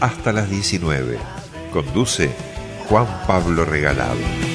Hasta 0.00 0.32
las 0.32 0.50
19. 0.50 1.18
Conduce 1.72 2.30
Juan 2.88 3.06
Pablo 3.26 3.64
Regalado. 3.64 4.53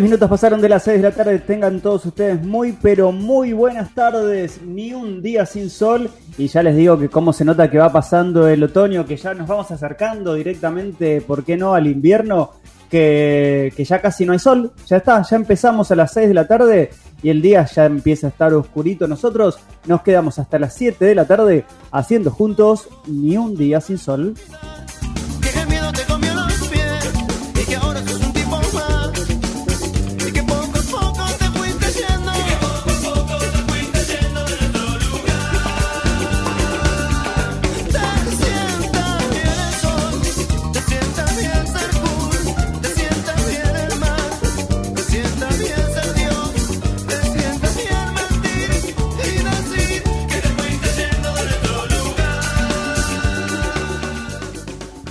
Minutos 0.00 0.28
pasaron 0.28 0.60
de 0.60 0.68
las 0.68 0.82
6 0.84 1.02
de 1.02 1.08
la 1.08 1.14
tarde. 1.14 1.38
Tengan 1.38 1.80
todos 1.80 2.06
ustedes 2.06 2.44
muy, 2.44 2.72
pero 2.72 3.12
muy 3.12 3.52
buenas 3.52 3.94
tardes. 3.94 4.60
Ni 4.62 4.92
un 4.92 5.22
día 5.22 5.46
sin 5.46 5.70
sol. 5.70 6.10
Y 6.38 6.48
ya 6.48 6.62
les 6.62 6.76
digo 6.76 6.98
que 6.98 7.08
cómo 7.08 7.32
se 7.32 7.44
nota 7.44 7.70
que 7.70 7.78
va 7.78 7.92
pasando 7.92 8.48
el 8.48 8.62
otoño, 8.62 9.06
que 9.06 9.16
ya 9.16 9.34
nos 9.34 9.48
vamos 9.48 9.70
acercando 9.70 10.34
directamente, 10.34 11.20
¿por 11.20 11.44
qué 11.44 11.56
no?, 11.56 11.74
al 11.74 11.86
invierno, 11.86 12.52
que, 12.90 13.72
que 13.76 13.84
ya 13.84 14.00
casi 14.00 14.24
no 14.24 14.32
hay 14.32 14.38
sol. 14.38 14.72
Ya 14.86 14.98
está, 14.98 15.22
ya 15.22 15.36
empezamos 15.36 15.90
a 15.90 15.96
las 15.96 16.12
6 16.12 16.28
de 16.28 16.34
la 16.34 16.46
tarde 16.46 16.90
y 17.22 17.30
el 17.30 17.40
día 17.40 17.64
ya 17.64 17.86
empieza 17.86 18.26
a 18.26 18.30
estar 18.30 18.52
oscurito. 18.52 19.06
Nosotros 19.08 19.58
nos 19.86 20.02
quedamos 20.02 20.38
hasta 20.38 20.58
las 20.58 20.74
7 20.74 21.04
de 21.04 21.14
la 21.14 21.26
tarde 21.26 21.64
haciendo 21.90 22.30
juntos 22.30 22.88
Ni 23.06 23.36
un 23.36 23.56
día 23.56 23.80
sin 23.80 23.98
sol. 23.98 24.34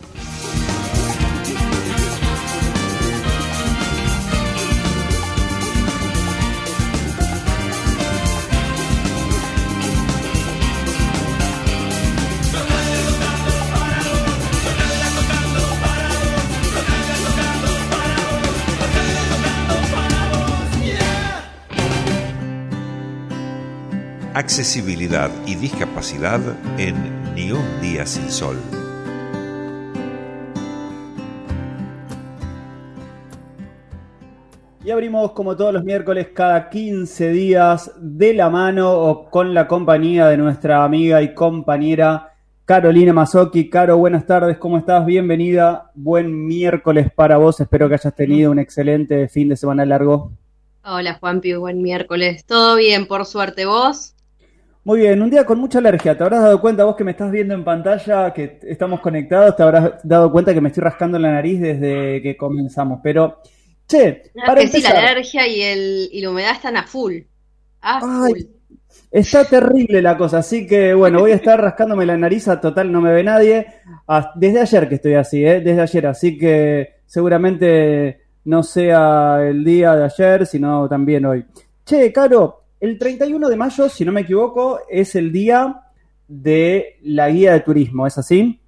accesibilidad 24.39 25.33
y 25.47 25.57
discapacidad 25.57 26.41
en 26.79 26.95
Ni 27.35 27.51
un 27.51 27.81
día 27.81 28.07
sin 28.07 28.31
sol. 28.31 28.57
Y 34.85 34.91
abrimos 34.93 35.33
como 35.33 35.57
todos 35.57 35.75
los 35.75 35.83
miércoles 35.83 36.29
cada 36.33 36.71
15 36.71 37.31
días 37.31 37.91
de 37.99 38.33
la 38.33 38.49
mano 38.49 38.93
o 38.93 39.29
con 39.29 39.55
la 39.55 39.67
compañía 39.67 40.29
de 40.29 40.37
nuestra 40.37 40.85
amiga 40.85 41.21
y 41.21 41.35
compañera 41.35 42.33
Carolina 42.65 43.13
Mazzocchi. 43.13 43.69
Caro, 43.69 43.99
buenas 43.99 44.25
tardes, 44.25 44.57
¿cómo 44.59 44.79
estás? 44.79 45.05
Bienvenida, 45.05 45.91
buen 45.97 46.47
miércoles 46.47 47.11
para 47.13 47.39
vos, 47.39 47.59
espero 47.59 47.89
que 47.89 47.95
hayas 47.95 48.15
tenido 48.15 48.53
un 48.53 48.61
excelente 48.61 49.29
fin 49.29 49.49
de 49.49 49.57
semana 49.57 49.85
largo. 49.85 50.31
Hola 50.85 51.15
Juanpi, 51.15 51.55
buen 51.55 51.83
miércoles. 51.83 52.45
¿Todo 52.47 52.77
bien, 52.77 53.09
por 53.09 53.27
suerte 53.27 53.67
vos? 53.67 54.15
Muy 54.89 55.01
bien, 55.01 55.21
un 55.21 55.29
día 55.29 55.45
con 55.45 55.59
mucha 55.59 55.81
alergia. 55.81 56.17
¿Te 56.17 56.25
habrás 56.25 56.41
dado 56.41 56.63
cuenta 56.63 56.83
vos 56.83 56.97
que 56.97 57.05
me 57.05 57.11
estás 57.11 57.31
viendo 57.31 57.53
en 57.53 57.63
pantalla, 57.63 58.33
que 58.33 58.59
estamos 58.63 59.01
conectados? 59.01 59.55
¿Te 59.55 59.63
habrás 59.63 60.01
dado 60.03 60.33
cuenta 60.33 60.55
que 60.55 60.63
me 60.63 60.69
estoy 60.71 60.83
rascando 60.83 61.19
la 61.19 61.31
nariz 61.31 61.61
desde 61.61 62.23
que 62.23 62.39
comenzamos? 62.39 63.01
Pero 63.03 63.43
Che, 63.87 64.23
para 64.47 64.63
que 64.63 64.69
sí, 64.69 64.81
la 64.81 64.93
alergia 64.93 65.47
y, 65.47 65.61
el, 65.61 66.09
y 66.11 66.23
la 66.23 66.31
humedad 66.31 66.53
están 66.53 66.79
a 66.79 66.87
full. 66.87 67.17
A 67.83 68.01
full. 68.01 68.39
Está 69.11 69.45
terrible 69.45 70.01
la 70.01 70.17
cosa, 70.17 70.39
así 70.39 70.67
que 70.67 70.95
bueno, 70.95 71.21
voy 71.21 71.33
a 71.33 71.35
estar 71.35 71.61
rascándome 71.61 72.07
la 72.07 72.17
nariz, 72.17 72.49
a 72.49 72.59
total 72.59 72.91
no 72.91 73.03
me 73.03 73.13
ve 73.13 73.23
nadie. 73.23 73.67
Desde 74.37 74.61
ayer 74.61 74.89
que 74.89 74.95
estoy 74.95 75.15
así, 75.17 75.45
¿eh? 75.45 75.61
desde 75.61 75.83
ayer, 75.83 76.07
así 76.07 76.39
que 76.39 77.01
seguramente 77.05 78.23
no 78.45 78.63
sea 78.63 79.47
el 79.47 79.63
día 79.63 79.95
de 79.95 80.05
ayer, 80.05 80.47
sino 80.47 80.89
también 80.89 81.27
hoy. 81.27 81.45
Che, 81.85 82.11
Caro, 82.11 82.58
el 82.81 82.99
31 82.99 83.49
de 83.49 83.57
mayo, 83.57 83.89
si 83.89 84.05
no 84.05 84.13
me 84.13 84.23
equivoco, 84.23 84.81
es 84.89 85.15
el 85.15 85.33
día 85.33 85.81
de 86.29 86.99
la 87.03 87.29
guía 87.29 87.53
de 87.53 87.61
turismo, 87.61 88.07
¿es 88.07 88.19
así? 88.19 88.61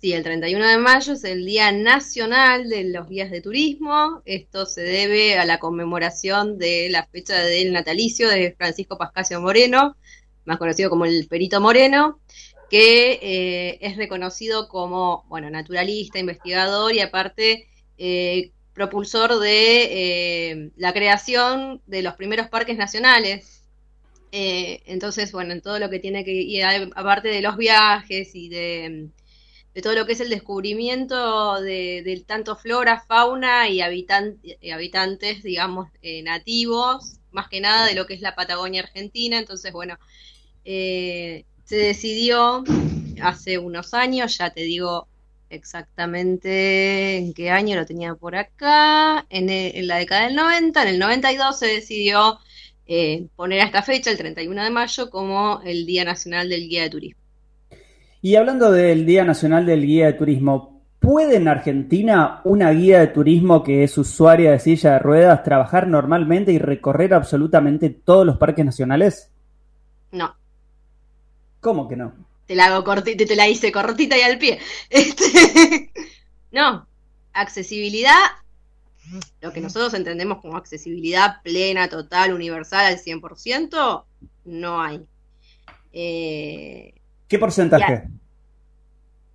Sí, 0.00 0.12
el 0.12 0.22
31 0.22 0.64
de 0.64 0.78
mayo 0.78 1.14
es 1.14 1.24
el 1.24 1.44
Día 1.44 1.72
Nacional 1.72 2.68
de 2.68 2.84
los 2.84 3.08
Guías 3.08 3.32
de 3.32 3.40
Turismo. 3.40 4.22
Esto 4.26 4.64
se 4.64 4.82
debe 4.82 5.38
a 5.38 5.44
la 5.44 5.58
conmemoración 5.58 6.56
de 6.56 6.88
la 6.88 7.06
fecha 7.06 7.42
del 7.42 7.72
natalicio 7.72 8.28
de 8.28 8.54
Francisco 8.56 8.96
Pascasio 8.96 9.40
Moreno, 9.40 9.96
más 10.44 10.58
conocido 10.58 10.88
como 10.88 11.04
el 11.04 11.26
Perito 11.26 11.60
Moreno, 11.60 12.20
que 12.70 13.18
eh, 13.20 13.78
es 13.80 13.96
reconocido 13.96 14.68
como, 14.68 15.24
bueno, 15.28 15.50
naturalista, 15.50 16.20
investigador 16.20 16.94
y 16.94 17.00
aparte 17.00 17.66
eh, 17.96 18.52
propulsor 18.78 19.40
de 19.40 20.50
eh, 20.52 20.70
la 20.76 20.92
creación 20.92 21.82
de 21.86 22.02
los 22.02 22.14
primeros 22.14 22.48
parques 22.48 22.78
nacionales. 22.78 23.64
entonces, 24.30 25.32
bueno, 25.32 25.52
en 25.52 25.62
todo 25.62 25.78
lo 25.78 25.90
que 25.90 25.98
tiene 25.98 26.24
que 26.24 26.32
ir, 26.32 26.64
aparte 26.94 27.28
de 27.28 27.42
los 27.42 27.56
viajes 27.56 28.34
y 28.34 28.48
de 28.48 29.10
todo 29.82 29.94
lo 29.94 30.06
que 30.06 30.12
es 30.12 30.20
el 30.20 30.30
descubrimiento 30.30 31.60
de, 31.60 32.24
tanto 32.26 32.56
flora, 32.56 33.04
fauna 33.06 33.68
y, 33.68 33.80
habitantes, 33.80 35.42
digamos, 35.42 35.88
eh, 36.02 36.22
nativos, 36.22 37.20
más 37.30 37.48
que 37.48 37.60
nada 37.60 37.86
de 37.86 37.94
lo 37.94 38.06
que 38.06 38.14
es 38.14 38.20
la 38.20 38.34
Patagonia 38.34 38.82
Argentina. 38.82 39.38
Entonces, 39.38 39.72
bueno, 39.72 39.98
eh, 40.64 41.44
se 41.64 41.76
decidió 41.76 42.64
hace 43.22 43.58
unos 43.58 43.94
años, 43.94 44.38
ya 44.38 44.50
te 44.50 44.62
digo 44.62 45.07
exactamente 45.50 47.16
en 47.16 47.34
qué 47.34 47.50
año 47.50 47.76
lo 47.76 47.86
tenía 47.86 48.14
por 48.14 48.36
acá, 48.36 49.26
en, 49.30 49.50
en 49.50 49.86
la 49.86 49.96
década 49.96 50.26
del 50.26 50.36
90, 50.36 50.82
en 50.82 50.88
el 50.88 50.98
92 50.98 51.58
se 51.58 51.66
decidió 51.66 52.38
eh, 52.90 53.28
poner 53.36 53.60
a 53.60 53.64
esta 53.64 53.82
fecha, 53.82 54.10
el 54.10 54.16
31 54.16 54.64
de 54.64 54.70
mayo, 54.70 55.10
como 55.10 55.60
el 55.62 55.84
Día 55.84 56.04
Nacional 56.04 56.48
del 56.48 56.68
Guía 56.68 56.84
de 56.84 56.90
Turismo. 56.90 57.20
Y 58.22 58.34
hablando 58.36 58.72
del 58.72 59.04
Día 59.04 59.24
Nacional 59.24 59.66
del 59.66 59.84
Guía 59.84 60.06
de 60.06 60.14
Turismo, 60.14 60.82
¿puede 60.98 61.36
en 61.36 61.48
Argentina 61.48 62.40
una 62.44 62.70
guía 62.70 63.00
de 63.00 63.08
turismo 63.08 63.62
que 63.62 63.84
es 63.84 63.96
usuaria 63.98 64.52
de 64.52 64.58
silla 64.58 64.92
de 64.92 64.98
ruedas 65.00 65.44
trabajar 65.44 65.86
normalmente 65.86 66.50
y 66.50 66.58
recorrer 66.58 67.12
absolutamente 67.12 67.90
todos 67.90 68.24
los 68.24 68.38
parques 68.38 68.64
nacionales? 68.64 69.30
No. 70.10 70.34
¿Cómo 71.60 71.88
que 71.88 71.96
no? 71.96 72.27
Te 72.48 72.56
la 72.56 72.66
hago 72.66 72.82
cortita, 72.82 73.24
te 73.26 73.36
la 73.36 73.46
hice 73.46 73.70
cortita 73.70 74.18
y 74.18 74.22
al 74.22 74.38
pie. 74.38 74.58
Este... 74.90 75.92
no. 76.50 76.88
Accesibilidad, 77.34 78.16
lo 79.40 79.52
que 79.52 79.60
nosotros 79.60 79.94
entendemos 79.94 80.40
como 80.40 80.56
accesibilidad 80.56 81.40
plena, 81.42 81.88
total, 81.88 82.32
universal 82.32 82.86
al 82.86 82.98
100%, 82.98 84.04
no 84.46 84.82
hay. 84.82 85.06
Eh, 85.92 86.94
¿Qué 87.28 87.38
porcentaje? 87.38 88.08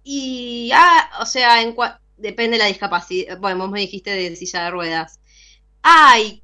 Y, 0.04 0.72
ah, 0.74 1.12
o 1.22 1.26
sea, 1.26 1.62
en 1.62 1.76
depende 2.18 2.58
de 2.58 2.64
la 2.64 2.68
discapacidad. 2.68 3.38
Bueno, 3.38 3.60
vos 3.60 3.72
me 3.72 3.80
dijiste 3.80 4.10
de 4.10 4.36
silla 4.36 4.66
de 4.66 4.72
ruedas. 4.72 5.20
Ay, 5.82 6.43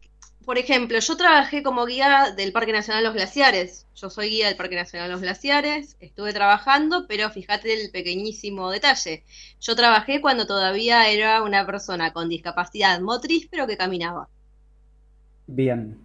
por 0.50 0.58
ejemplo, 0.58 0.98
yo 0.98 1.16
trabajé 1.16 1.62
como 1.62 1.86
guía 1.86 2.34
del 2.36 2.52
Parque 2.52 2.72
Nacional 2.72 3.04
Los 3.04 3.14
Glaciares. 3.14 3.86
Yo 3.94 4.10
soy 4.10 4.30
guía 4.30 4.48
del 4.48 4.56
Parque 4.56 4.76
Nacional 4.76 5.12
Los 5.12 5.22
Glaciares. 5.22 5.96
Estuve 6.00 6.34
trabajando, 6.34 7.06
pero 7.08 7.30
fíjate 7.30 7.80
el 7.80 7.92
pequeñísimo 7.92 8.72
detalle. 8.72 9.24
Yo 9.62 9.76
trabajé 9.76 10.22
cuando 10.22 10.48
todavía 10.48 11.08
era 11.08 11.44
una 11.44 11.68
persona 11.68 12.14
con 12.14 12.30
discapacidad 12.30 13.00
motriz, 13.00 13.48
pero 13.52 13.68
que 13.68 13.78
caminaba. 13.78 14.28
Bien. 15.46 16.00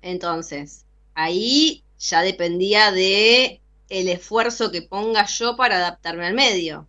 Entonces, 0.00 0.84
ahí 1.14 1.84
ya 2.00 2.22
dependía 2.22 2.90
de 2.90 3.60
el 3.88 4.08
esfuerzo 4.08 4.72
que 4.72 4.82
ponga 4.82 5.24
yo 5.26 5.54
para 5.54 5.76
adaptarme 5.76 6.26
al 6.26 6.34
medio. 6.34 6.88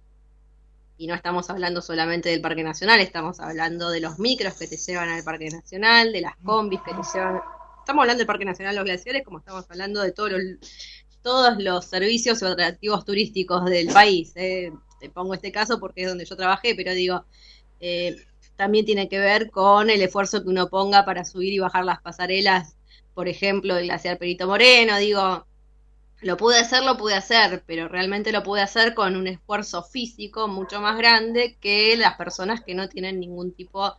Y 0.98 1.08
no 1.08 1.16
estamos 1.16 1.50
hablando 1.50 1.82
solamente 1.82 2.30
del 2.30 2.42
Parque 2.42 2.64
Nacional, 2.64 3.00
estamos 3.00 3.40
hablando 3.40 3.90
de 3.90 4.00
los 4.00 4.20
micros 4.20 4.54
que 4.54 4.68
te 4.68 4.78
llevan 4.78 5.10
al 5.10 5.24
Parque 5.24 5.50
Nacional, 5.50 6.14
de 6.14 6.22
las 6.22 6.36
combis 6.38 6.82
que 6.82 6.92
te 6.92 7.02
llevan... 7.14 7.42
Estamos 7.80 8.04
hablando 8.04 8.20
del 8.20 8.28
Parque 8.28 8.46
Nacional 8.46 8.76
Los 8.76 8.86
Glaciares 8.86 9.24
como 9.24 9.40
estamos 9.40 9.66
hablando 9.70 10.02
de 10.02 10.12
todos 10.12 10.32
los, 10.32 10.42
todos 11.22 11.62
los 11.62 11.86
servicios 11.86 12.42
y 12.42 12.46
atractivos 12.46 13.06
turísticos 13.06 13.66
del 13.66 13.88
país. 13.88 14.34
Eh. 14.36 14.72
Te 15.00 15.10
pongo 15.10 15.34
este 15.34 15.52
caso 15.52 15.82
porque 15.82 16.04
es 16.04 16.08
donde 16.08 16.24
yo 16.24 16.38
trabajé, 16.38 16.76
pero 16.76 16.94
digo, 16.94 17.26
eh, 17.82 18.16
también 18.56 18.86
tiene 18.86 19.10
que 19.10 19.20
ver 19.20 19.52
con 19.52 19.90
el 19.90 20.02
esfuerzo 20.02 20.44
que 20.44 20.50
uno 20.50 20.70
ponga 20.70 21.04
para 21.04 21.26
subir 21.26 21.52
y 21.52 21.60
bajar 21.60 21.84
las 21.84 22.02
pasarelas, 22.02 22.78
por 23.14 23.28
ejemplo, 23.28 23.76
del 23.76 23.88
glaciar 23.88 24.18
Perito 24.18 24.48
Moreno, 24.48 24.98
digo, 24.98 25.46
lo 26.24 26.38
pude 26.38 26.58
hacer, 26.60 26.84
lo 26.84 26.98
pude 26.98 27.16
hacer, 27.16 27.64
pero 27.66 27.88
realmente 27.88 28.32
lo 28.32 28.44
pude 28.44 28.62
hacer 28.62 28.94
con 28.94 29.16
un 29.16 29.28
esfuerzo 29.28 29.84
físico 29.84 30.48
mucho 30.48 30.82
más 30.82 30.98
grande 30.98 31.58
que 31.60 31.96
las 31.98 32.16
personas 32.16 32.62
que 32.62 32.76
no 32.76 32.90
tienen 32.90 33.20
ningún 33.20 33.54
tipo 33.54 33.96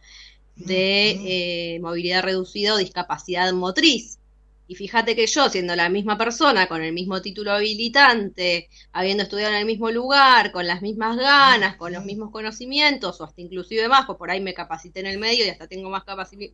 de 0.56 1.74
eh, 1.74 1.80
movilidad 1.80 2.22
reducida 2.22 2.74
o 2.74 2.78
discapacidad 2.78 3.52
motriz. 3.52 4.18
Y 4.66 4.76
fíjate 4.76 5.14
que 5.14 5.26
yo, 5.26 5.50
siendo 5.50 5.76
la 5.76 5.90
misma 5.90 6.16
persona, 6.16 6.66
con 6.68 6.82
el 6.82 6.94
mismo 6.94 7.20
título 7.20 7.52
habilitante, 7.52 8.70
habiendo 8.92 9.24
estudiado 9.24 9.52
en 9.52 9.58
el 9.58 9.66
mismo 9.66 9.90
lugar, 9.90 10.52
con 10.52 10.66
las 10.66 10.80
mismas 10.80 11.18
ganas, 11.18 11.76
con 11.76 11.92
los 11.92 12.04
mismos 12.06 12.30
conocimientos, 12.30 13.20
o 13.20 13.24
hasta 13.24 13.42
inclusive 13.42 13.88
más, 13.88 14.06
pues 14.06 14.16
por 14.16 14.30
ahí 14.30 14.40
me 14.40 14.54
capacité 14.54 15.00
en 15.00 15.06
el 15.06 15.18
medio 15.18 15.44
y 15.44 15.50
hasta 15.50 15.68
tengo 15.68 15.90
más 15.90 16.04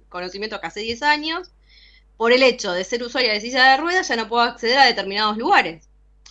conocimiento 0.09 0.61
que 0.61 0.67
hace 0.67 0.81
10 0.81 1.03
años, 1.05 1.53
por 2.21 2.35
el 2.35 2.43
hecho 2.43 2.73
de 2.73 2.85
ser 2.85 3.03
usuaria 3.03 3.33
de 3.33 3.41
silla 3.41 3.71
de 3.71 3.77
ruedas 3.79 4.09
ya 4.09 4.15
no 4.15 4.29
puedo 4.29 4.43
acceder 4.43 4.79
a 4.79 4.85
determinados 4.85 5.39
lugares. 5.39 5.89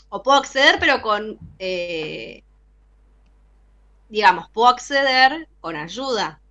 O 0.09 0.21
puedo 0.21 0.37
acceder, 0.37 0.77
pero 0.79 1.01
con, 1.01 1.39
eh, 1.57 2.43
digamos, 4.07 4.47
puedo 4.51 4.67
acceder 4.67 5.47
con 5.59 5.75
ayuda. 5.75 6.41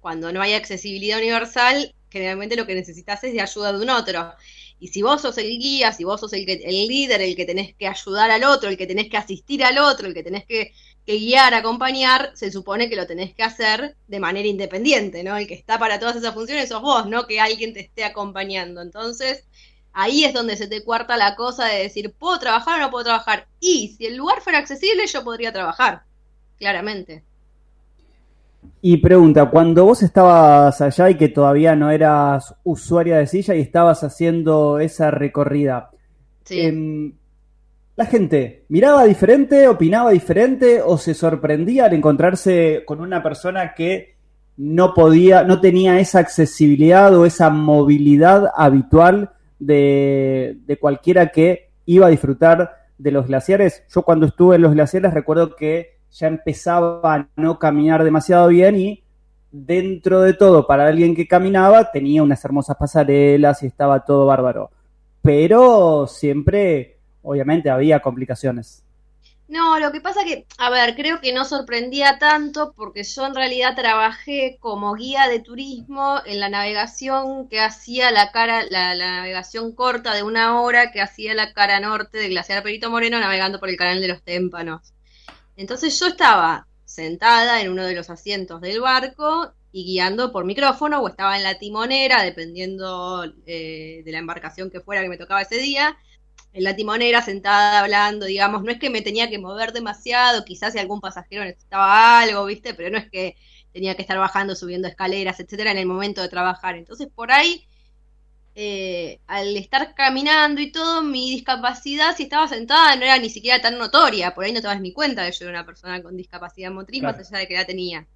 Cuando 0.00 0.32
no 0.32 0.40
hay 0.40 0.54
accesibilidad 0.54 1.18
universal, 1.18 1.94
generalmente 2.08 2.56
lo 2.56 2.64
que 2.64 2.74
necesitas 2.74 3.22
es 3.24 3.34
de 3.34 3.42
ayuda 3.42 3.70
de 3.74 3.82
un 3.82 3.90
otro. 3.90 4.32
Y 4.80 4.88
si 4.88 5.02
vos 5.02 5.22
sos 5.22 5.38
el 5.38 5.58
guía, 5.58 5.92
si 5.92 6.04
vos 6.04 6.20
sos 6.20 6.32
el, 6.32 6.44
que, 6.44 6.54
el 6.64 6.88
líder, 6.88 7.22
el 7.22 7.36
que 7.36 7.44
tenés 7.44 7.74
que 7.74 7.86
ayudar 7.86 8.30
al 8.30 8.44
otro, 8.44 8.68
el 8.68 8.76
que 8.76 8.86
tenés 8.86 9.08
que 9.08 9.16
asistir 9.16 9.64
al 9.64 9.78
otro, 9.78 10.06
el 10.06 10.14
que 10.14 10.22
tenés 10.22 10.44
que 10.44 10.72
que 11.04 11.18
guiar, 11.18 11.52
acompañar, 11.54 12.32
se 12.34 12.50
supone 12.50 12.88
que 12.88 12.96
lo 12.96 13.06
tenés 13.06 13.34
que 13.34 13.42
hacer 13.42 13.96
de 14.06 14.20
manera 14.20 14.48
independiente, 14.48 15.22
¿no? 15.22 15.36
El 15.36 15.46
que 15.46 15.54
está 15.54 15.78
para 15.78 15.98
todas 15.98 16.16
esas 16.16 16.34
funciones 16.34 16.68
sos 16.68 16.80
vos, 16.80 17.06
no 17.06 17.26
que 17.26 17.40
alguien 17.40 17.74
te 17.74 17.80
esté 17.80 18.04
acompañando. 18.04 18.80
Entonces, 18.80 19.44
ahí 19.92 20.24
es 20.24 20.32
donde 20.32 20.56
se 20.56 20.66
te 20.66 20.82
cuarta 20.82 21.16
la 21.16 21.36
cosa 21.36 21.66
de 21.66 21.82
decir, 21.82 22.12
¿puedo 22.14 22.38
trabajar 22.38 22.80
o 22.80 22.84
no 22.84 22.90
puedo 22.90 23.04
trabajar? 23.04 23.48
Y 23.60 23.94
si 23.98 24.06
el 24.06 24.16
lugar 24.16 24.40
fuera 24.40 24.58
accesible, 24.58 25.06
yo 25.06 25.24
podría 25.24 25.52
trabajar, 25.52 26.04
claramente. 26.58 27.22
Y 28.86 28.98
pregunta, 28.98 29.46
cuando 29.46 29.86
vos 29.86 30.02
estabas 30.02 30.78
allá 30.82 31.08
y 31.08 31.14
que 31.14 31.30
todavía 31.30 31.74
no 31.74 31.90
eras 31.90 32.54
usuaria 32.64 33.16
de 33.16 33.26
silla 33.26 33.54
y 33.54 33.62
estabas 33.62 34.04
haciendo 34.04 34.78
esa 34.78 35.10
recorrida, 35.10 35.88
sí. 36.44 36.60
Em, 36.60 37.14
la 37.96 38.04
gente 38.04 38.66
miraba 38.68 39.04
diferente, 39.04 39.68
opinaba 39.68 40.10
diferente 40.10 40.82
o 40.82 40.98
se 40.98 41.14
sorprendía 41.14 41.86
al 41.86 41.94
encontrarse 41.94 42.82
con 42.84 43.00
una 43.00 43.22
persona 43.22 43.72
que 43.72 44.16
no 44.58 44.92
podía, 44.92 45.44
no 45.44 45.62
tenía 45.62 45.98
esa 45.98 46.18
accesibilidad 46.18 47.16
o 47.16 47.24
esa 47.24 47.48
movilidad 47.48 48.50
habitual 48.54 49.30
de, 49.58 50.58
de 50.66 50.76
cualquiera 50.76 51.28
que 51.28 51.70
iba 51.86 52.08
a 52.08 52.10
disfrutar 52.10 52.84
de 52.98 53.12
los 53.12 53.28
glaciares. 53.28 53.82
Yo 53.88 54.02
cuando 54.02 54.26
estuve 54.26 54.56
en 54.56 54.62
los 54.62 54.74
glaciares 54.74 55.14
recuerdo 55.14 55.56
que 55.56 55.93
ya 56.14 56.28
empezaba 56.28 57.00
a 57.14 57.28
no 57.36 57.58
caminar 57.58 58.04
demasiado 58.04 58.48
bien 58.48 58.76
y 58.76 59.02
dentro 59.50 60.20
de 60.20 60.34
todo, 60.34 60.66
para 60.66 60.86
alguien 60.86 61.14
que 61.14 61.28
caminaba, 61.28 61.90
tenía 61.90 62.22
unas 62.22 62.44
hermosas 62.44 62.76
pasarelas 62.76 63.62
y 63.62 63.66
estaba 63.66 64.04
todo 64.04 64.26
bárbaro. 64.26 64.70
Pero 65.22 66.06
siempre, 66.06 66.98
obviamente, 67.22 67.70
había 67.70 68.00
complicaciones. 68.00 68.84
No, 69.46 69.78
lo 69.78 69.92
que 69.92 70.00
pasa 70.00 70.24
que, 70.24 70.46
a 70.58 70.70
ver, 70.70 70.94
creo 70.94 71.20
que 71.20 71.32
no 71.32 71.44
sorprendía 71.44 72.18
tanto 72.18 72.72
porque 72.74 73.04
yo 73.04 73.26
en 73.26 73.34
realidad 73.34 73.76
trabajé 73.76 74.56
como 74.58 74.94
guía 74.94 75.28
de 75.28 75.38
turismo 75.38 76.20
en 76.24 76.40
la 76.40 76.48
navegación 76.48 77.48
que 77.48 77.60
hacía 77.60 78.10
la 78.10 78.32
cara, 78.32 78.64
la, 78.70 78.94
navegación 78.94 79.72
corta 79.72 80.14
de 80.14 80.22
una 80.22 80.60
hora 80.60 80.92
que 80.92 81.02
hacía 81.02 81.34
la 81.34 81.52
cara 81.52 81.78
norte 81.78 82.18
del 82.18 82.30
glaciar 82.30 82.62
Perito 82.62 82.90
Moreno 82.90 83.20
navegando 83.20 83.60
por 83.60 83.68
el 83.68 83.76
canal 83.76 84.00
de 84.00 84.08
los 84.08 84.22
Témpanos. 84.22 84.93
Entonces 85.56 85.98
yo 85.98 86.06
estaba 86.06 86.66
sentada 86.84 87.60
en 87.60 87.70
uno 87.70 87.84
de 87.84 87.94
los 87.94 88.10
asientos 88.10 88.60
del 88.60 88.80
barco 88.80 89.52
y 89.72 89.84
guiando 89.84 90.32
por 90.32 90.44
micrófono 90.44 91.00
o 91.00 91.08
estaba 91.08 91.36
en 91.36 91.42
la 91.42 91.58
timonera, 91.58 92.22
dependiendo 92.22 93.24
eh, 93.46 94.02
de 94.04 94.12
la 94.12 94.18
embarcación 94.18 94.70
que 94.70 94.80
fuera 94.80 95.02
que 95.02 95.08
me 95.08 95.16
tocaba 95.16 95.42
ese 95.42 95.58
día 95.58 95.96
en 96.54 96.62
la 96.62 96.76
timonera 96.76 97.20
sentada 97.20 97.80
hablando, 97.80 98.26
digamos, 98.26 98.62
no 98.62 98.70
es 98.70 98.78
que 98.78 98.88
me 98.88 99.02
tenía 99.02 99.28
que 99.28 99.38
mover 99.38 99.72
demasiado, 99.72 100.44
quizás 100.44 100.72
si 100.72 100.78
algún 100.78 101.00
pasajero 101.00 101.44
necesitaba 101.44 102.20
algo, 102.20 102.44
¿viste? 102.46 102.74
Pero 102.74 102.90
no 102.90 102.98
es 102.98 103.10
que 103.10 103.36
tenía 103.72 103.96
que 103.96 104.02
estar 104.02 104.18
bajando, 104.18 104.54
subiendo 104.54 104.86
escaleras, 104.86 105.40
etcétera, 105.40 105.72
en 105.72 105.78
el 105.78 105.86
momento 105.86 106.22
de 106.22 106.28
trabajar. 106.28 106.76
Entonces, 106.76 107.08
por 107.12 107.32
ahí, 107.32 107.66
eh, 108.56 109.18
al 109.26 109.56
estar 109.56 109.94
caminando 109.94 110.60
y 110.60 110.70
todo, 110.70 111.02
mi 111.02 111.30
discapacidad, 111.30 112.14
si 112.16 112.24
estaba 112.24 112.46
sentada, 112.46 112.94
no 112.94 113.02
era 113.02 113.18
ni 113.18 113.28
siquiera 113.28 113.60
tan 113.60 113.78
notoria. 113.78 114.34
Por 114.34 114.44
ahí 114.44 114.52
no 114.52 114.60
te 114.60 114.68
das 114.68 114.80
ni 114.80 114.92
cuenta 114.92 115.22
de 115.22 115.30
que 115.30 115.38
yo 115.38 115.46
era 115.46 115.58
una 115.58 115.66
persona 115.66 116.02
con 116.02 116.16
discapacidad 116.16 116.70
motriz, 116.70 117.02
más 117.02 117.18
allá 117.18 117.38
de 117.38 117.48
que 117.48 117.54
la 117.54 117.64
tenía. 117.64 118.06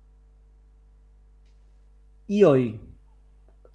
Y 2.28 2.44
hoy, 2.44 2.78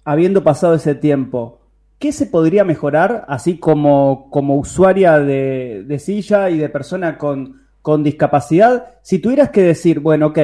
habiendo 0.04 0.42
pasado 0.42 0.74
ese 0.74 0.94
tiempo, 0.94 1.60
¿qué 1.98 2.12
se 2.12 2.26
podría 2.26 2.64
mejorar, 2.64 3.24
así 3.28 3.58
como, 3.58 4.30
como 4.30 4.56
usuaria 4.56 5.18
de, 5.18 5.98
silla 5.98 6.48
y 6.50 6.58
de 6.58 6.68
persona 6.70 7.18
con, 7.18 7.60
discapacidad? 8.02 8.94
Si 9.02 9.18
tuvieras 9.18 9.50
que 9.50 9.62
decir, 9.62 10.00
bueno, 10.00 10.28
ok, 10.28 10.38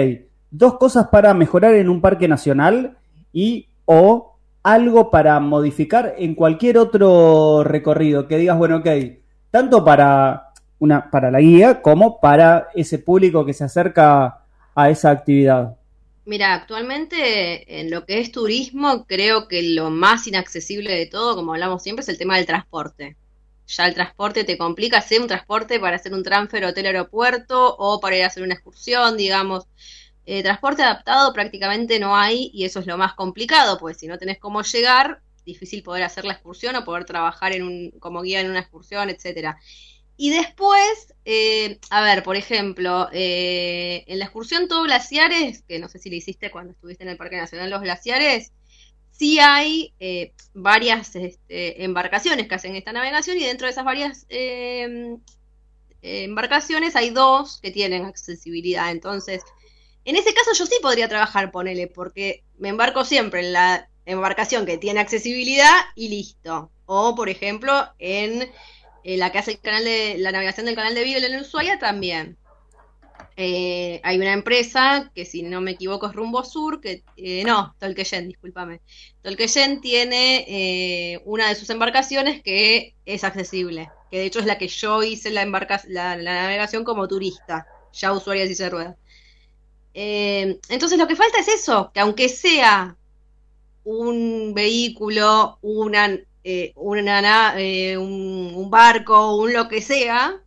dos 0.50 0.76
cosas 0.76 1.08
para 1.08 1.32
mejorar 1.32 1.74
en 1.76 1.88
un 1.88 2.00
parque 2.00 2.28
nacional 2.28 2.98
y 3.32 3.68
o 3.86 4.29
algo 4.62 5.10
para 5.10 5.40
modificar 5.40 6.14
en 6.18 6.34
cualquier 6.34 6.78
otro 6.78 7.64
recorrido, 7.64 8.28
que 8.28 8.36
digas, 8.36 8.58
bueno, 8.58 8.76
ok, 8.78 8.88
tanto 9.50 9.84
para, 9.84 10.52
una, 10.78 11.10
para 11.10 11.30
la 11.30 11.40
guía 11.40 11.82
como 11.82 12.20
para 12.20 12.68
ese 12.74 12.98
público 12.98 13.44
que 13.44 13.54
se 13.54 13.64
acerca 13.64 14.40
a 14.74 14.90
esa 14.90 15.10
actividad. 15.10 15.76
Mira, 16.24 16.54
actualmente 16.54 17.80
en 17.80 17.90
lo 17.90 18.04
que 18.04 18.20
es 18.20 18.30
turismo, 18.30 19.06
creo 19.06 19.48
que 19.48 19.62
lo 19.62 19.90
más 19.90 20.26
inaccesible 20.26 20.92
de 20.92 21.06
todo, 21.06 21.34
como 21.34 21.54
hablamos 21.54 21.82
siempre, 21.82 22.02
es 22.02 22.08
el 22.08 22.18
tema 22.18 22.36
del 22.36 22.46
transporte. 22.46 23.16
Ya 23.66 23.86
el 23.86 23.94
transporte 23.94 24.44
te 24.44 24.58
complica 24.58 24.98
hacer 24.98 25.20
un 25.20 25.28
transporte 25.28 25.80
para 25.80 25.96
hacer 25.96 26.12
un 26.12 26.22
transfer 26.22 26.64
hotel-aeropuerto 26.64 27.76
o 27.78 28.00
para 28.00 28.16
ir 28.16 28.24
a 28.24 28.26
hacer 28.26 28.42
una 28.42 28.54
excursión, 28.54 29.16
digamos. 29.16 29.66
Eh, 30.26 30.42
transporte 30.42 30.82
adaptado 30.82 31.32
prácticamente 31.32 31.98
no 31.98 32.16
hay 32.16 32.50
y 32.52 32.64
eso 32.64 32.80
es 32.80 32.86
lo 32.86 32.98
más 32.98 33.14
complicado, 33.14 33.78
pues 33.78 33.96
si 33.98 34.06
no 34.06 34.18
tenés 34.18 34.38
cómo 34.38 34.62
llegar, 34.62 35.22
difícil 35.44 35.82
poder 35.82 36.02
hacer 36.02 36.24
la 36.24 36.34
excursión 36.34 36.76
o 36.76 36.84
poder 36.84 37.04
trabajar 37.04 37.52
en 37.52 37.62
un, 37.62 37.90
como 37.98 38.22
guía 38.22 38.40
en 38.40 38.50
una 38.50 38.60
excursión, 38.60 39.08
etcétera. 39.08 39.58
Y 40.16 40.30
después, 40.30 41.14
eh, 41.24 41.80
a 41.88 42.02
ver, 42.02 42.22
por 42.22 42.36
ejemplo, 42.36 43.08
eh, 43.12 44.04
en 44.06 44.18
la 44.18 44.26
excursión 44.26 44.68
Todo 44.68 44.82
Glaciares, 44.82 45.62
que 45.62 45.78
no 45.78 45.88
sé 45.88 45.98
si 45.98 46.10
lo 46.10 46.16
hiciste 46.16 46.50
cuando 46.50 46.72
estuviste 46.72 47.04
en 47.04 47.08
el 47.10 47.16
Parque 47.16 47.38
Nacional 47.38 47.70
Los 47.70 47.80
Glaciares, 47.80 48.52
sí 49.10 49.38
hay 49.38 49.94
varias 50.52 51.16
este, 51.16 51.82
embarcaciones 51.84 52.48
que 52.48 52.54
hacen 52.54 52.76
esta 52.76 52.92
navegación 52.92 53.38
y 53.38 53.44
dentro 53.44 53.66
de 53.66 53.72
esas 53.72 53.84
varias 53.84 54.26
embarcaciones 56.02 56.96
hay 56.96 57.10
dos 57.10 57.58
que 57.62 57.70
tienen 57.70 58.04
accesibilidad. 58.04 58.90
Entonces, 58.90 59.42
en 60.04 60.16
ese 60.16 60.34
caso 60.34 60.52
yo 60.54 60.66
sí 60.66 60.76
podría 60.80 61.08
trabajar, 61.08 61.50
ponele, 61.50 61.86
porque 61.86 62.44
me 62.58 62.68
embarco 62.68 63.04
siempre 63.04 63.40
en 63.40 63.52
la 63.52 63.90
embarcación 64.06 64.66
que 64.66 64.78
tiene 64.78 65.00
accesibilidad 65.00 65.74
y 65.94 66.08
listo. 66.08 66.70
O, 66.86 67.14
por 67.14 67.28
ejemplo, 67.28 67.88
en 67.98 68.50
eh, 69.04 69.16
la 69.16 69.30
que 69.30 69.38
hace 69.38 69.52
el 69.52 69.60
canal 69.60 69.84
de 69.84 70.16
la 70.18 70.32
navegación 70.32 70.66
del 70.66 70.74
canal 70.74 70.94
de 70.94 71.04
Beagle 71.04 71.26
en 71.26 71.40
Ushuaia 71.40 71.78
también. 71.78 72.36
Eh, 73.36 74.00
hay 74.02 74.18
una 74.18 74.32
empresa 74.32 75.10
que, 75.14 75.24
si 75.24 75.42
no 75.42 75.60
me 75.60 75.72
equivoco, 75.72 76.06
es 76.06 76.12
Rumbo 76.12 76.44
Sur, 76.44 76.80
que 76.80 77.04
eh, 77.16 77.42
no, 77.44 77.74
Tolqueyen, 77.78 78.28
discúlpame. 78.28 78.80
Tolqueyen 79.22 79.80
tiene 79.80 81.20
una 81.24 81.48
de 81.48 81.54
sus 81.54 81.70
embarcaciones 81.70 82.42
que 82.42 82.94
es 83.06 83.24
accesible, 83.24 83.88
que 84.10 84.18
de 84.18 84.26
hecho 84.26 84.40
es 84.40 84.46
la 84.46 84.58
que 84.58 84.68
yo 84.68 85.02
hice 85.02 85.30
la, 85.30 85.46
la, 85.86 86.16
navegación 86.16 86.84
como 86.84 87.08
turista, 87.08 87.66
ya 87.92 88.12
usuaria 88.12 88.46
de 88.46 88.54
se 88.54 88.68
rueda. 88.68 88.96
Entonces 90.02 90.98
lo 90.98 91.06
que 91.06 91.16
falta 91.16 91.40
es 91.40 91.48
eso, 91.48 91.90
que 91.92 92.00
aunque 92.00 92.28
sea 92.28 92.96
un 93.84 94.54
vehículo, 94.54 95.58
una 95.62 96.20
eh, 96.42 96.72
una, 96.76 97.54
eh, 97.60 97.98
un, 97.98 98.70
barco, 98.70 99.36
un 99.36 99.52
lo 99.52 99.68
que 99.68 99.82
sea, 99.82 100.40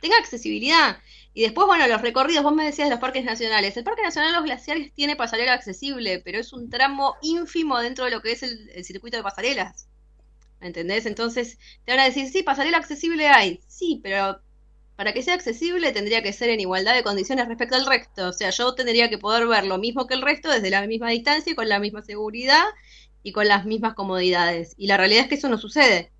tenga 0.00 0.16
accesibilidad. 0.18 0.98
Y 1.34 1.42
después, 1.42 1.66
bueno, 1.66 1.86
los 1.86 2.02
recorridos, 2.02 2.42
vos 2.42 2.54
me 2.54 2.64
decías 2.64 2.88
de 2.88 2.94
los 2.94 3.00
parques 3.00 3.24
nacionales. 3.24 3.76
El 3.76 3.84
Parque 3.84 4.02
Nacional 4.02 4.32
de 4.32 4.36
los 4.36 4.44
Glaciares 4.44 4.92
tiene 4.94 5.16
pasarela 5.16 5.52
accesible, 5.52 6.20
pero 6.24 6.38
es 6.38 6.52
un 6.52 6.70
tramo 6.70 7.16
ínfimo 7.22 7.78
dentro 7.78 8.06
de 8.06 8.10
lo 8.10 8.22
que 8.22 8.32
es 8.32 8.42
el, 8.42 8.84
circuito 8.84 9.16
de 9.18 9.22
pasarelas. 9.22 9.86
¿Me 10.60 10.68
entendés? 10.68 11.06
Entonces 11.06 11.58
te 11.84 11.92
van 11.92 12.00
a 12.00 12.04
decir, 12.04 12.28
sí, 12.28 12.42
pasarela 12.42 12.78
accesible 12.78 13.28
hay. 13.28 13.60
Sí, 13.68 14.00
pero 14.02 14.40
para 14.96 15.12
que 15.12 15.22
sea 15.22 15.34
accesible 15.34 15.92
tendría 15.92 16.22
que 16.22 16.32
ser 16.32 16.48
en 16.48 16.60
igualdad 16.60 16.94
de 16.94 17.02
condiciones 17.02 17.46
respecto 17.46 17.76
al 17.76 17.86
resto. 17.86 18.28
O 18.28 18.32
sea, 18.32 18.50
yo 18.50 18.74
tendría 18.74 19.10
que 19.10 19.18
poder 19.18 19.46
ver 19.46 19.64
lo 19.66 19.78
mismo 19.78 20.06
que 20.06 20.14
el 20.14 20.22
resto 20.22 20.50
desde 20.50 20.70
la 20.70 20.86
misma 20.86 21.10
distancia 21.10 21.52
y 21.52 21.54
con 21.54 21.68
la 21.68 21.78
misma 21.78 22.02
seguridad 22.02 22.64
y 23.22 23.32
con 23.32 23.46
las 23.46 23.66
mismas 23.66 23.94
comodidades. 23.94 24.74
Y 24.78 24.86
la 24.86 24.96
realidad 24.96 25.24
es 25.24 25.28
que 25.28 25.34
eso 25.34 25.48
no 25.48 25.58
sucede. 25.58 26.10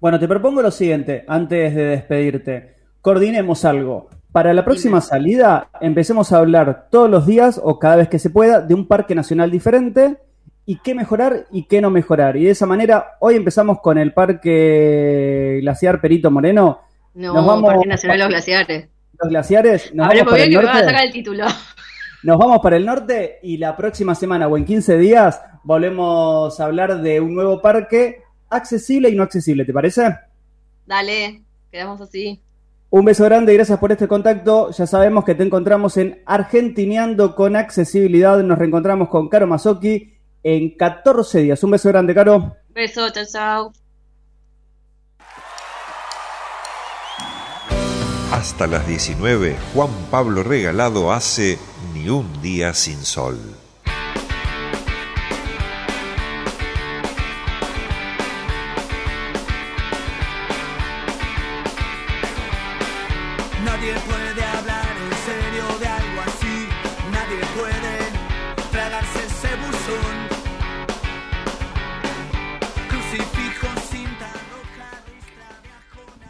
Bueno, 0.00 0.20
te 0.20 0.28
propongo 0.28 0.62
lo 0.62 0.70
siguiente, 0.70 1.24
antes 1.26 1.74
de 1.74 1.84
despedirte. 1.84 2.76
Coordinemos 3.00 3.64
algo. 3.64 4.08
Para 4.30 4.52
la 4.52 4.64
próxima 4.64 5.00
salida, 5.00 5.70
empecemos 5.80 6.30
a 6.30 6.38
hablar 6.38 6.88
todos 6.90 7.08
los 7.08 7.26
días 7.26 7.58
o 7.62 7.78
cada 7.78 7.96
vez 7.96 8.08
que 8.08 8.18
se 8.18 8.28
pueda 8.28 8.60
de 8.60 8.74
un 8.74 8.86
parque 8.86 9.14
nacional 9.14 9.50
diferente 9.50 10.18
y 10.66 10.76
qué 10.80 10.94
mejorar 10.94 11.46
y 11.50 11.62
qué 11.62 11.80
no 11.80 11.90
mejorar. 11.90 12.36
Y 12.36 12.44
de 12.44 12.50
esa 12.50 12.66
manera, 12.66 13.16
hoy 13.20 13.36
empezamos 13.36 13.80
con 13.80 13.96
el 13.96 14.12
Parque 14.12 15.60
Glaciar 15.62 16.02
Perito 16.02 16.30
Moreno. 16.30 16.80
No, 17.16 17.32
Nos 17.32 17.46
vamos, 17.46 17.72
Parque 17.72 17.88
Nacional 17.88 18.18
Los 18.18 18.28
Glaciares. 18.28 18.88
Los 19.18 19.30
glaciares. 19.30 19.94
Nos 19.94 20.06
vamos 20.06 20.34
bien 20.34 20.50
que 20.50 20.58
me 20.58 20.68
a 20.68 20.84
sacar 20.84 21.04
el 21.06 21.12
título. 21.12 21.46
Nos 22.22 22.38
vamos 22.38 22.58
para 22.62 22.76
el 22.76 22.84
norte 22.84 23.38
y 23.42 23.56
la 23.56 23.74
próxima 23.74 24.14
semana 24.14 24.48
o 24.48 24.56
en 24.58 24.66
15 24.66 24.98
días 24.98 25.40
volvemos 25.64 26.60
a 26.60 26.64
hablar 26.66 27.00
de 27.00 27.20
un 27.20 27.34
nuevo 27.34 27.62
parque 27.62 28.22
accesible 28.50 29.08
y 29.08 29.14
no 29.14 29.22
accesible, 29.22 29.64
¿te 29.64 29.72
parece? 29.72 30.14
Dale, 30.84 31.42
quedamos 31.70 32.02
así. 32.02 32.38
Un 32.90 33.06
beso 33.06 33.24
grande 33.24 33.54
y 33.54 33.56
gracias 33.56 33.78
por 33.78 33.92
este 33.92 34.06
contacto. 34.06 34.70
Ya 34.72 34.86
sabemos 34.86 35.24
que 35.24 35.34
te 35.34 35.42
encontramos 35.42 35.96
en 35.96 36.22
Argentineando 36.26 37.34
con 37.34 37.56
Accesibilidad. 37.56 38.42
Nos 38.42 38.58
reencontramos 38.58 39.08
con 39.08 39.30
Caro 39.30 39.46
Mazzocchi 39.46 40.12
en 40.42 40.76
14 40.76 41.40
días. 41.40 41.64
Un 41.64 41.70
beso 41.70 41.88
grande, 41.88 42.14
Caro. 42.14 42.56
Beso, 42.74 43.08
chao, 43.08 43.24
chao. 43.24 43.72
Hasta 48.32 48.66
las 48.66 48.86
19, 48.88 49.56
Juan 49.72 49.90
Pablo 50.10 50.42
Regalado 50.42 51.12
hace 51.12 51.58
Ni 51.94 52.08
un 52.08 52.42
día 52.42 52.74
sin 52.74 53.04
sol. 53.04 53.55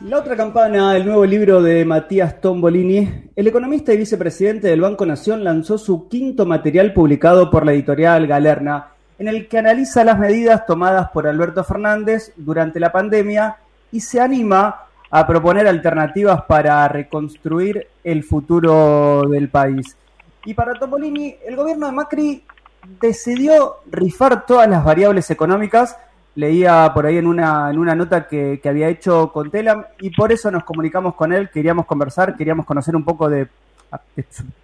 La 0.07 0.21
otra 0.21 0.37
campana, 0.37 0.97
el 0.97 1.05
nuevo 1.05 1.27
libro 1.27 1.61
de 1.61 1.85
Matías 1.85 2.41
Tombolini, 2.41 3.25
el 3.35 3.47
economista 3.49 3.93
y 3.93 3.97
vicepresidente 3.97 4.69
del 4.69 4.81
Banco 4.81 5.05
Nación 5.05 5.43
lanzó 5.43 5.79
su 5.79 6.07
quinto 6.07 6.47
material 6.47 6.93
publicado 6.93 7.51
por 7.51 7.67
la 7.67 7.73
editorial 7.73 8.29
Galerna, 8.29 8.91
en 9.19 9.27
el 9.27 9.49
que 9.49 9.59
analiza 9.59 10.05
las 10.05 10.17
medidas 10.17 10.65
tomadas 10.65 11.11
por 11.11 11.27
Alberto 11.27 11.65
Fernández 11.65 12.33
durante 12.37 12.79
la 12.79 12.93
pandemia 12.93 13.57
y 13.91 13.99
se 13.99 14.21
anima 14.21 14.83
a 15.11 15.27
proponer 15.27 15.67
alternativas 15.67 16.43
para 16.45 16.87
reconstruir 16.87 17.89
el 18.05 18.23
futuro 18.23 19.25
del 19.29 19.49
país. 19.49 19.97
Y 20.45 20.55
para 20.55 20.75
Tombolini, 20.75 21.35
el 21.45 21.57
gobierno 21.57 21.87
de 21.87 21.93
Macri 21.93 22.45
decidió 23.01 23.79
rifar 23.91 24.47
todas 24.47 24.71
las 24.71 24.85
variables 24.85 25.33
económicas. 25.33 25.97
Leía 26.37 26.91
por 26.95 27.07
ahí 27.07 27.17
en 27.17 27.27
una, 27.27 27.71
en 27.71 27.79
una 27.79 27.95
nota 27.95 28.29
que, 28.29 28.61
había 28.65 28.89
hecho 28.89 29.33
con 29.33 29.51
Telam 29.51 29.85
y 30.01 30.11
por 30.11 30.31
eso 30.33 30.51
nos 30.51 30.65
comunicamos 30.65 31.15
con 31.15 31.33
él, 31.33 31.51
queríamos 31.51 31.87
conversar, 31.87 32.37
queríamos 32.37 32.67
conocer 32.67 32.95
un 32.95 33.05
poco 33.05 33.29
de, 33.29 33.49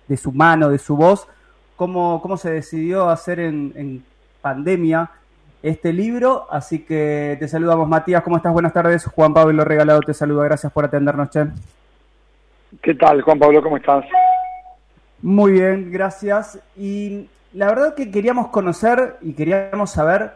de, 0.06 0.16
su, 0.16 0.32
mano, 0.32 0.68
de 0.68 0.78
su 0.78 0.96
voz, 0.96 1.26
cómo, 1.74 2.20
cómo 2.22 2.36
se 2.36 2.50
decidió 2.50 3.08
hacer 3.08 3.40
en, 3.40 3.72
en 3.74 4.04
pandemia 4.40 5.10
este 5.62 5.92
libro. 5.92 6.46
Así 6.50 6.80
que 6.80 7.36
te 7.38 7.48
saludamos, 7.48 7.88
Matías. 7.88 8.22
¿Cómo 8.22 8.36
estás? 8.36 8.52
Buenas 8.52 8.72
tardes. 8.72 9.06
Juan 9.06 9.32
Pablo 9.32 9.64
Regalado 9.64 10.00
te 10.00 10.12
saluda. 10.12 10.44
Gracias 10.44 10.72
por 10.72 10.84
atendernos, 10.84 11.30
Che. 11.30 11.46
¿Qué 12.82 12.94
tal, 12.94 13.22
Juan 13.22 13.38
Pablo? 13.38 13.62
¿Cómo 13.62 13.76
estás? 13.76 14.04
Muy 15.22 15.52
bien, 15.52 15.90
gracias. 15.92 16.58
Y 16.76 17.28
la 17.52 17.66
verdad 17.66 17.94
que 17.94 18.10
queríamos 18.10 18.48
conocer 18.48 19.16
y 19.22 19.34
queríamos 19.34 19.90
saber 19.90 20.32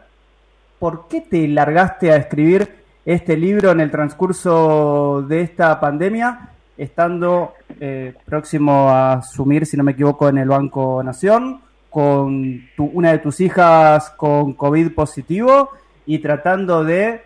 por 0.79 1.07
qué 1.07 1.21
te 1.21 1.47
largaste 1.47 2.11
a 2.11 2.17
escribir 2.17 2.75
este 3.05 3.37
libro 3.37 3.71
en 3.71 3.79
el 3.79 3.89
transcurso 3.89 5.25
de 5.27 5.41
esta 5.41 5.79
pandemia, 5.79 6.49
estando 6.77 7.53
eh, 7.79 8.13
próximo 8.25 8.89
a 8.89 9.13
asumir, 9.13 9.65
si 9.65 9.77
no 9.77 9.83
me 9.83 9.93
equivoco, 9.93 10.27
en 10.27 10.37
el 10.37 10.49
Banco 10.49 11.01
Nación, 11.03 11.61
con 11.89 12.61
una 12.77 13.11
de 13.11 13.19
tus 13.19 13.39
hijas 13.39 14.09
con 14.11 14.53
COVID 14.53 14.93
positivo 14.93 15.69
y 16.05 16.19
tratando 16.19 16.83
de 16.83 17.21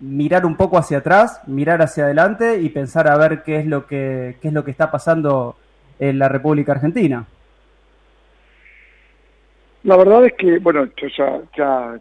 mirar 0.00 0.46
un 0.46 0.56
poco 0.56 0.78
hacia 0.78 0.98
atrás, 0.98 1.40
mirar 1.46 1.82
hacia 1.82 2.04
adelante 2.04 2.60
y 2.60 2.68
pensar 2.68 3.08
a 3.08 3.16
ver 3.16 3.42
qué 3.42 3.58
es 3.58 3.66
lo 3.66 3.86
que, 3.86 4.36
qué 4.40 4.48
es 4.48 4.54
lo 4.54 4.64
que 4.64 4.70
está 4.70 4.90
pasando 4.90 5.56
en 5.98 6.18
la 6.18 6.28
República 6.28 6.72
Argentina. 6.72 7.26
La 9.84 9.96
verdad 9.96 10.26
es 10.26 10.32
que, 10.34 10.58
bueno, 10.58 10.88
yo 10.96 11.08
ya, 11.16 11.40
ya, 11.56 11.98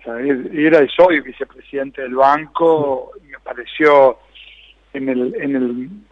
era 0.51 0.83
y 0.83 0.89
soy 0.89 1.21
vicepresidente 1.21 2.01
del 2.01 2.15
banco, 2.15 3.11
me 3.23 3.39
pareció 3.39 4.17
en 4.93 5.09
el, 5.09 5.35
en 5.39 5.55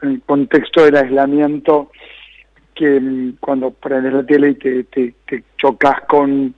el, 0.02 0.22
contexto 0.26 0.86
del 0.86 0.96
aislamiento 0.96 1.92
que 2.74 3.00
mm, 3.00 3.38
cuando 3.40 3.72
prendes 3.72 4.14
la 4.14 4.26
tele 4.26 4.50
y 4.50 4.56
te, 4.56 4.84
te, 4.84 5.44
chocas 5.58 6.02
con 6.08 6.54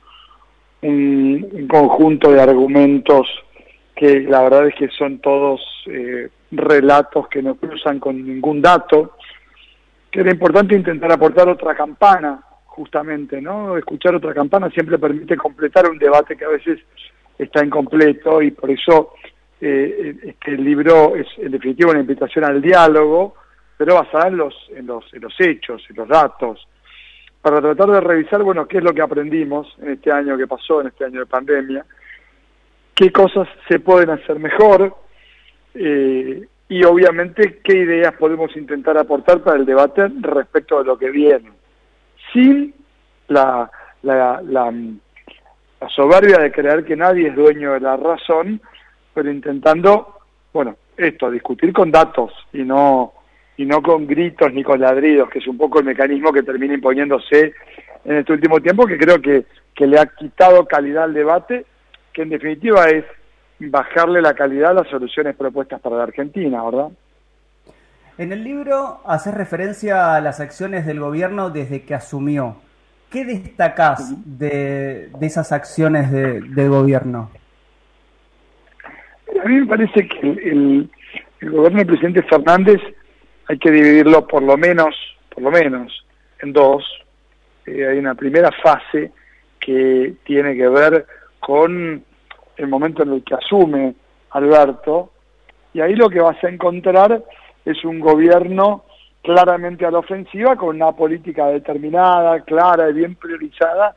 un, 0.81 1.67
conjunto 1.69 2.31
de 2.31 2.41
argumentos 2.41 3.27
que 3.95 4.21
la 4.21 4.43
verdad 4.43 4.67
es 4.67 4.75
que 4.75 4.89
son 4.89 5.19
todos 5.19 5.61
eh, 5.87 6.29
relatos 6.51 7.27
que 7.29 7.41
no 7.41 7.55
cruzan 7.55 7.99
con 7.99 8.23
ningún 8.25 8.61
dato, 8.61 9.13
que 10.11 10.19
era 10.19 10.31
importante 10.31 10.75
intentar 10.75 11.11
aportar 11.11 11.49
otra 11.49 11.75
campana, 11.75 12.43
justamente, 12.77 13.41
¿no? 13.41 13.75
Escuchar 13.75 14.13
otra 14.13 14.36
campana 14.36 14.69
siempre 14.69 15.00
permite 15.00 15.36
completar 15.36 15.89
un 15.89 15.98
debate 15.98 16.38
que 16.38 16.46
a 16.46 16.50
veces 16.50 16.79
está 17.36 17.65
incompleto 17.65 18.39
y 18.39 18.51
por 18.51 18.69
eso 18.69 19.13
eh, 19.60 20.15
este 20.24 20.51
libro 20.51 21.15
es 21.15 21.25
en 21.38 21.51
definitiva 21.51 21.89
una 21.89 22.01
invitación 22.01 22.46
al 22.46 22.62
diálogo, 22.62 23.34
pero 23.77 23.96
basada 23.96 24.27
en 24.27 24.38
los, 24.38 24.53
en 24.75 24.86
los, 24.86 25.12
en 25.12 25.22
los 25.24 25.34
hechos, 25.39 25.84
en 25.89 25.96
los 25.96 26.07
datos, 26.07 26.67
para 27.41 27.62
tratar 27.62 27.89
de 27.89 28.01
revisar, 28.01 28.43
bueno, 28.43 28.67
qué 28.67 28.77
es 28.77 28.84
lo 28.84 28.93
que 28.93 29.01
aprendimos 29.01 29.67
en 29.81 29.93
este 29.93 30.12
año 30.12 30.38
que 30.38 30.46
pasó, 30.46 30.81
en 30.81 30.88
este 30.88 31.05
año 31.05 31.22
de 31.22 31.25
pandemia, 31.25 31.84
qué 32.93 33.12
cosas 33.12 33.48
se 33.67 33.79
pueden 33.79 34.12
hacer 34.12 34.38
mejor, 34.38 34.96
eh, 35.74 36.48
y 36.70 36.83
obviamente 36.83 37.59
qué 37.63 37.74
ideas 37.74 38.13
podemos 38.13 38.55
intentar 38.55 38.98
aportar 39.00 39.42
para 39.42 39.57
el 39.57 39.66
debate 39.66 40.07
respecto 40.22 40.77
de 40.77 40.85
lo 40.85 40.98
que 40.98 41.09
viene, 41.09 41.51
sin 42.33 42.74
la, 43.27 43.70
la, 44.03 44.42
la, 44.44 44.74
soberbia 45.90 46.40
de 46.40 46.51
creer 46.51 46.83
que 46.85 46.96
nadie 46.96 47.27
es 47.27 47.35
dueño 47.35 47.74
de 47.74 47.79
la 47.79 47.98
razón, 47.98 48.61
pero 49.13 49.31
intentando, 49.31 50.20
bueno, 50.53 50.75
esto, 50.96 51.29
discutir 51.29 51.72
con 51.74 51.92
datos 51.92 52.31
y 52.53 52.63
no 52.63 53.13
y 53.57 53.66
no 53.66 53.81
con 53.81 54.05
gritos 54.05 54.53
ni 54.53 54.63
con 54.63 54.79
ladridos, 54.79 55.29
que 55.29 55.40
es 55.40 55.48
un 55.48 55.57
poco 55.57 55.79
el 55.79 55.85
mecanismo 55.85 56.31
que 56.31 56.44
termina 56.44 56.75
imponiéndose 56.75 57.53
en 58.05 58.18
este 58.18 58.33
último 58.33 58.59
tiempo, 58.59 58.85
que 58.85 59.00
creo 59.00 59.20
que, 59.20 59.46
que 59.74 59.87
le 59.87 60.00
ha 60.00 60.05
quitado 60.05 60.66
calidad 60.66 61.05
al 61.05 61.13
debate, 61.16 61.66
que 62.13 62.22
en 62.22 62.29
definitiva 62.29 62.87
es 62.90 63.03
bajarle 63.59 64.22
la 64.22 64.35
calidad 64.35 64.72
a 64.72 64.75
las 64.75 64.87
soluciones 64.90 65.35
propuestas 65.35 65.81
para 65.81 65.98
la 65.98 66.03
Argentina, 66.03 66.63
¿verdad? 66.63 66.90
En 68.18 68.32
el 68.32 68.44
libro 68.44 69.00
haces 69.06 69.32
referencia 69.32 70.16
a 70.16 70.22
las 70.22 70.40
acciones 70.40 70.88
del 70.88 71.00
gobierno 71.00 71.51
desde 71.51 71.84
que 71.84 71.94
asumió. 71.94 72.56
¿Qué 73.12 73.24
destacás 73.24 74.12
de, 74.25 75.12
esas 75.22 75.51
acciones 75.51 76.12
de, 76.12 76.42
del 76.42 76.70
gobierno? 76.70 77.30
A 79.40 79.48
mí 79.48 79.60
me 79.60 79.68
parece 79.68 80.08
que 80.08 80.30
el, 80.30 80.90
gobierno 81.42 81.77
del 81.77 81.86
presidente 81.86 82.24
Fernández 82.24 82.82
hay 83.50 83.60
que 83.60 83.70
dividirlo 83.70 84.25
por 84.25 84.42
lo 84.42 84.58
menos, 84.58 84.96
por 85.30 85.44
lo 85.44 85.51
menos, 85.51 86.03
en 86.42 86.53
dos. 86.53 86.84
Eh, 87.68 87.88
hay 87.88 88.00
una 88.00 88.16
primera 88.16 88.50
fase 88.64 89.12
que 89.60 90.16
tiene 90.24 90.56
que 90.56 90.68
ver 90.68 91.06
con 91.40 92.03
el 92.58 92.68
momento 92.68 93.03
en 93.03 93.14
el 93.14 93.24
que 93.24 93.36
asume 93.36 93.94
Alberto, 94.32 95.12
y 95.72 95.82
ahí 95.82 95.96
lo 95.96 96.10
que 96.10 96.20
vas 96.20 96.44
a 96.44 96.50
encontrar 96.50 97.24
es 97.68 97.84
un 97.84 98.00
gobierno 98.00 98.86
claramente 99.22 99.86
a 99.86 99.92
la 99.92 100.00
ofensiva, 100.00 100.56
con 100.56 100.77
una 100.77 100.94
política 100.94 101.48
determinada, 101.48 102.40
clara 102.42 102.90
y 102.90 102.94
bien 102.94 103.16
priorizada 103.16 103.94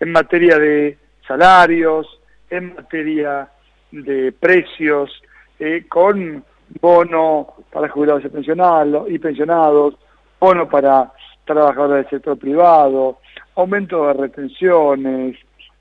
en 0.00 0.12
materia 0.12 0.58
de 0.58 0.96
salarios, 1.28 2.06
en 2.48 2.74
materia 2.74 3.50
de 3.90 4.32
precios, 4.32 5.10
eh, 5.58 5.84
con 5.88 6.42
bono 6.80 7.54
para 7.70 7.90
jubilados 7.90 8.24
y 8.24 9.18
pensionados, 9.18 9.94
bono 10.40 10.68
para 10.70 11.12
trabajadores 11.44 12.04
del 12.06 12.10
sector 12.10 12.38
privado, 12.38 13.18
aumento 13.56 14.06
de 14.06 14.14
retenciones, 14.14 15.36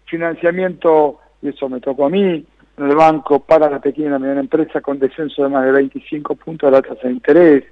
financiamiento 0.06 1.20
y 1.42 1.48
eso 1.48 1.70
me 1.70 1.80
tocó 1.80 2.08
a 2.08 2.10
mí, 2.10 2.46
en 2.82 2.90
el 2.90 2.96
banco 2.96 3.40
para 3.40 3.70
la 3.70 3.80
pequeña 3.80 4.08
y 4.08 4.12
la 4.12 4.20
mediana 4.20 4.42
empresa 4.42 4.82
con 4.82 5.00
descenso 5.00 5.44
de 5.44 5.50
más 5.50 5.66
de 5.66 5.72
25 5.72 6.36
puntos 6.36 6.70
de 6.70 6.78
la 6.78 6.82
tasa 6.82 7.08
de 7.08 7.14
interés. 7.14 7.64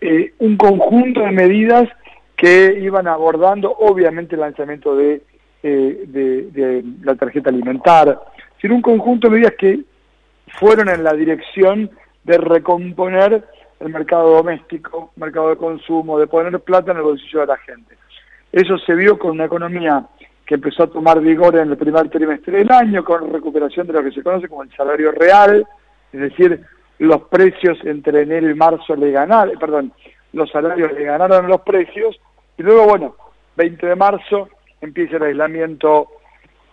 Eh, 0.00 0.34
un 0.40 0.56
conjunto 0.56 1.20
de 1.20 1.30
medidas 1.30 1.88
que 2.36 2.76
iban 2.80 3.06
abordando, 3.06 3.70
obviamente, 3.70 4.34
el 4.34 4.40
lanzamiento 4.40 4.96
de, 4.96 5.22
eh, 5.62 6.04
de, 6.06 6.84
la 7.02 7.14
tarjeta 7.14 7.50
alimentar, 7.50 8.20
sino 8.60 8.74
un 8.74 8.82
conjunto 8.82 9.28
de 9.28 9.34
medidas 9.34 9.54
que 9.56 9.80
fueron 10.58 10.88
en 10.88 11.04
la 11.04 11.12
dirección 11.12 11.90
de 12.24 12.38
recomponer 12.38 13.44
el 13.78 13.88
mercado 13.90 14.36
doméstico, 14.36 15.12
mercado 15.16 15.50
de 15.50 15.56
consumo, 15.56 16.18
de 16.18 16.26
poner 16.26 16.58
plata 16.60 16.90
en 16.90 16.96
el 16.96 17.04
bolsillo 17.04 17.40
de 17.40 17.46
la 17.46 17.56
gente. 17.58 17.96
Eso 18.50 18.76
se 18.78 18.94
vio 18.94 19.18
con 19.18 19.32
una 19.32 19.44
economía 19.44 20.04
que 20.46 20.54
empezó 20.56 20.84
a 20.84 20.90
tomar 20.90 21.20
vigor 21.20 21.56
en 21.56 21.70
el 21.70 21.76
primer 21.76 22.08
trimestre 22.10 22.58
del 22.58 22.70
año, 22.70 23.04
con 23.04 23.32
recuperación 23.32 23.86
de 23.86 23.92
lo 23.92 24.02
que 24.02 24.12
se 24.12 24.22
conoce 24.22 24.48
como 24.48 24.62
el 24.62 24.74
salario 24.74 25.12
real, 25.12 25.66
es 26.12 26.20
decir, 26.20 26.60
los 26.98 27.22
precios 27.22 27.78
entre 27.84 28.22
enero 28.22 28.50
y 28.50 28.54
marzo 28.54 28.94
le 28.96 29.10
ganaron, 29.10 29.58
perdón, 29.58 29.92
los 30.32 30.50
salarios 30.50 30.92
le 30.92 31.04
ganaron 31.04 31.48
los 31.48 31.60
precios, 31.62 32.18
y 32.56 32.62
luego, 32.62 32.86
bueno, 32.86 33.16
20 33.56 33.86
de 33.86 33.96
marzo 33.96 34.48
empieza 34.80 35.16
el 35.16 35.24
aislamiento 35.24 36.08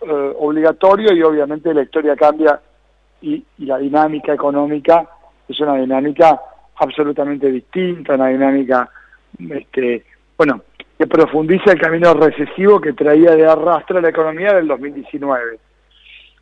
eh, 0.02 0.34
obligatorio 0.38 1.12
y 1.14 1.22
obviamente 1.22 1.72
la 1.74 1.82
historia 1.82 2.16
cambia 2.16 2.60
y, 3.22 3.44
y 3.58 3.66
la 3.66 3.78
dinámica 3.78 4.32
económica 4.32 5.08
es 5.48 5.60
una 5.60 5.76
dinámica 5.76 6.40
absolutamente 6.76 7.50
distinta, 7.50 8.14
una 8.14 8.28
dinámica, 8.28 8.88
este, 9.38 10.04
bueno, 10.36 10.62
que 11.00 11.06
profundiza 11.06 11.72
el 11.72 11.80
camino 11.80 12.12
recesivo 12.12 12.78
que 12.78 12.92
traía 12.92 13.34
de 13.34 13.46
arrastre 13.46 14.02
la 14.02 14.10
economía 14.10 14.52
del 14.52 14.68
2019. 14.68 15.58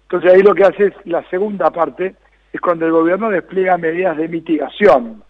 Entonces 0.02 0.32
ahí 0.32 0.42
lo 0.42 0.52
que 0.52 0.64
hace 0.64 0.86
es 0.86 0.94
la 1.04 1.22
segunda 1.30 1.70
parte, 1.70 2.16
es 2.52 2.60
cuando 2.60 2.84
el 2.84 2.90
gobierno 2.90 3.30
despliega 3.30 3.78
medidas 3.78 4.16
de 4.16 4.26
mitigación, 4.26 5.22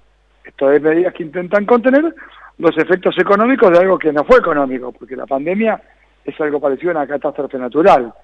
esto 0.43 0.73
es 0.73 0.81
medidas 0.81 1.13
que 1.13 1.25
intentan 1.25 1.67
contener 1.67 2.15
los 2.57 2.75
efectos 2.79 3.19
económicos 3.19 3.71
de 3.71 3.81
algo 3.81 3.99
que 3.99 4.15
no 4.15 4.25
fue 4.25 4.39
económico, 4.39 4.93
porque 4.93 5.15
la 5.15 5.27
pandemia 5.27 5.79
es 6.25 6.41
algo 6.41 6.59
parecido 6.59 6.93
a 6.93 6.97
una 6.97 7.07
catástrofe 7.07 7.59
natural. 7.59 8.15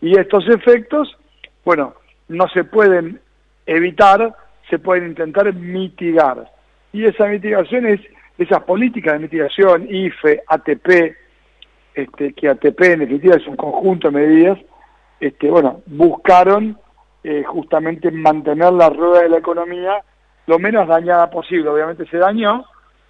Y 0.00 0.16
estos 0.16 0.48
efectos, 0.48 1.18
bueno, 1.64 1.94
no 2.28 2.46
se 2.50 2.62
pueden 2.62 3.18
evitar, 3.66 4.32
se 4.70 4.78
pueden 4.78 5.08
intentar 5.08 5.52
mitigar. 5.52 6.48
Y 6.92 7.06
esa 7.06 7.26
mitigación 7.26 7.86
es 7.86 8.00
esas 8.38 8.62
políticas 8.64 9.14
de 9.14 9.20
mitigación, 9.20 9.86
IFE, 9.88 10.42
ATP, 10.46 11.16
este, 11.94 12.32
que 12.32 12.48
ATP 12.48 12.80
en 12.80 13.00
definitiva 13.00 13.36
es 13.36 13.46
un 13.46 13.56
conjunto 13.56 14.10
de 14.10 14.18
medidas, 14.18 14.58
este, 15.20 15.48
bueno, 15.48 15.82
buscaron 15.86 16.76
eh, 17.22 17.44
justamente 17.44 18.10
mantener 18.10 18.72
la 18.72 18.90
rueda 18.90 19.22
de 19.22 19.28
la 19.28 19.38
economía 19.38 20.02
lo 20.46 20.58
menos 20.58 20.86
dañada 20.86 21.30
posible. 21.30 21.70
Obviamente 21.70 22.06
se 22.06 22.18
dañó, 22.18 22.64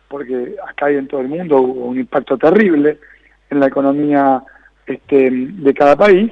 porque 0.09 0.55
acá 0.69 0.93
y 0.93 0.97
en 0.97 1.09
todo 1.09 1.21
el 1.21 1.29
mundo 1.29 1.57
hubo 1.57 1.87
un 1.87 1.99
impacto 1.99 2.39
terrible 2.39 2.99
en 3.51 3.61
la 3.61 3.67
economía 3.67 4.43
este, 4.87 5.31
de 5.31 5.75
cada 5.75 5.97
país 5.97 6.31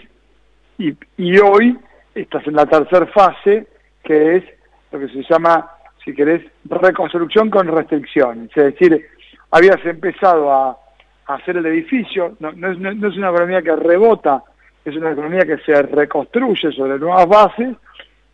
y, 0.78 0.94
y 1.16 1.38
hoy 1.38 1.78
estás 2.14 2.46
en 2.46 2.54
la 2.54 2.66
tercera 2.66 3.06
fase 3.06 3.66
que 4.04 4.36
es 4.36 4.44
lo 4.90 4.98
que 4.98 5.08
se 5.08 5.22
llama, 5.28 5.70
si 6.04 6.14
querés, 6.14 6.42
reconstrucción 6.64 7.50
con 7.50 7.68
restricciones. 7.68 8.50
Es 8.56 8.64
decir, 8.64 9.06
habías 9.50 9.84
empezado 9.84 10.52
a, 10.52 10.78
hacer 11.26 11.56
el 11.56 11.66
edificio, 11.66 12.36
no, 12.40 12.52
no, 12.52 12.72
es, 12.72 12.78
no, 12.78 12.90
es, 12.90 13.16
una 13.16 13.30
economía 13.30 13.62
que 13.62 13.74
rebota, 13.76 14.42
es 14.84 14.94
una 14.96 15.12
economía 15.12 15.46
que 15.46 15.58
se 15.58 15.80
reconstruye 15.80 16.72
sobre 16.72 16.98
nuevas 16.98 17.28
bases 17.28 17.76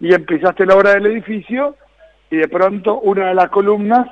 y 0.00 0.12
empezaste 0.12 0.64
la 0.64 0.74
obra 0.74 0.94
del 0.94 1.07
edificio 1.07 1.76
y 2.31 2.38
de 2.38 2.48
pronto 2.48 2.98
una 3.00 3.28
de 3.28 3.35
las 3.35 3.50
columnas, 3.50 4.09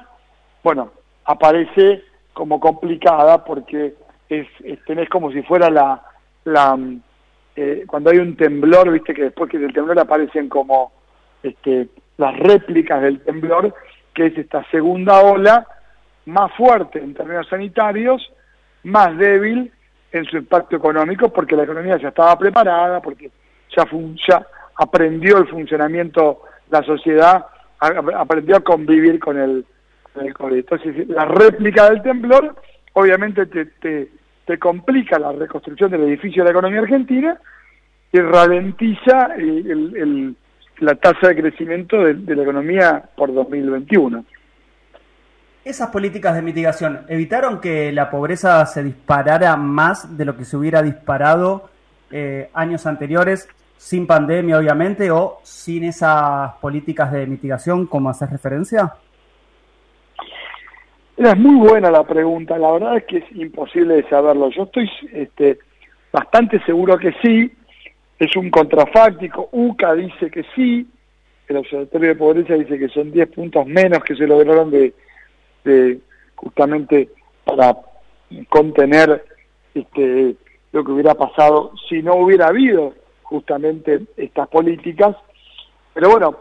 bueno, 0.62 0.92
aparece 1.24 2.02
como 2.32 2.60
complicada 2.60 3.44
porque 3.44 3.94
es, 4.28 4.46
tenés 4.86 5.08
como 5.08 5.32
si 5.32 5.42
fuera 5.42 5.70
la, 5.70 6.02
la 6.44 6.78
eh, 7.56 7.84
cuando 7.86 8.10
hay 8.10 8.18
un 8.18 8.36
temblor, 8.36 8.90
viste 8.92 9.14
que 9.14 9.24
después 9.24 9.50
que 9.50 9.58
del 9.58 9.72
temblor 9.72 9.98
aparecen 9.98 10.48
como 10.48 10.92
este, 11.42 11.88
las 12.18 12.36
réplicas 12.38 13.02
del 13.02 13.20
temblor, 13.20 13.74
que 14.14 14.26
es 14.26 14.38
esta 14.38 14.64
segunda 14.70 15.20
ola 15.20 15.66
más 16.26 16.52
fuerte 16.54 16.98
en 16.98 17.14
términos 17.14 17.46
sanitarios, 17.48 18.32
más 18.84 19.16
débil 19.16 19.70
en 20.12 20.24
su 20.24 20.38
impacto 20.38 20.76
económico, 20.76 21.28
porque 21.32 21.56
la 21.56 21.64
economía 21.64 21.98
ya 21.98 22.08
estaba 22.08 22.38
preparada, 22.38 23.00
porque 23.00 23.30
ya, 23.76 23.84
ya 24.26 24.46
aprendió 24.76 25.38
el 25.38 25.48
funcionamiento, 25.48 26.42
la 26.70 26.82
sociedad 26.82 27.46
aprendió 27.78 28.56
a 28.56 28.60
convivir 28.60 29.18
con 29.18 29.38
el, 29.38 29.64
COVID. 30.32 30.56
Entonces, 30.56 31.08
la 31.08 31.26
réplica 31.26 31.90
del 31.90 32.00
temblor 32.00 32.56
obviamente 32.94 33.44
te, 33.44 33.66
te, 33.66 34.08
te 34.46 34.58
complica 34.58 35.18
la 35.18 35.32
reconstrucción 35.32 35.90
del 35.90 36.04
edificio 36.04 36.42
de 36.42 36.46
la 36.46 36.52
economía 36.52 36.80
argentina 36.80 37.38
y 38.10 38.18
ralentiza 38.20 39.34
el 39.36 40.34
la 40.78 40.94
tasa 40.94 41.28
de 41.28 41.36
crecimiento 41.36 42.02
de, 42.04 42.36
la 42.36 42.42
economía 42.42 43.02
por 43.16 43.32
2021. 43.32 44.24
Esas 45.64 45.90
políticas 45.90 46.34
de 46.34 46.42
mitigación 46.42 47.00
evitaron 47.08 47.60
que 47.60 47.90
la 47.92 48.10
pobreza 48.10 48.64
se 48.66 48.84
disparara 48.84 49.56
más 49.56 50.16
de 50.16 50.24
lo 50.24 50.36
que 50.36 50.44
se 50.44 50.56
hubiera 50.56 50.82
disparado 50.82 51.70
eh, 52.10 52.50
años 52.54 52.86
anteriores, 52.86 53.48
sin 53.76 54.06
pandemia 54.06 54.58
obviamente, 54.58 55.10
o 55.10 55.38
sin 55.42 55.84
esas 55.84 56.54
políticas 56.60 57.10
de 57.10 57.26
mitigación, 57.26 57.86
como 57.86 58.10
haces 58.10 58.30
referencia? 58.30 58.94
Es 61.16 61.36
muy 61.36 61.56
buena 61.56 61.90
la 61.90 62.04
pregunta, 62.04 62.58
la 62.58 62.72
verdad 62.72 62.98
es 62.98 63.04
que 63.04 63.16
es 63.18 63.32
imposible 63.32 63.96
de 63.96 64.08
saberlo. 64.08 64.50
Yo 64.50 64.64
estoy 64.64 64.88
este, 65.12 65.58
bastante 66.12 66.62
seguro 66.64 66.98
que 66.98 67.12
sí, 67.22 67.50
es 68.18 68.36
un 68.36 68.50
contrafáctico, 68.50 69.48
UCA 69.52 69.94
dice 69.94 70.30
que 70.30 70.44
sí, 70.54 70.86
el 71.48 71.56
Observatorio 71.58 72.08
de 72.08 72.16
Pobreza 72.16 72.54
dice 72.54 72.78
que 72.78 72.88
son 72.88 73.12
10 73.12 73.28
puntos 73.28 73.66
menos 73.66 74.02
que 74.02 74.16
se 74.16 74.26
lograron 74.26 74.70
de, 74.70 74.92
justamente 76.34 77.10
para 77.44 77.76
contener 78.48 79.24
este, 79.74 80.36
lo 80.72 80.84
que 80.84 80.92
hubiera 80.92 81.14
pasado 81.14 81.72
si 81.88 82.02
no 82.02 82.14
hubiera 82.16 82.48
habido 82.48 82.94
justamente 83.22 84.02
estas 84.16 84.48
políticas. 84.48 85.16
Pero 85.94 86.10
bueno, 86.10 86.36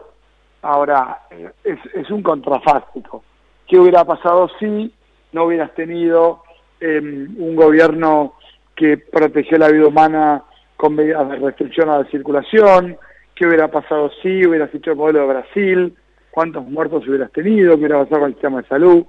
ahora 0.62 1.22
es, 1.64 1.80
es 1.94 2.10
un 2.10 2.22
contrafáctico. 2.24 3.24
¿Qué 3.68 3.78
hubiera 3.78 4.06
pasado 4.06 4.50
si 4.60 4.94
no 5.32 5.46
hubieras 5.46 5.74
tenido 5.76 6.44
em, 6.80 7.36
un 7.38 7.56
gobierno 7.56 8.34
que 8.76 8.98
protegió 8.98 9.58
la 9.58 9.70
vida 9.70 9.88
humana 9.88 10.44
con 10.78 10.96
medidas 10.96 11.30
de 11.30 11.38
restricción 11.38 11.90
a 11.90 12.00
la 12.00 12.06
circulación, 12.06 12.98
qué 13.34 13.48
hubiera 13.48 13.70
pasado 13.70 14.12
si 14.22 14.46
hubieras 14.46 14.74
hecho 14.74 14.92
el 14.92 14.98
modelo 14.98 15.22
de 15.22 15.28
Brasil, 15.28 15.96
cuántos 16.32 16.66
muertos 16.68 17.08
hubieras 17.08 17.32
tenido, 17.32 17.74
qué 17.74 17.80
hubiera 17.80 18.00
pasado 18.00 18.22
con 18.22 18.30
el 18.30 18.36
sistema 18.36 18.62
de 18.62 18.68
salud. 18.68 19.06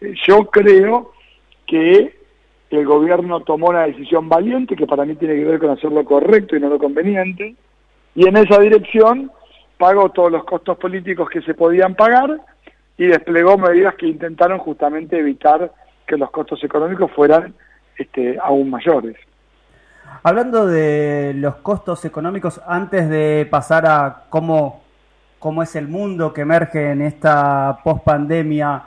Eh, 0.00 0.14
yo 0.26 0.46
creo 0.46 1.12
que 1.66 2.16
el 2.70 2.84
gobierno 2.84 3.40
tomó 3.40 3.68
una 3.68 3.86
decisión 3.86 4.28
valiente 4.28 4.76
que 4.76 4.86
para 4.86 5.04
mí 5.04 5.14
tiene 5.16 5.36
que 5.36 5.44
ver 5.44 5.58
con 5.58 5.70
hacer 5.70 5.92
lo 5.92 6.04
correcto 6.04 6.56
y 6.56 6.60
no 6.60 6.68
lo 6.68 6.78
conveniente, 6.78 7.54
y 8.14 8.28
en 8.28 8.36
esa 8.36 8.60
dirección 8.60 9.30
pagó 9.78 10.10
todos 10.10 10.30
los 10.30 10.44
costos 10.44 10.78
políticos 10.78 11.28
que 11.28 11.42
se 11.42 11.54
podían 11.54 11.94
pagar 11.94 12.40
y 12.96 13.06
desplegó 13.06 13.58
medidas 13.58 13.94
que 13.96 14.06
intentaron 14.06 14.58
justamente 14.58 15.18
evitar 15.18 15.72
que 16.06 16.16
los 16.16 16.30
costos 16.30 16.62
económicos 16.62 17.10
fueran 17.12 17.54
este, 17.96 18.38
aún 18.40 18.70
mayores. 18.70 19.16
Hablando 20.22 20.66
de 20.66 21.32
los 21.36 21.56
costos 21.56 22.04
económicos, 22.06 22.60
antes 22.66 23.10
de 23.10 23.46
pasar 23.50 23.86
a 23.86 24.24
cómo, 24.30 24.82
cómo 25.38 25.62
es 25.62 25.76
el 25.76 25.86
mundo 25.86 26.32
que 26.32 26.40
emerge 26.40 26.92
en 26.92 27.02
esta 27.02 27.78
pospandemia, 27.84 28.84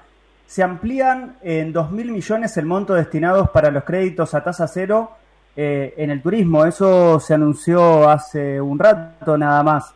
se 0.47 0.63
amplían 0.63 1.35
en 1.43 1.73
2.000 1.73 1.91
millones 2.11 2.57
el 2.57 2.65
monto 2.65 2.95
destinados 2.95 3.51
para 3.51 3.69
los 3.69 3.83
créditos 3.83 4.33
a 4.33 4.43
tasa 4.43 4.67
cero 4.67 5.11
eh, 5.55 5.93
en 5.97 6.09
el 6.09 6.21
turismo. 6.21 6.65
Eso 6.65 7.19
se 7.19 7.35
anunció 7.35 8.09
hace 8.09 8.59
un 8.59 8.79
rato 8.79 9.37
nada 9.37 9.61
más. 9.61 9.93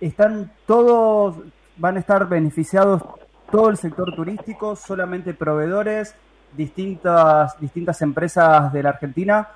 Están 0.00 0.50
todos, 0.66 1.36
van 1.78 1.96
a 1.96 2.00
estar 2.00 2.28
beneficiados 2.28 3.02
todo 3.50 3.70
el 3.70 3.76
sector 3.76 4.14
turístico, 4.14 4.76
solamente 4.76 5.32
proveedores, 5.32 6.14
distintas, 6.54 7.58
distintas 7.60 8.02
empresas 8.02 8.72
de 8.72 8.82
la 8.82 8.90
Argentina 8.90 9.48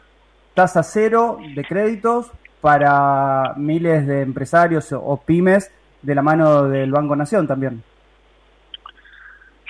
tasa 0.54 0.82
cero 0.82 1.38
de 1.54 1.64
créditos 1.64 2.30
para 2.60 3.54
miles 3.56 4.06
de 4.06 4.22
empresarios 4.22 4.92
o 4.92 5.20
pymes 5.24 5.70
de 6.02 6.14
la 6.14 6.22
mano 6.22 6.68
del 6.68 6.90
Banco 6.90 7.16
Nación 7.16 7.46
también. 7.46 7.82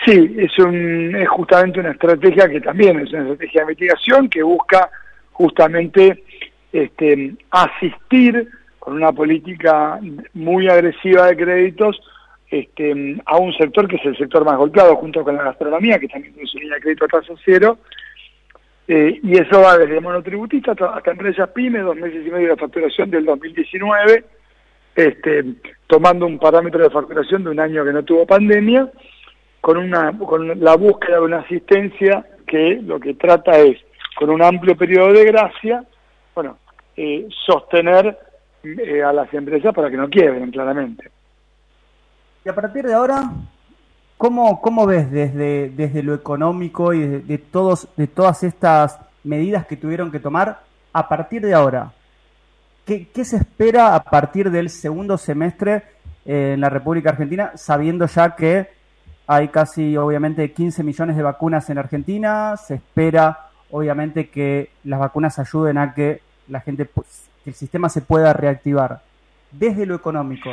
Sí, 0.05 0.37
es, 0.39 0.59
un, 0.59 1.17
es 1.17 1.29
justamente 1.29 1.81
una 1.81 1.93
estrategia 1.93 2.49
que 2.49 2.61
también 2.61 3.01
es 3.01 3.11
una 3.13 3.23
estrategia 3.23 3.63
de 3.63 3.67
mitigación 3.69 4.29
que 4.29 4.43
busca 4.43 4.91
justamente 5.33 6.23
este, 6.73 7.35
asistir 7.51 8.49
con 8.79 8.95
una 8.95 9.13
política 9.13 9.99
muy 10.35 10.69
agresiva 10.69 11.27
de 11.27 11.37
créditos 11.37 12.01
este, 12.51 13.17
a 13.25 13.39
un 13.39 13.53
sector 13.55 13.89
que 13.89 13.97
es 13.97 14.05
el 14.05 14.17
sector 14.17 14.45
más 14.45 14.59
golpeado 14.59 14.95
junto 14.97 15.25
con 15.25 15.37
la 15.37 15.45
gastronomía, 15.45 15.99
que 15.99 16.09
también 16.09 16.35
tiene 16.35 16.49
su 16.49 16.59
línea 16.59 16.75
de 16.75 16.83
crédito 16.83 17.07
a 17.07 17.09
tasa 17.09 17.33
cero, 17.45 17.79
eh, 18.87 19.19
y 19.23 19.39
eso 19.39 19.61
va 19.63 19.79
desde 19.79 20.01
monotributista 20.01 20.73
hasta, 20.73 21.11
empresas 21.11 21.49
pymes, 21.51 21.85
dos 21.85 21.97
meses 21.97 22.27
y 22.27 22.31
medio 22.31 22.51
de 22.51 22.57
facturación 22.57 23.11
del 23.11 23.25
2019, 23.25 24.25
este, 24.95 25.45
tomando 25.87 26.27
un 26.27 26.39
parámetro 26.39 26.83
de 26.83 26.91
facturación 26.91 27.45
de 27.45 27.51
un 27.51 27.61
año 27.61 27.85
que 27.85 27.93
no 27.93 28.03
tuvo 28.03 28.27
pandemia, 28.27 28.91
con, 29.61 29.79
una, 29.79 30.17
con 30.19 30.61
la 30.61 30.77
búsqueda 30.77 31.17
de 31.17 31.23
una 31.23 31.39
asistencia 31.39 32.27
que 32.47 32.81
lo 32.83 33.01
que 33.01 33.15
trata 33.15 33.59
es, 33.59 33.79
con 34.17 34.29
un 34.29 34.43
amplio 34.43 34.77
periodo 34.77 35.13
de 35.13 35.25
gracia, 35.25 35.83
bueno, 36.35 36.59
eh, 36.97 37.27
sostener 37.47 38.19
eh, 38.63 39.03
a 39.03 39.13
las 39.13 39.33
empresas 39.33 39.75
para 39.75 39.91
que 39.91 39.97
no 39.97 40.11
quiebren, 40.11 40.51
claramente. 40.51 41.11
Y 42.45 42.49
a 42.51 42.55
partir 42.55 42.85
de 42.85 42.93
ahora, 42.93 43.31
¿Cómo, 44.17 44.61
cómo 44.61 44.87
ves 44.87 45.11
desde, 45.11 45.71
desde 45.71 46.03
lo 46.03 46.15
económico 46.15 46.93
y 46.93 47.07
de, 47.07 47.39
todos, 47.39 47.89
de 47.97 48.07
todas 48.07 48.43
estas 48.45 48.99
medidas 49.25 49.67
que 49.67 49.77
tuvieron 49.77 50.11
que 50.11 50.21
tomar 50.21 50.61
a 50.93 51.09
partir 51.09 51.43
de 51.43 51.55
ahora? 51.55 51.93
¿Qué, 52.87 53.09
qué 53.09 53.25
se 53.25 53.37
espera 53.37 53.95
a 53.95 54.03
partir 54.03 54.51
del 54.51 54.71
segundo 54.71 55.19
semestre 55.19 55.83
en 56.25 56.61
la 56.61 56.71
República 56.71 57.11
Argentina, 57.11 57.53
sabiendo 57.57 58.07
ya 58.07 58.37
que 58.37 58.69
hay 59.27 59.49
casi, 59.49 59.97
obviamente, 59.97 60.53
15 60.53 60.83
millones 60.83 61.17
de 61.17 61.23
vacunas 61.23 61.69
en 61.71 61.79
Argentina? 61.79 62.57
Se 62.57 62.75
espera, 62.75 63.49
obviamente, 63.71 64.29
que 64.29 64.71
las 64.85 65.01
vacunas 65.01 65.39
ayuden 65.39 65.79
a 65.79 65.95
que 65.95 66.21
la 66.49 66.61
gente, 66.61 66.89
que 67.43 67.51
el 67.51 67.55
sistema 67.55 67.89
se 67.89 68.01
pueda 68.01 68.33
reactivar. 68.33 69.03
Desde 69.51 69.87
lo 69.87 69.95
económico, 69.95 70.51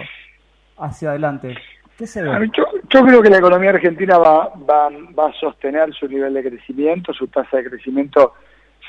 hacia 0.78 1.10
adelante, 1.10 1.56
¿qué 1.98 2.08
se 2.08 2.22
ve? 2.24 2.52
Yo 2.94 3.06
creo 3.06 3.22
que 3.22 3.30
la 3.30 3.38
economía 3.38 3.70
argentina 3.70 4.18
va, 4.18 4.52
va, 4.70 4.90
va 5.18 5.28
a 5.30 5.34
sostener 5.40 5.94
su 5.94 6.10
nivel 6.10 6.34
de 6.34 6.44
crecimiento, 6.44 7.14
su 7.14 7.28
tasa 7.28 7.58
de 7.58 7.70
crecimiento 7.70 8.34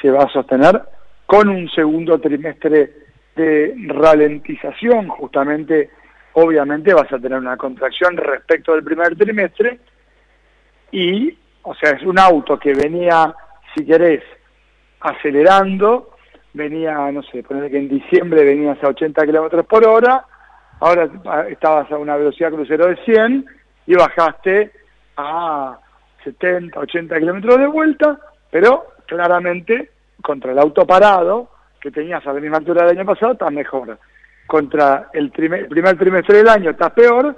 se 0.01 0.11
va 0.11 0.25
a 0.25 0.29
sostener 0.29 0.83
con 1.25 1.49
un 1.49 1.71
segundo 1.71 2.19
trimestre 2.19 2.93
de 3.37 3.75
ralentización, 3.87 5.07
justamente, 5.07 5.91
obviamente 6.33 6.93
vas 6.93 7.12
a 7.12 7.19
tener 7.21 7.38
una 7.38 7.57
contracción 7.57 8.17
respecto 8.17 8.73
del 8.73 8.83
primer 8.83 9.17
trimestre 9.17 9.79
y, 10.91 11.38
o 11.62 11.73
sea, 11.77 11.91
es 11.91 12.03
un 12.03 12.19
auto 12.19 12.59
que 12.59 12.75
venía, 12.75 13.33
si 13.73 13.87
querés, 13.87 14.25
acelerando, 14.99 16.17
venía, 16.55 17.09
no 17.12 17.23
sé, 17.23 17.45
poner 17.45 17.71
que 17.71 17.79
en 17.79 17.88
diciembre 17.88 18.45
venías 18.45 18.83
a 18.83 18.88
80 18.88 19.25
kilómetros 19.27 19.65
por 19.65 19.87
hora, 19.87 20.27
ahora 20.81 21.09
estabas 21.49 21.91
a 21.93 21.99
una 21.99 22.17
velocidad 22.17 22.51
crucero 22.51 22.88
de 22.88 22.97
100 23.05 23.62
y 23.87 23.95
bajaste 23.95 24.73
a 25.16 25.79
70, 26.25 26.79
80 26.79 27.18
kilómetros 27.18 27.59
de 27.59 27.66
vuelta, 27.66 28.18
pero 28.51 28.87
claramente 29.07 29.90
contra 30.23 30.53
el 30.53 30.59
auto 30.59 30.87
parado, 30.87 31.51
que 31.81 31.90
tenías 31.90 32.25
a 32.27 32.33
la 32.33 32.40
misma 32.40 32.59
altura 32.59 32.87
del 32.87 32.99
año 32.99 33.07
pasado, 33.07 33.33
estás 33.33 33.53
mejor. 33.53 33.99
Contra 34.47 35.09
el, 35.12 35.31
primer 35.31 35.99
trimestre 35.99 36.38
del 36.38 36.49
año 36.49 36.71
estás 36.71 36.92
peor 36.92 37.37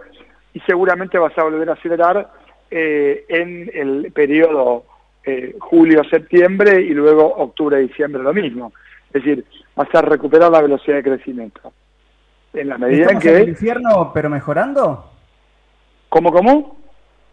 y 0.53 0.61
seguramente 0.61 1.19
vas 1.19 1.37
a 1.39 1.45
volver 1.45 1.71
a 1.71 1.75
acelerar 1.75 2.31
eh, 2.71 3.25
en 3.29 3.71
el 3.73 4.13
periodo 4.13 4.85
eh, 5.25 5.57
julio-septiembre 5.59 6.81
y 6.83 6.91
luego 6.91 7.25
octubre-diciembre 7.25 8.23
lo 8.23 8.35
mismo. 8.35 8.73
Es 9.07 9.25
decir, 9.25 9.45
vas 9.75 9.89
a 9.95 10.03
recuperar 10.03 10.51
la 10.51 10.61
velocidad 10.61 10.97
de 10.97 11.03
crecimiento. 11.03 11.73
En 12.53 12.69
la 12.69 12.79
medida 12.79 13.11
en 13.11 13.19
que... 13.19 13.37
el 13.37 13.49
infierno 13.51 14.13
pero 14.13 14.29
mejorando? 14.29 15.14
¿Cómo, 16.15 16.31
cómo? 16.31 16.77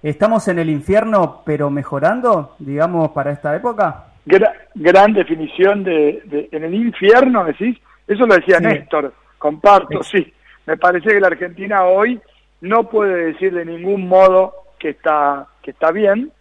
¿Estamos 0.02 0.48
en 0.48 0.58
el 0.58 0.68
infierno 0.68 1.44
pero 1.46 1.70
mejorando, 1.70 2.56
digamos, 2.58 3.12
para 3.12 3.32
esta 3.32 3.56
época? 3.56 4.06
gran 4.74 5.14
definición 5.14 5.84
de, 5.84 6.50
en 6.52 6.64
el 6.64 6.74
infierno, 6.74 7.46
decís. 7.46 7.78
Eso 8.08 8.26
lo 8.26 8.34
decía 8.34 8.60
Néstor, 8.60 9.14
comparto, 9.38 10.02
sí. 10.02 10.34
Me 10.66 10.78
parece 10.78 11.10
que 11.10 11.20
la 11.20 11.28
Argentina 11.28 11.86
hoy 11.86 12.20
no 12.62 12.90
puede 12.90 13.34
decir 13.34 13.54
de 13.54 13.66
ningún 13.66 14.08
modo 14.08 14.52
que 14.80 14.90
está, 14.90 15.46
que 15.62 15.70
está 15.70 15.92
bien. 15.92 16.32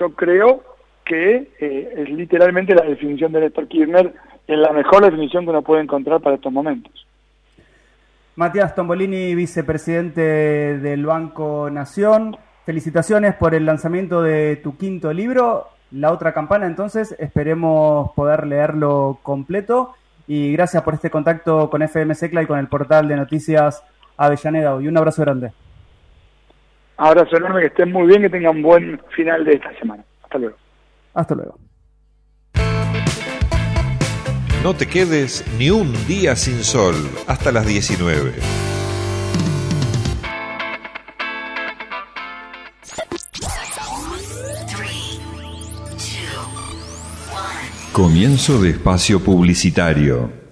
Yo 0.00 0.16
creo 0.16 0.64
que 1.04 1.52
eh, 1.60 1.94
es 1.96 2.10
literalmente 2.10 2.74
la 2.74 2.82
definición 2.82 3.30
de 3.30 3.42
Néstor 3.42 3.68
Kirchner, 3.68 4.12
es 4.48 4.58
la 4.58 4.72
mejor 4.72 5.04
definición 5.04 5.44
que 5.44 5.50
uno 5.50 5.62
puede 5.62 5.82
encontrar 5.82 6.20
para 6.20 6.34
estos 6.34 6.52
momentos. 6.52 7.06
Matías 8.38 8.72
Tombolini, 8.76 9.34
vicepresidente 9.34 10.20
del 10.78 11.04
Banco 11.04 11.68
Nación, 11.72 12.36
felicitaciones 12.64 13.34
por 13.34 13.52
el 13.52 13.66
lanzamiento 13.66 14.22
de 14.22 14.54
tu 14.54 14.76
quinto 14.76 15.12
libro 15.12 15.66
la 15.90 16.12
otra 16.12 16.32
campana, 16.32 16.66
entonces 16.66 17.16
esperemos 17.18 18.12
poder 18.12 18.46
leerlo 18.46 19.18
completo 19.24 19.92
y 20.28 20.52
gracias 20.52 20.84
por 20.84 20.94
este 20.94 21.10
contacto 21.10 21.68
con 21.68 21.82
FM 21.82 22.14
Secla 22.14 22.44
y 22.44 22.46
con 22.46 22.60
el 22.60 22.68
portal 22.68 23.08
de 23.08 23.16
noticias 23.16 23.82
Avellaneda 24.16 24.80
y 24.80 24.86
un 24.86 24.96
abrazo 24.96 25.22
grande. 25.22 25.50
Abrazo 26.96 27.38
enorme, 27.38 27.62
que 27.62 27.66
estén 27.66 27.90
muy 27.90 28.06
bien, 28.06 28.22
que 28.22 28.30
tengan 28.30 28.54
un 28.54 28.62
buen 28.62 29.00
final 29.16 29.44
de 29.44 29.54
esta 29.54 29.76
semana. 29.80 30.04
Hasta 30.22 30.38
luego. 30.38 30.56
Hasta 31.12 31.34
luego. 31.34 31.58
No 34.62 34.74
te 34.74 34.88
quedes 34.88 35.44
ni 35.56 35.70
un 35.70 35.92
día 36.08 36.34
sin 36.34 36.64
sol 36.64 36.96
hasta 37.28 37.52
las 37.52 37.64
19. 37.64 38.34
Comienzo 47.92 48.60
de 48.60 48.70
espacio 48.70 49.22
publicitario. 49.22 50.47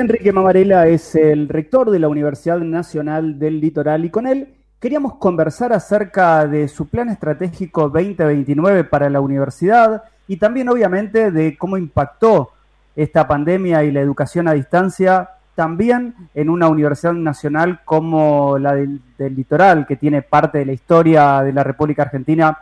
Enrique 0.00 0.32
Mamarela 0.32 0.86
es 0.86 1.14
el 1.14 1.46
rector 1.48 1.90
de 1.90 1.98
la 1.98 2.08
Universidad 2.08 2.58
Nacional 2.58 3.38
del 3.38 3.60
Litoral 3.60 4.04
y 4.06 4.10
con 4.10 4.26
él 4.26 4.54
queríamos 4.78 5.16
conversar 5.16 5.74
acerca 5.74 6.46
de 6.46 6.68
su 6.68 6.88
plan 6.88 7.10
estratégico 7.10 7.90
2029 7.90 8.84
para 8.84 9.10
la 9.10 9.20
universidad 9.20 10.04
y 10.26 10.38
también 10.38 10.70
obviamente 10.70 11.30
de 11.30 11.58
cómo 11.58 11.76
impactó 11.76 12.50
esta 12.96 13.28
pandemia 13.28 13.84
y 13.84 13.92
la 13.92 14.00
educación 14.00 14.48
a 14.48 14.54
distancia 14.54 15.32
también 15.54 16.14
en 16.34 16.48
una 16.48 16.68
universidad 16.68 17.12
nacional 17.12 17.80
como 17.84 18.58
la 18.58 18.74
del, 18.74 19.02
Litoral, 19.18 19.86
que 19.86 19.96
tiene 19.96 20.22
parte 20.22 20.58
de 20.58 20.64
la 20.64 20.72
historia 20.72 21.42
de 21.42 21.52
la 21.52 21.62
República 21.62 22.02
Argentina, 22.02 22.56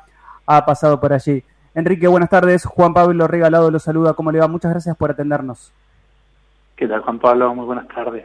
ha 0.45 0.67
pasado 0.67 1.01
por 1.01 1.13
allí. 1.13 1.45
Enrique, 1.73 2.09
buenas 2.09 2.31
tardes. 2.31 2.65
Juan 2.65 2.93
Pablo 2.93 3.29
Regalado 3.29 3.71
lo 3.71 3.79
saluda. 3.79 4.15
¿Cómo 4.15 4.33
le 4.33 4.41
va? 4.41 4.49
Muchas 4.49 4.73
gracias 4.73 4.97
por 4.97 5.13
atendernos. 5.13 5.73
¿Qué 6.79 6.87
tal, 6.87 7.01
Juan 7.01 7.19
Pablo? 7.19 7.53
Muy 7.57 7.67
buenas 7.67 7.89
tardes. 7.89 8.25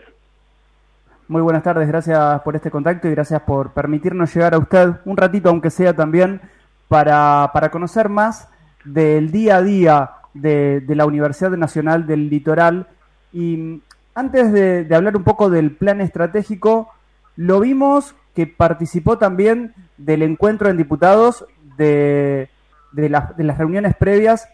Muy 1.28 1.42
buenas 1.42 1.63
tardes, 1.63 1.88
gracias 1.88 2.39
por 2.44 2.56
este 2.56 2.70
contacto 2.70 3.08
y 3.08 3.12
gracias 3.12 3.42
por 3.42 3.72
permitirnos 3.72 4.32
llegar 4.32 4.54
a 4.54 4.60
usted 4.60 4.92
un 5.06 5.18
ratito, 5.18 5.50
aunque 5.50 5.72
sea 5.72 5.96
también, 5.96 6.39
para, 6.88 7.50
para 7.52 7.72
conocer 7.72 8.10
más 8.10 8.48
del 8.86 9.32
día 9.32 9.58
a 9.58 9.62
día 9.63 10.12
de, 10.36 10.84
la 10.88 11.08
Universidad 11.08 11.50
Nacional 11.58 12.06
del 12.06 12.30
Litoral. 12.30 12.86
Y 13.32 13.82
antes 14.13 14.54
de, 14.54 14.88
hablar 14.94 15.18
un 15.18 15.24
poco 15.24 15.50
del 15.50 15.72
plan 15.72 16.00
estratégico, 16.00 16.94
lo 17.36 17.60
vimos 17.60 18.13
que 18.36 18.46
participó 18.46 19.18
también 19.18 19.74
del 19.98 20.22
encuentro 20.22 20.70
en 20.70 20.78
diputados 20.78 21.48
de, 21.76 22.50
de, 22.92 23.10
de 23.36 23.44
las 23.44 23.58
reuniones 23.58 23.96
previas 23.96 24.48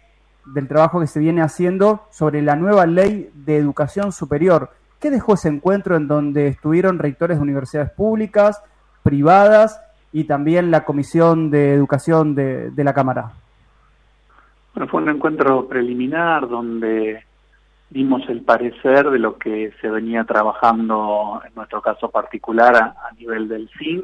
del 0.46 0.68
trabajo 0.68 1.00
que 1.00 1.08
se 1.08 1.20
viene 1.20 1.42
haciendo 1.42 2.06
sobre 2.12 2.42
la 2.42 2.56
nueva 2.56 2.86
ley 2.86 3.30
de 3.34 3.58
educación 3.58 4.12
superior. 4.12 4.72
¿Qué 5.00 5.10
dejó 5.10 5.36
ese 5.36 5.48
encuentro 5.48 5.96
en 5.96 6.08
donde 6.08 6.48
estuvieron 6.48 7.00
rectores 7.00 7.38
de 7.38 7.44
universidades 7.44 7.92
públicas, 7.92 8.62
privadas 9.04 9.82
y 10.12 10.26
también 10.26 10.72
la 10.72 10.84
Comisión 10.84 11.52
de 11.52 11.74
Educación 11.74 12.36
de, 12.36 12.72
la 12.76 12.94
Cámara? 12.94 13.32
Bueno, 14.74 14.90
fue 14.90 15.02
un 15.02 15.10
encuentro 15.10 15.68
preliminar 15.68 16.48
donde 16.50 17.24
dimos 17.90 18.28
el 18.30 18.42
parecer 18.42 19.10
de 19.10 19.20
lo 19.20 19.38
que 19.38 19.72
se 19.82 19.90
venía 19.90 20.24
trabajando 20.26 21.42
en 21.48 21.54
nuestro 21.56 21.82
caso 21.82 22.10
particular 22.10 22.76
a, 22.76 23.12
nivel 23.18 23.48
del 23.48 23.70
CIN, 23.78 24.04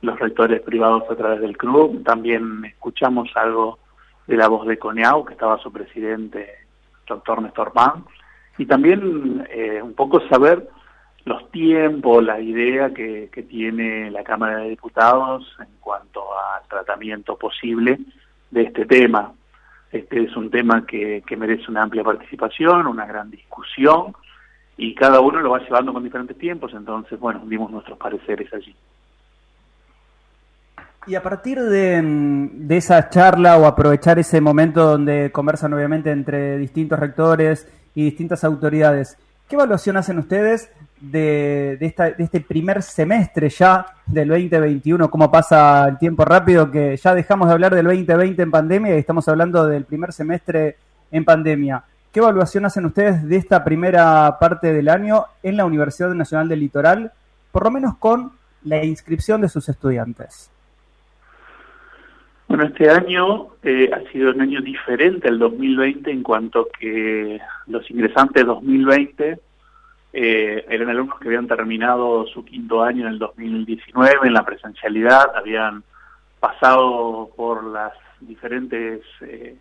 los 0.00 0.18
rectores 0.18 0.60
privados 0.62 1.04
a 1.10 1.16
través 1.16 1.40
del 1.40 1.56
club, 1.56 2.02
también 2.02 2.64
escuchamos 2.64 3.30
algo 3.36 3.78
de 4.26 4.36
la 4.36 4.48
voz 4.48 4.66
de 4.66 4.78
Coneau, 4.78 5.24
que 5.24 5.34
estaba 5.34 5.58
su 5.58 5.72
presidente, 5.72 6.48
doctor 7.06 7.42
Néstor 7.42 7.72
Mann, 7.74 8.04
y 8.58 8.66
también 8.66 9.46
eh, 9.50 9.80
un 9.82 9.94
poco 9.94 10.20
saber 10.28 10.68
los 11.24 11.50
tiempos, 11.50 12.22
la 12.22 12.40
idea 12.40 12.92
que, 12.92 13.30
que, 13.32 13.42
tiene 13.42 14.10
la 14.10 14.22
Cámara 14.22 14.58
de 14.58 14.68
Diputados 14.70 15.44
en 15.58 15.78
cuanto 15.80 16.22
al 16.38 16.68
tratamiento 16.68 17.36
posible 17.36 17.98
de 18.50 18.62
este 18.62 18.84
tema. 18.84 19.32
Este 19.90 20.24
es 20.24 20.36
un 20.36 20.50
tema 20.50 20.84
que, 20.86 21.22
que 21.26 21.36
merece 21.36 21.70
una 21.70 21.82
amplia 21.82 22.04
participación, 22.04 22.86
una 22.86 23.06
gran 23.06 23.30
discusión, 23.30 24.14
y 24.76 24.94
cada 24.94 25.20
uno 25.20 25.40
lo 25.40 25.50
va 25.50 25.60
llevando 25.60 25.92
con 25.92 26.02
diferentes 26.02 26.36
tiempos, 26.36 26.72
entonces, 26.74 27.18
bueno, 27.18 27.42
dimos 27.46 27.70
nuestros 27.70 27.96
pareceres 27.96 28.52
allí. 28.52 28.74
Y 31.06 31.14
a 31.16 31.22
partir 31.22 31.58
mm, 31.60 32.66
de, 32.66 32.76
esa 32.76 33.10
charla 33.10 33.58
o 33.58 33.66
aprovechar 33.66 34.18
ese 34.18 34.40
momento 34.40 34.84
donde 34.84 35.30
conversan 35.32 35.74
obviamente 35.74 36.10
entre 36.10 36.56
distintos 36.56 36.98
rectores 36.98 37.68
y 37.94 38.04
distintas 38.04 38.42
autoridades, 38.42 39.18
¿qué 39.48 39.56
evaluación 39.56 39.98
hacen 39.98 40.18
ustedes 40.18 40.70
de, 41.00 41.78
este 42.18 42.40
primer 42.40 42.82
semestre 42.82 43.50
ya 43.50 43.84
del 44.06 44.28
2021, 44.28 45.10
cómo 45.10 45.30
pasa 45.30 45.86
el 45.88 45.98
tiempo 45.98 46.24
rápido, 46.24 46.70
que 46.70 46.96
ya 46.96 47.14
dejamos 47.14 47.48
de 47.48 47.54
hablar 47.54 47.74
del 47.74 47.84
2020 47.84 48.42
en 48.42 48.50
pandemia 48.50 48.96
y 48.96 48.98
estamos 48.98 49.28
hablando 49.28 49.66
del 49.66 49.84
primer 49.84 50.12
semestre 50.12 50.76
en 51.10 51.24
pandemia. 51.24 51.84
¿Qué 52.10 52.20
evaluación 52.20 52.64
hacen 52.64 52.86
ustedes 52.86 53.28
de 53.28 53.36
esta 53.36 53.62
primera 53.62 54.38
parte 54.38 54.72
del 54.72 54.88
año 54.88 55.26
en 55.42 55.56
la 55.58 55.66
Universidad 55.66 56.14
Nacional 56.14 56.48
del 56.48 56.60
Litoral, 56.60 57.12
por 57.52 57.64
lo 57.64 57.70
menos 57.70 57.96
con 57.98 58.32
la 58.62 58.82
inscripción 58.82 59.42
de 59.42 59.50
sus 59.50 59.68
estudiantes? 59.68 60.53
Bueno, 62.54 62.68
este 62.68 62.88
año 62.88 63.48
eh, 63.64 63.90
ha 63.92 64.08
sido 64.12 64.30
un 64.30 64.40
año 64.40 64.60
diferente 64.60 65.26
al 65.26 65.40
2020 65.40 66.08
en 66.08 66.22
cuanto 66.22 66.68
que 66.78 67.40
los 67.66 67.90
ingresantes 67.90 68.46
2020 68.46 69.40
eh, 70.12 70.64
eran 70.68 70.88
alumnos 70.88 71.18
que 71.18 71.26
habían 71.26 71.48
terminado 71.48 72.28
su 72.28 72.44
quinto 72.44 72.80
año 72.80 73.08
en 73.08 73.14
el 73.14 73.18
2019 73.18 74.28
en 74.28 74.32
la 74.32 74.44
presencialidad, 74.44 75.34
habían 75.34 75.82
pasado 76.38 77.28
por 77.34 77.64
las 77.64 77.92
diferentes 78.20 79.00
eh, 79.22 79.56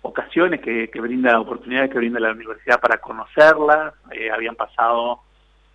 ocasiones 0.00 0.62
que, 0.62 0.88
que, 0.88 1.00
brinda, 1.02 1.38
oportunidades 1.38 1.90
que 1.90 1.98
brinda 1.98 2.18
la 2.18 2.32
universidad 2.32 2.80
para 2.80 2.96
conocerla, 2.96 3.92
eh, 4.10 4.30
habían 4.30 4.54
pasado 4.54 5.20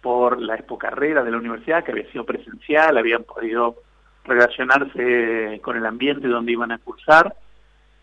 por 0.01 0.41
la 0.41 0.55
expo 0.55 0.79
carrera 0.79 1.23
de 1.23 1.29
la 1.29 1.37
universidad 1.37 1.83
que 1.83 1.91
había 1.91 2.11
sido 2.11 2.25
presencial, 2.25 2.97
habían 2.97 3.25
podido 3.25 3.75
relacionarse 4.23 5.59
con 5.61 5.77
el 5.77 5.85
ambiente 5.85 6.27
donde 6.27 6.51
iban 6.51 6.71
a 6.71 6.77
cursar 6.77 7.35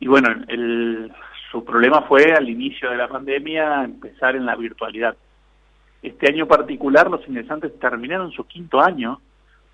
y 0.01 0.07
bueno, 0.07 0.29
el, 0.49 1.13
su 1.51 1.65
problema 1.65 2.03
fue 2.03 2.33
al 2.33 2.49
inicio 2.49 2.91
de 2.91 2.97
la 2.97 3.09
pandemia 3.09 3.85
empezar 3.85 4.37
en 4.37 4.47
la 4.47 4.55
virtualidad. 4.55 5.17
Este 6.03 6.29
año 6.29 6.47
particular 6.47 7.11
los 7.11 7.27
ingresantes 7.27 7.79
terminaron 7.81 8.31
su 8.33 8.47
quinto 8.47 8.81
año 8.81 9.21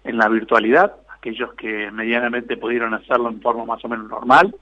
en 0.04 0.16
la 0.16 0.28
virtualidad, 0.28 0.94
aquellos 1.14 1.52
que 1.54 1.90
medianamente 1.90 2.56
pudieron 2.56 2.94
hacerlo 2.94 3.28
en 3.28 3.40
forma 3.40 3.64
más 3.64 3.84
o 3.84 3.88
menos 3.88 4.08
normal, 4.08 4.54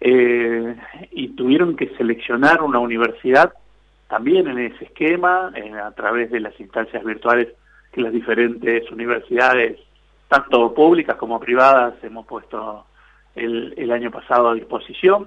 eh, 0.00 0.76
y 1.12 1.28
tuvieron 1.28 1.76
que 1.76 1.94
seleccionar 1.96 2.62
una 2.62 2.78
universidad 2.78 3.52
también 4.08 4.48
en 4.48 4.58
ese 4.58 4.86
esquema, 4.86 5.52
eh, 5.54 5.72
a 5.72 5.92
través 5.92 6.30
de 6.30 6.40
las 6.40 6.58
instancias 6.58 7.04
virtuales 7.04 7.48
que 7.92 8.00
las 8.00 8.12
diferentes 8.12 8.90
universidades, 8.90 9.78
tanto 10.30 10.72
públicas 10.72 11.16
como 11.16 11.40
privadas, 11.40 11.94
hemos 12.04 12.24
puesto 12.24 12.86
el, 13.34 13.74
el 13.76 13.90
año 13.90 14.12
pasado 14.12 14.50
a 14.50 14.54
disposición. 14.54 15.26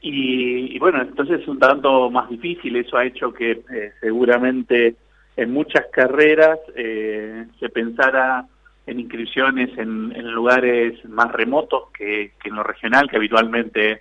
Y, 0.00 0.74
y, 0.74 0.78
bueno, 0.78 1.02
entonces 1.02 1.42
es 1.42 1.48
un 1.48 1.58
tanto 1.58 2.10
más 2.10 2.30
difícil, 2.30 2.74
eso 2.76 2.96
ha 2.96 3.04
hecho 3.04 3.34
que 3.34 3.50
eh, 3.50 3.92
seguramente 4.00 4.96
en 5.36 5.52
muchas 5.52 5.84
carreras 5.92 6.58
eh, 6.74 7.44
se 7.58 7.68
pensara 7.68 8.46
en 8.86 9.00
inscripciones 9.00 9.76
en, 9.76 10.10
en 10.16 10.32
lugares 10.32 11.04
más 11.04 11.30
remotos 11.32 11.90
que, 11.92 12.32
en 12.42 12.54
lo 12.54 12.62
regional, 12.62 13.10
que 13.10 13.16
habitualmente 13.16 14.00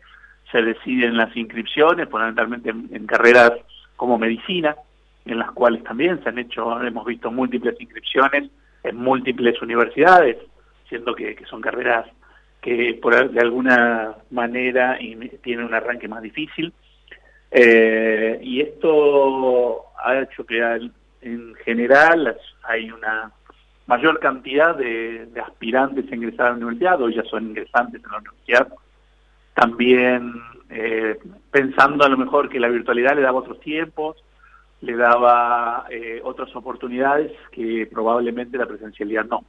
se 0.50 0.62
deciden 0.62 1.18
las 1.18 1.36
inscripciones, 1.36 2.08
fundamentalmente 2.08 2.70
en, 2.70 2.90
en, 2.94 3.06
carreras 3.06 3.52
como 3.98 4.18
medicina, 4.18 4.78
en 5.26 5.38
las 5.38 5.52
cuales 5.52 5.84
también 5.84 6.24
se 6.24 6.30
han 6.30 6.40
hecho, 6.40 6.82
hemos 6.82 7.06
visto 7.06 7.30
múltiples 7.30 7.76
inscripciones 7.78 8.50
en 8.84 8.96
múltiples 8.96 9.62
universidades, 9.62 10.38
siendo 10.88 11.14
que, 11.16 11.36
que 11.36 11.46
son 11.46 11.62
carreras 11.62 12.06
que 12.62 13.00
por 13.02 13.32
de 13.32 13.40
alguna 13.40 14.16
manera 14.32 14.98
tienen 15.42 15.66
un 15.66 15.74
arranque 15.74 16.08
más 16.08 16.22
difícil. 16.22 16.74
Eh, 17.52 18.40
y 18.44 18.62
esto 18.62 19.86
ha 20.04 20.20
hecho 20.20 20.46
que 20.46 20.60
en 21.22 21.56
general 21.66 22.38
hay 22.64 22.92
una 22.92 23.32
mayor 23.88 24.20
cantidad 24.20 24.76
de, 24.76 25.26
de, 25.26 25.42
aspirantes 25.42 26.12
a 26.12 26.16
ingresar 26.16 26.48
a 26.48 26.50
la 26.52 26.58
universidad, 26.58 27.02
o 27.02 27.10
ya 27.10 27.24
son 27.24 27.50
ingresantes 27.50 28.04
en 28.04 28.12
la 28.12 28.18
universidad, 28.20 28.68
también 29.56 30.34
eh, 30.70 31.18
pensando 31.50 32.06
a 32.06 32.10
lo 32.10 32.18
mejor 32.18 32.50
que 32.50 32.60
la 32.60 32.68
virtualidad 32.68 33.16
le 33.16 33.24
daba 33.24 33.40
otros 33.40 33.60
tiempos, 33.62 34.24
le 34.82 34.96
daba 34.96 35.86
eh, 35.90 36.22
otras 36.24 36.56
oportunidades 36.56 37.32
que 37.52 37.88
probablemente 37.92 38.58
la 38.58 38.66
presencialidad 38.66 39.26
no. 39.26 39.44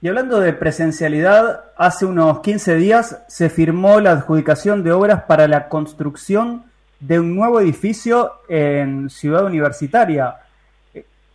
Y 0.00 0.08
hablando 0.08 0.38
de 0.38 0.52
presencialidad, 0.52 1.72
hace 1.76 2.04
unos 2.04 2.40
15 2.40 2.76
días 2.76 3.24
se 3.26 3.48
firmó 3.48 4.00
la 4.00 4.12
adjudicación 4.12 4.84
de 4.84 4.92
obras 4.92 5.22
para 5.22 5.48
la 5.48 5.68
construcción 5.68 6.64
de 7.00 7.20
un 7.20 7.34
nuevo 7.34 7.60
edificio 7.60 8.32
en 8.48 9.08
Ciudad 9.08 9.46
Universitaria. 9.46 10.36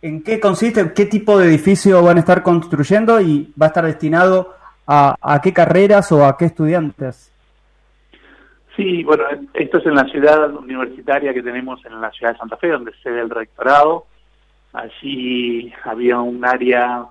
¿En 0.02 0.22
qué 0.22 0.38
consiste? 0.38 0.92
¿Qué 0.92 1.06
tipo 1.06 1.38
de 1.38 1.48
edificio 1.48 2.02
van 2.02 2.18
a 2.18 2.20
estar 2.20 2.42
construyendo 2.42 3.20
y 3.20 3.52
va 3.60 3.66
a 3.66 3.68
estar 3.68 3.84
destinado 3.84 4.54
a, 4.86 5.16
a 5.20 5.40
qué 5.40 5.52
carreras 5.52 6.10
o 6.12 6.24
a 6.24 6.38
qué 6.38 6.46
estudiantes? 6.46 7.29
Sí, 8.80 9.04
bueno, 9.04 9.24
esto 9.52 9.76
es 9.76 9.84
en 9.84 9.94
la 9.94 10.06
ciudad 10.06 10.54
universitaria 10.54 11.34
que 11.34 11.42
tenemos 11.42 11.84
en 11.84 12.00
la 12.00 12.10
ciudad 12.12 12.32
de 12.32 12.38
Santa 12.38 12.56
Fe, 12.56 12.68
donde 12.68 12.94
se 13.02 13.10
ve 13.10 13.20
el 13.20 13.28
rectorado. 13.28 14.06
Allí 14.72 15.70
había 15.84 16.18
un 16.20 16.42
área 16.46 17.04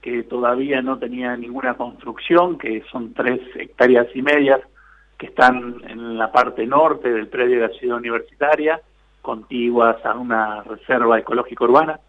que 0.00 0.24
todavía 0.24 0.82
no 0.82 0.98
tenía 0.98 1.36
ninguna 1.36 1.74
construcción, 1.74 2.58
que 2.58 2.82
son 2.90 3.14
tres 3.14 3.38
hectáreas 3.54 4.08
y 4.16 4.22
medias, 4.22 4.62
que 5.16 5.26
están 5.26 5.76
en 5.86 6.18
la 6.18 6.32
parte 6.32 6.66
norte 6.66 7.12
del 7.12 7.28
predio 7.28 7.60
de 7.60 7.68
la 7.68 7.74
ciudad 7.74 7.98
universitaria, 7.98 8.80
contiguas 9.20 10.04
a 10.04 10.14
una 10.14 10.64
reserva 10.64 11.20
ecológica 11.20 11.62
urbana 11.62 12.00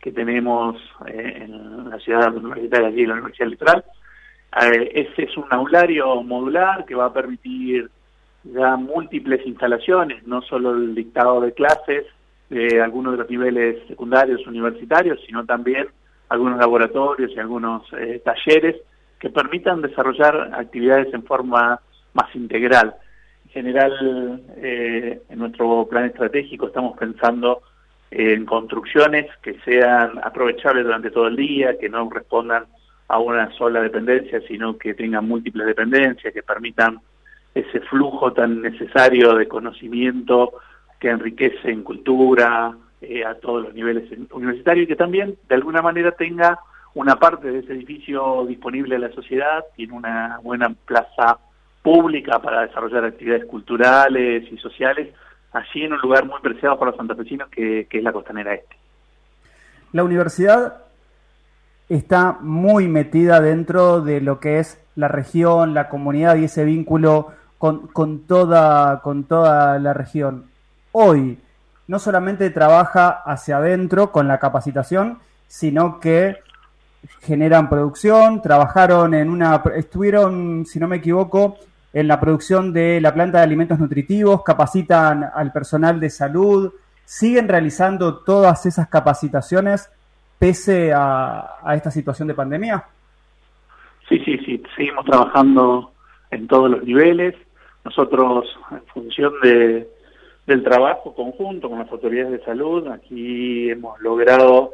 que 0.00 0.10
tenemos 0.10 0.76
eh, 1.06 1.42
en 1.44 1.88
la 1.88 2.00
ciudad 2.00 2.34
universitaria, 2.34 2.88
allí 2.88 3.02
en 3.02 3.08
la 3.10 3.14
Universidad 3.14 3.48
Litoral. 3.48 3.84
Eh, 4.60 4.90
ese 4.92 5.22
es 5.22 5.36
un 5.36 5.46
aulario 5.50 6.20
modular 6.24 6.84
que 6.84 6.96
va 6.96 7.04
a 7.04 7.12
permitir 7.12 7.88
ya 8.52 8.76
múltiples 8.76 9.46
instalaciones, 9.46 10.26
no 10.26 10.42
solo 10.42 10.74
el 10.74 10.94
dictado 10.94 11.40
de 11.40 11.52
clases 11.52 12.04
de 12.48 12.80
algunos 12.80 13.12
de 13.12 13.18
los 13.18 13.30
niveles 13.30 13.86
secundarios 13.88 14.46
universitarios, 14.46 15.18
sino 15.26 15.44
también 15.44 15.88
algunos 16.28 16.58
laboratorios 16.58 17.32
y 17.34 17.38
algunos 17.38 17.82
eh, 17.92 18.22
talleres 18.24 18.76
que 19.18 19.30
permitan 19.30 19.82
desarrollar 19.82 20.52
actividades 20.54 21.12
en 21.12 21.24
forma 21.24 21.80
más 22.12 22.34
integral. 22.34 22.94
En 23.46 23.50
general, 23.50 24.42
eh, 24.56 25.22
en 25.28 25.38
nuestro 25.38 25.86
plan 25.88 26.04
estratégico 26.04 26.66
estamos 26.66 26.96
pensando 26.98 27.62
en 28.10 28.44
construcciones 28.44 29.26
que 29.42 29.58
sean 29.64 30.18
aprovechables 30.22 30.84
durante 30.84 31.10
todo 31.10 31.26
el 31.26 31.36
día, 31.36 31.78
que 31.78 31.88
no 31.88 32.08
respondan 32.08 32.64
a 33.08 33.18
una 33.18 33.50
sola 33.52 33.80
dependencia, 33.80 34.40
sino 34.46 34.76
que 34.76 34.94
tengan 34.94 35.26
múltiples 35.26 35.66
dependencias, 35.66 36.32
que 36.32 36.42
permitan 36.42 37.00
ese 37.56 37.80
flujo 37.80 38.34
tan 38.34 38.60
necesario 38.60 39.34
de 39.34 39.48
conocimiento 39.48 40.52
que 41.00 41.08
enriquece 41.08 41.70
en 41.70 41.82
cultura 41.82 42.76
eh, 43.00 43.24
a 43.24 43.34
todos 43.36 43.64
los 43.64 43.74
niveles 43.74 44.10
universitarios 44.30 44.84
y 44.84 44.88
que 44.88 44.96
también 44.96 45.36
de 45.48 45.54
alguna 45.54 45.80
manera 45.80 46.12
tenga 46.12 46.58
una 46.92 47.16
parte 47.16 47.50
de 47.50 47.60
ese 47.60 47.72
edificio 47.72 48.44
disponible 48.46 48.96
a 48.96 48.98
la 48.98 49.12
sociedad, 49.12 49.64
tiene 49.74 49.94
una 49.94 50.38
buena 50.42 50.68
plaza 50.84 51.38
pública 51.82 52.40
para 52.40 52.62
desarrollar 52.66 53.06
actividades 53.06 53.46
culturales 53.46 54.44
y 54.52 54.58
sociales, 54.58 55.14
allí 55.52 55.84
en 55.84 55.94
un 55.94 56.00
lugar 56.00 56.26
muy 56.26 56.40
preciado 56.40 56.78
para 56.78 56.90
los 56.90 56.98
santafesinos 56.98 57.48
que, 57.48 57.86
que 57.88 57.98
es 57.98 58.04
la 58.04 58.12
Costanera 58.12 58.54
Este. 58.54 58.76
La 59.92 60.04
universidad 60.04 60.84
está 61.88 62.36
muy 62.40 62.86
metida 62.88 63.40
dentro 63.40 64.02
de 64.02 64.20
lo 64.20 64.40
que 64.40 64.58
es 64.58 64.82
la 64.94 65.08
región, 65.08 65.72
la 65.72 65.88
comunidad 65.88 66.36
y 66.36 66.44
ese 66.44 66.64
vínculo 66.64 67.32
con, 67.92 68.20
toda, 68.20 69.00
con 69.00 69.24
toda 69.24 69.78
la 69.78 69.92
región. 69.92 70.46
Hoy 70.92 71.38
no 71.88 71.98
solamente 71.98 72.50
trabaja 72.50 73.08
hacia 73.08 73.58
adentro 73.58 74.10
con 74.12 74.28
la 74.28 74.38
capacitación, 74.38 75.18
sino 75.46 76.00
que 76.00 76.36
generan 77.20 77.68
producción, 77.68 78.42
trabajaron 78.42 79.14
en 79.14 79.30
una, 79.30 79.62
estuvieron, 79.76 80.66
si 80.66 80.80
no 80.80 80.88
me 80.88 80.96
equivoco, 80.96 81.56
en 81.92 82.08
la 82.08 82.20
producción 82.20 82.72
de 82.72 83.00
la 83.00 83.14
planta 83.14 83.38
de 83.38 83.44
alimentos 83.44 83.78
nutritivos, 83.78 84.42
capacitan 84.42 85.24
al 85.34 85.52
personal 85.52 86.00
de 86.00 86.10
salud, 86.10 86.72
siguen 87.04 87.48
realizando 87.48 88.18
todas 88.18 88.66
esas 88.66 88.88
capacitaciones 88.88 89.88
pese 90.38 90.92
a, 90.92 91.56
a 91.62 91.74
esta 91.74 91.90
situación 91.90 92.28
de 92.28 92.34
pandemia. 92.34 92.84
Sí, 94.08 94.20
sí, 94.24 94.38
sí, 94.44 94.62
seguimos 94.76 95.04
trabajando 95.04 95.92
en 96.30 96.46
todos 96.46 96.70
los 96.70 96.84
niveles. 96.84 97.34
Nosotros, 97.86 98.48
en 98.72 98.84
función 98.86 99.32
de, 99.44 99.86
del 100.44 100.64
trabajo 100.64 101.14
conjunto 101.14 101.70
con 101.70 101.78
las 101.78 101.92
autoridades 101.92 102.32
de 102.32 102.44
salud, 102.44 102.88
aquí 102.88 103.70
hemos 103.70 104.00
logrado 104.00 104.72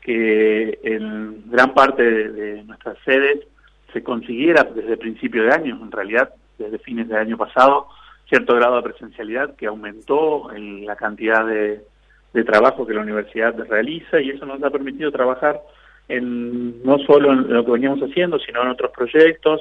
que 0.00 0.78
en 0.82 1.50
gran 1.50 1.74
parte 1.74 2.02
de, 2.02 2.62
nuestras 2.64 2.96
sedes 3.04 3.46
se 3.92 4.02
consiguiera 4.02 4.64
desde 4.64 4.96
principio 4.96 5.42
de 5.42 5.52
año, 5.52 5.78
en 5.82 5.92
realidad 5.92 6.30
desde 6.56 6.78
fines 6.78 7.06
del 7.08 7.18
año 7.18 7.36
pasado, 7.36 7.88
cierto 8.30 8.54
grado 8.54 8.76
de 8.76 8.88
presencialidad 8.90 9.54
que 9.54 9.66
aumentó 9.66 10.50
en 10.50 10.86
la 10.86 10.96
cantidad 10.96 11.44
de, 11.44 11.82
de 12.32 12.44
trabajo 12.44 12.86
que 12.86 12.94
la 12.94 13.02
universidad 13.02 13.54
realiza 13.68 14.22
y 14.22 14.30
eso 14.30 14.46
nos 14.46 14.62
ha 14.62 14.70
permitido 14.70 15.12
trabajar 15.12 15.60
en 16.08 16.82
no 16.82 16.98
solo 17.00 17.30
en 17.30 17.52
lo 17.52 17.62
que 17.62 17.72
veníamos 17.72 18.00
haciendo, 18.00 18.38
sino 18.38 18.62
en 18.62 18.68
otros 18.68 18.90
proyectos, 18.92 19.60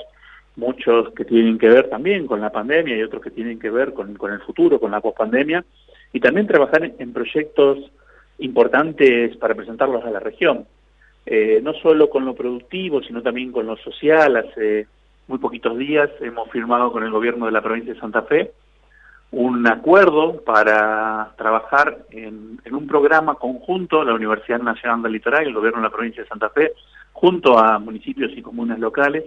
muchos 0.58 1.14
que 1.14 1.24
tienen 1.24 1.58
que 1.58 1.70
ver 1.70 1.90
también 1.90 2.28
con 2.28 2.42
la 2.42 2.52
pandemia 2.52 2.98
y 2.98 3.04
otros 3.04 3.22
que 3.22 3.32
tienen 3.32 3.60
que 3.60 3.70
ver 3.70 3.94
con, 3.94 4.16
con 4.16 4.34
el 4.34 4.42
futuro, 4.42 4.80
con 4.80 4.92
la 4.92 5.02
pospandemia, 5.02 5.64
y 6.12 6.20
también 6.20 6.48
trabajar 6.48 6.84
en, 6.84 6.96
en 7.00 7.14
proyectos 7.14 7.80
importantes 8.40 9.38
para 9.38 9.56
presentarlos 9.56 10.04
a 10.04 10.12
la 10.12 10.20
región. 10.20 10.66
Eh, 11.26 11.60
no 11.62 11.74
solo 11.74 12.10
con 12.10 12.26
lo 12.26 12.36
productivo, 12.36 13.02
sino 13.02 13.22
también 13.22 13.52
con 13.52 13.66
lo 13.66 13.78
social. 13.78 14.36
Hace 14.38 14.88
muy 15.28 15.40
poquitos 15.40 15.78
días 15.78 16.10
hemos 16.22 16.50
firmado 16.52 16.92
con 16.92 17.04
el 17.04 17.12
gobierno 17.12 17.46
de 17.46 17.52
la 17.52 17.62
provincia 17.62 17.94
de 17.94 18.00
Santa 18.00 18.24
Fe 18.24 18.52
un 19.32 19.68
acuerdo 19.68 20.42
para 20.44 21.34
trabajar 21.38 22.06
en, 22.12 22.60
un 22.72 22.88
programa 22.88 23.36
conjunto, 23.36 24.04
la 24.04 24.14
Universidad 24.14 24.60
Nacional 24.60 25.02
del 25.02 25.14
Litoral 25.14 25.44
y 25.44 25.48
el 25.48 25.54
gobierno 25.54 25.80
de 25.80 25.88
la 25.88 25.94
provincia 25.94 26.24
de 26.24 26.30
Santa 26.30 26.50
Fe, 26.50 26.72
junto 27.12 27.58
a 27.58 27.78
municipios 27.80 28.32
y 28.36 28.42
comunas 28.42 28.80
locales, 28.80 29.26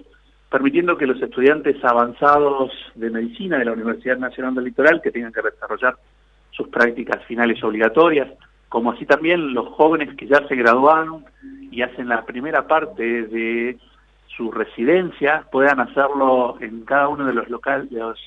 permitiendo 0.51 0.99
que 0.99 1.07
los 1.07 1.23
estudiantes 1.23 1.83
avanzados 1.85 2.73
de 2.97 3.09
medicina 3.09 3.59
de 3.59 3.65
la 3.65 3.73
Universidad 3.73 4.19
Nacional 4.19 4.55
del 4.55 4.65
Litoral, 4.65 5.01
que 5.01 5.13
tengan 5.13 5.33
que 5.33 5.43
desarrollar 5.43 5.97
sus 6.51 6.69
prácticas 6.69 7.25
finales 7.25 7.63
obligatorias, 7.63 8.29
como 8.69 8.91
así 8.93 9.07
también 9.07 9.55
los 9.55 9.69
jóvenes 9.69 10.15
que 10.17 10.27
ya 10.27 10.47
se 10.49 10.57
graduaron 10.57 11.25
y 11.71 11.83
hacen 11.83 12.09
la 12.09 12.25
primera 12.27 12.67
parte 12.67 13.23
de 13.23 13.79
su 14.37 14.51
residencia, 14.51 15.45
puedan 15.53 15.81
hacerlo 15.81 16.57
en 16.61 16.85
cada 16.85 17.09
uno 17.09 17.27
de 17.27 17.35
los 17.35 17.49
locales, 17.49 17.91
los 17.93 18.19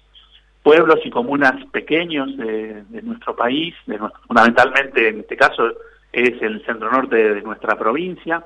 pueblos 0.62 1.00
y 1.04 1.10
comunas 1.10 1.66
pequeños 1.72 2.36
de, 2.38 2.84
nuestro 3.04 3.36
país, 3.36 3.76
fundamentalmente 4.28 5.10
en 5.10 5.20
este 5.20 5.36
caso 5.36 5.74
es 6.14 6.42
el 6.42 6.64
centro 6.66 6.90
norte 6.90 7.16
de 7.16 7.42
nuestra 7.42 7.78
provincia, 7.78 8.46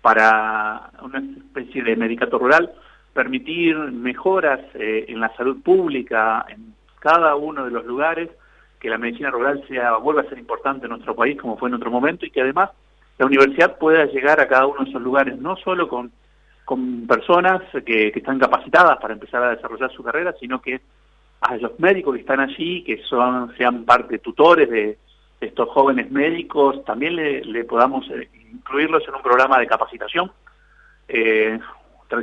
para 0.00 0.90
una 1.02 1.18
especie 1.18 1.82
de 1.82 1.96
medicato 1.96 2.38
rural, 2.38 2.72
permitir 3.18 3.76
mejoras 3.76 4.60
eh, 4.74 5.06
en 5.08 5.18
la 5.18 5.34
salud 5.34 5.60
pública 5.60 6.46
en 6.48 6.72
cada 7.00 7.34
uno 7.34 7.64
de 7.64 7.72
los 7.72 7.84
lugares, 7.84 8.30
que 8.78 8.88
la 8.88 8.96
medicina 8.96 9.28
rural 9.28 9.64
sea 9.66 9.96
vuelva 9.96 10.22
a 10.22 10.28
ser 10.28 10.38
importante 10.38 10.86
en 10.86 10.90
nuestro 10.90 11.16
país 11.16 11.36
como 11.36 11.56
fue 11.56 11.68
en 11.68 11.74
otro 11.74 11.90
momento 11.90 12.24
y 12.24 12.30
que 12.30 12.42
además 12.42 12.70
la 13.18 13.26
universidad 13.26 13.76
pueda 13.76 14.04
llegar 14.04 14.38
a 14.38 14.46
cada 14.46 14.68
uno 14.68 14.84
de 14.84 14.90
esos 14.90 15.02
lugares, 15.02 15.36
no 15.36 15.56
solo 15.56 15.88
con, 15.88 16.12
con 16.64 17.08
personas 17.08 17.60
que, 17.72 18.12
que 18.12 18.20
están 18.20 18.38
capacitadas 18.38 18.98
para 18.98 19.14
empezar 19.14 19.42
a 19.42 19.56
desarrollar 19.56 19.90
su 19.90 20.04
carrera, 20.04 20.32
sino 20.38 20.62
que 20.62 20.80
a 21.40 21.56
los 21.56 21.76
médicos 21.80 22.14
que 22.14 22.20
están 22.20 22.38
allí, 22.38 22.84
que 22.84 23.02
son 23.02 23.52
sean 23.56 23.84
parte 23.84 24.20
tutores 24.20 24.70
de, 24.70 24.96
estos 25.40 25.68
jóvenes 25.70 26.08
médicos, 26.12 26.84
también 26.84 27.16
le, 27.16 27.64
podamos 27.64 28.08
eh, 28.10 28.28
incluirlos 28.52 29.02
en 29.08 29.14
un 29.16 29.22
programa 29.22 29.58
de 29.58 29.66
capacitación. 29.66 30.30
Eh, 31.08 31.58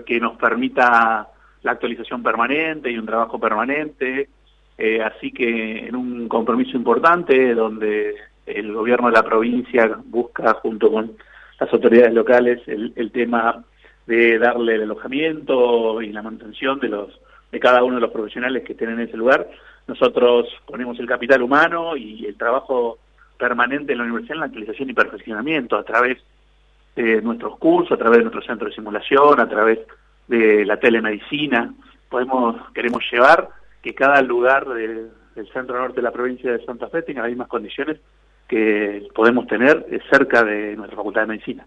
que 0.06 0.20
nos 0.20 0.38
permita 0.38 1.28
la 1.64 1.72
actualización 1.72 2.24
permanente 2.24 2.92
y 2.92 2.98
un 2.98 3.06
trabajo 3.06 3.40
permanente. 3.40 4.30
Eh, 4.78 5.02
así 5.02 5.32
que 5.32 5.88
en 5.88 5.96
un 5.96 6.28
compromiso 6.28 6.76
importante 6.76 7.54
donde 7.54 8.14
el 8.46 8.74
gobierno 8.74 9.08
de 9.08 9.14
la 9.14 9.24
provincia 9.24 9.98
busca 10.06 10.54
junto 10.56 10.92
con 10.92 11.14
las 11.60 11.72
autoridades 11.72 12.14
locales 12.14 12.62
el, 12.68 12.94
el 12.96 13.12
tema 13.12 13.64
de 14.06 14.38
darle 14.38 14.76
el 14.76 14.84
alojamiento 14.84 16.02
y 16.02 16.12
la 16.12 16.22
mantención 16.22 16.80
de 16.80 16.90
los 16.90 17.20
de 17.52 17.60
cada 17.60 17.84
uno 17.84 17.96
de 17.96 18.02
los 18.02 18.12
profesionales 18.12 18.64
que 18.64 18.74
estén 18.74 18.90
en 18.90 19.00
ese 19.00 19.16
lugar. 19.16 19.48
Nosotros 19.88 20.48
ponemos 20.66 21.00
el 21.00 21.08
capital 21.08 21.42
humano 21.42 21.96
y 21.96 22.26
el 22.26 22.36
trabajo 22.36 22.98
permanente 23.38 23.94
en 23.94 24.00
la 24.00 24.04
universidad 24.04 24.36
en 24.36 24.40
la 24.42 24.46
actualización 24.48 24.90
y 24.90 24.94
perfeccionamiento 24.94 25.78
a 25.78 25.84
través 25.84 26.18
de 26.18 26.24
nuestros 26.96 27.58
cursos, 27.58 27.92
a 27.92 27.98
través 27.98 28.20
de 28.20 28.24
nuestro 28.24 28.42
centro 28.44 28.68
de 28.68 28.76
simulación, 28.76 29.40
a 29.40 29.50
través 29.50 29.80
de 30.28 30.66
la 30.66 30.78
telemedicina. 30.78 31.74
Podemos, 32.10 32.56
queremos 32.74 33.04
llevar 33.12 33.50
que 33.82 33.94
cada 33.94 34.22
lugar 34.22 34.68
del 34.68 35.12
centro 35.54 35.78
norte 35.78 35.98
de 35.98 36.02
la 36.02 36.12
provincia 36.12 36.52
de 36.52 36.66
Santa 36.66 36.88
Fe 36.88 37.02
tenga 37.02 37.22
las 37.22 37.30
mismas 37.30 37.48
condiciones 37.48 38.00
que 38.48 39.08
podemos 39.14 39.48
tener 39.48 39.86
cerca 40.10 40.44
de 40.44 40.76
nuestra 40.76 40.96
Facultad 40.98 41.22
de 41.22 41.28
Medicina. 41.28 41.66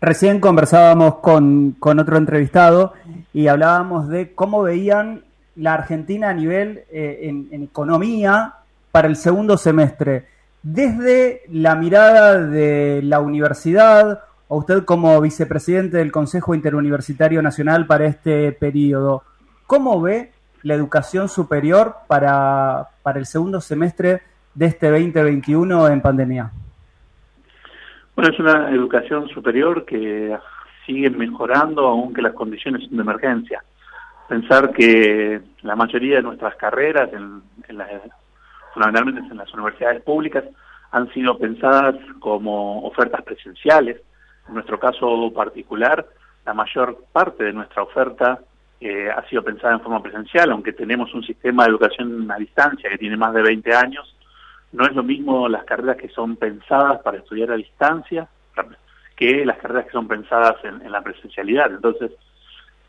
Recién 0.00 0.40
conversábamos 0.40 1.16
con, 1.16 1.72
con, 1.72 1.98
otro 1.98 2.16
entrevistado 2.16 2.94
y 3.32 3.48
hablábamos 3.48 4.08
de 4.08 4.32
cómo 4.34 4.62
veían 4.62 5.22
la 5.56 5.74
Argentina 5.74 6.30
a 6.30 6.34
nivel 6.34 6.84
eh, 6.90 7.20
en, 7.22 7.62
economía 7.62 8.54
para 8.92 9.08
el 9.08 9.16
segundo 9.16 9.56
semestre. 9.56 10.26
Desde 10.62 11.42
la 11.50 11.76
mirada 11.76 12.40
de 12.40 13.00
la 13.02 13.20
universidad, 13.20 14.20
o 14.48 14.58
usted 14.58 14.84
como 14.84 15.20
vicepresidente 15.20 15.98
del 15.98 16.10
Consejo 16.10 16.54
Interuniversitario 16.54 17.42
Nacional 17.42 17.86
para 17.86 18.06
este 18.06 18.52
periodo, 18.52 19.22
¿cómo 19.66 20.00
ve 20.00 20.32
la 20.62 20.74
educación 20.74 21.28
superior 21.28 21.96
para, 22.06 22.88
para 23.02 23.18
el 23.18 23.26
segundo 23.26 23.60
semestre 23.60 24.22
de 24.54 24.66
este 24.66 24.90
2021 24.90 25.88
en 25.88 26.00
pandemia? 26.00 26.50
Bueno, 28.16 28.32
es 28.32 28.40
una 28.40 28.70
educación 28.70 29.28
superior 29.28 29.84
que 29.84 30.36
sigue 30.84 31.10
mejorando 31.10 31.86
aunque 31.86 32.22
las 32.22 32.32
condiciones 32.32 32.82
son 32.82 32.96
de 32.96 33.02
emergencia. 33.02 33.62
Pensar 34.28 34.72
que 34.72 35.40
la 35.62 35.76
mayoría 35.76 36.16
de 36.16 36.22
nuestras 36.22 36.56
carreras, 36.56 37.10
en, 37.12 37.42
fundamentalmente 38.78 39.32
en 39.32 39.38
las 39.38 39.52
universidades 39.52 40.02
públicas, 40.02 40.44
han 40.92 41.12
sido 41.12 41.36
pensadas 41.36 41.96
como 42.20 42.82
ofertas 42.86 43.22
presenciales. 43.22 44.00
En 44.46 44.54
nuestro 44.54 44.78
caso 44.78 45.30
particular, 45.34 46.06
la 46.46 46.54
mayor 46.54 47.04
parte 47.12 47.44
de 47.44 47.52
nuestra 47.52 47.82
oferta 47.82 48.38
eh, 48.80 49.10
ha 49.10 49.28
sido 49.28 49.42
pensada 49.42 49.74
en 49.74 49.80
forma 49.80 50.02
presencial, 50.02 50.52
aunque 50.52 50.72
tenemos 50.72 51.12
un 51.12 51.24
sistema 51.24 51.64
de 51.64 51.70
educación 51.70 52.30
a 52.30 52.36
distancia 52.36 52.88
que 52.88 52.98
tiene 52.98 53.16
más 53.16 53.34
de 53.34 53.42
20 53.42 53.74
años, 53.74 54.14
no 54.70 54.86
es 54.86 54.94
lo 54.94 55.02
mismo 55.02 55.48
las 55.48 55.64
carreras 55.64 55.96
que 55.96 56.08
son 56.10 56.36
pensadas 56.36 57.00
para 57.02 57.18
estudiar 57.18 57.50
a 57.50 57.56
distancia 57.56 58.28
que 59.16 59.44
las 59.44 59.58
carreras 59.58 59.86
que 59.86 59.92
son 59.92 60.06
pensadas 60.06 60.54
en, 60.62 60.92
la 60.92 61.02
presencialidad. 61.02 61.72
Entonces, 61.72 62.12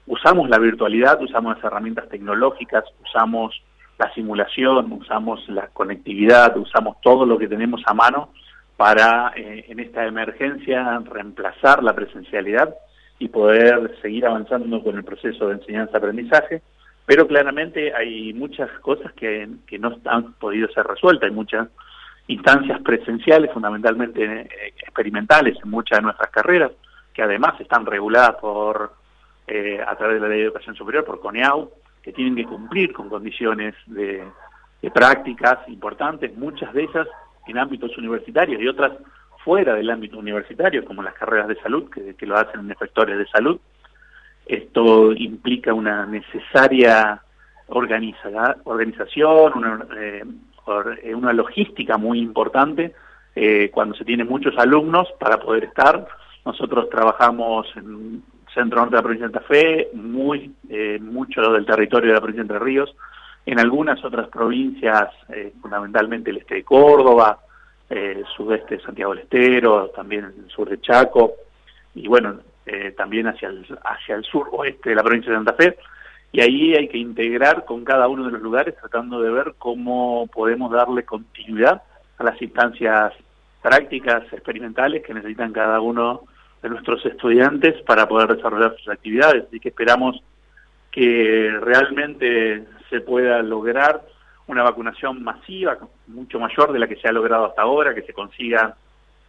usamos 0.05 0.47
la 0.49 0.59
virtualidad, 0.59 1.19
usamos 1.21 1.55
las 1.55 1.63
herramientas 1.63 2.07
tecnológicas, 2.09 2.83
usamos 3.01 3.59
la 3.99 4.11
simulación, 4.13 4.91
usamos 4.93 5.47
la 5.49 5.67
conectividad, 5.67 6.57
usamos 6.57 6.97
todo 7.01 7.25
lo 7.25 7.37
que 7.37 7.49
tenemos 7.49 7.81
a 7.85 7.93
mano 7.93 8.29
para 8.77 9.33
eh, 9.35 9.65
en 9.67 9.81
esta 9.81 10.07
emergencia 10.07 10.99
reemplazar 10.99 11.83
la 11.83 11.93
presencialidad 11.93 12.73
y 13.19 13.27
poder 13.27 13.97
seguir 14.01 14.25
avanzando 14.25 14.81
con 14.81 14.95
el 14.95 15.03
proceso 15.03 15.49
de 15.49 15.55
enseñanza-aprendizaje. 15.55 16.61
Pero 17.05 17.27
claramente 17.27 17.93
hay 17.93 18.33
muchas 18.33 18.69
cosas 18.79 19.11
que, 19.13 19.49
que 19.67 19.77
no 19.77 19.97
han 20.05 20.33
podido 20.35 20.69
ser 20.69 20.87
resueltas, 20.87 21.29
hay 21.29 21.35
muchas 21.35 21.67
instancias 22.27 22.79
presenciales, 22.81 23.51
fundamentalmente 23.51 24.23
eh, 24.23 24.73
experimentales 24.77 25.57
en 25.61 25.69
muchas 25.69 25.99
de 25.99 26.03
nuestras 26.03 26.31
carreras, 26.31 26.71
que 27.13 27.21
además 27.21 27.59
están 27.59 27.85
reguladas 27.85 28.35
por 28.35 28.93
eh, 29.45 29.81
a 29.85 29.93
través 29.97 30.15
de 30.15 30.21
la 30.21 30.27
Ley 30.29 30.39
de 30.39 30.45
Educación 30.45 30.75
Superior, 30.75 31.03
por 31.03 31.19
CONEAU, 31.19 31.69
tienen 32.13 32.35
que 32.35 32.45
cumplir 32.45 32.93
con 32.93 33.09
condiciones 33.09 33.75
de, 33.87 34.23
prácticas 34.93 35.59
importantes, 35.67 36.35
muchas 36.37 36.73
de 36.73 36.83
ellas 36.83 37.07
en 37.47 37.57
ámbitos 37.57 37.97
universitarios 37.97 38.61
y 38.61 38.67
otras 38.67 38.93
fuera 39.43 39.73
del 39.73 39.89
ámbito 39.89 40.17
universitario, 40.17 40.85
como 40.85 41.03
las 41.03 41.13
carreras 41.13 41.47
de 41.47 41.59
salud, 41.61 41.89
que, 41.89 42.25
lo 42.25 42.37
hacen 42.37 42.61
en 42.61 42.71
efectores 42.71 43.17
de 43.17 43.27
salud, 43.27 43.59
esto 44.45 45.13
implica 45.13 45.73
una 45.73 46.05
necesaria 46.05 47.21
organización, 47.67 49.53
una, 49.55 49.85
eh, 49.97 50.23
eh, 51.03 51.15
una, 51.15 51.33
logística 51.33 51.97
muy 51.97 52.19
importante 52.19 52.93
eh, 53.35 53.69
cuando 53.71 53.95
se 53.95 54.05
tiene 54.05 54.23
muchos 54.23 54.57
alumnos 54.57 55.07
para 55.19 55.39
poder 55.39 55.65
estar. 55.65 56.07
Nosotros 56.45 56.89
trabajamos 56.89 57.67
en 57.75 58.23
centro 58.59 58.79
norte 58.79 58.95
de 58.95 58.97
la 58.97 59.03
provincia 59.03 59.27
de 59.27 59.33
Santa 59.33 59.47
Fe, 59.47 59.89
muy 59.93 60.53
mucho 61.01 61.41
del 61.51 61.65
territorio 61.65 62.09
de 62.09 62.13
la 62.15 62.21
provincia 62.21 62.43
de 62.43 62.53
Entre 62.53 62.59
Ríos, 62.59 62.95
en 63.45 63.59
algunas 63.59 64.03
otras 64.03 64.27
provincias, 64.29 65.09
fundamentalmente 65.61 66.29
el 66.29 66.37
este 66.37 66.55
de 66.55 66.63
Córdoba, 66.63 67.39
el 67.89 68.25
sudeste 68.35 68.75
de 68.75 68.83
Santiago 68.83 69.13
del 69.13 69.23
Estero, 69.23 69.89
también 69.95 70.25
el 70.25 70.49
sur 70.49 70.69
de 70.69 70.79
Chaco, 70.79 71.33
y 71.95 72.07
bueno, 72.07 72.39
eh, 72.65 72.93
también 72.95 73.27
hacia 73.27 73.49
el, 73.49 73.65
hacia 73.83 74.15
el 74.15 74.23
sur 74.23 74.47
oeste 74.51 74.89
de 74.89 74.95
la 74.95 75.03
provincia 75.03 75.31
de 75.31 75.37
Santa 75.37 75.53
Fe, 75.53 75.77
y 76.31 76.41
ahí 76.41 76.75
hay 76.75 76.87
que 76.87 76.99
integrar 76.99 77.65
con 77.65 77.83
cada 77.83 78.07
uno 78.07 78.25
de 78.25 78.31
los 78.31 78.41
lugares 78.41 78.75
tratando 78.79 79.19
de 79.19 79.31
ver 79.31 79.55
cómo 79.57 80.27
podemos 80.27 80.71
darle 80.71 81.03
continuidad 81.03 81.81
a 82.19 82.23
las 82.23 82.39
instancias 82.39 83.13
prácticas, 83.63 84.21
experimentales 84.31 85.03
que 85.03 85.15
necesitan 85.15 85.51
cada 85.51 85.81
uno 85.81 86.21
de 86.61 86.69
nuestros 86.69 87.05
estudiantes 87.05 87.81
para 87.83 88.07
poder 88.07 88.35
desarrollar 88.35 88.75
sus 88.77 88.89
actividades. 88.89 89.45
Así 89.47 89.59
que 89.59 89.69
esperamos 89.69 90.21
que 90.91 91.51
realmente 91.61 92.65
se 92.89 93.01
pueda 93.01 93.41
lograr 93.41 94.01
una 94.47 94.63
vacunación 94.63 95.23
masiva, 95.23 95.77
mucho 96.07 96.39
mayor 96.39 96.73
de 96.73 96.79
la 96.79 96.87
que 96.87 96.95
se 96.95 97.07
ha 97.07 97.11
logrado 97.11 97.45
hasta 97.45 97.61
ahora, 97.61 97.93
que 97.93 98.01
se 98.01 98.13
consigan 98.13 98.73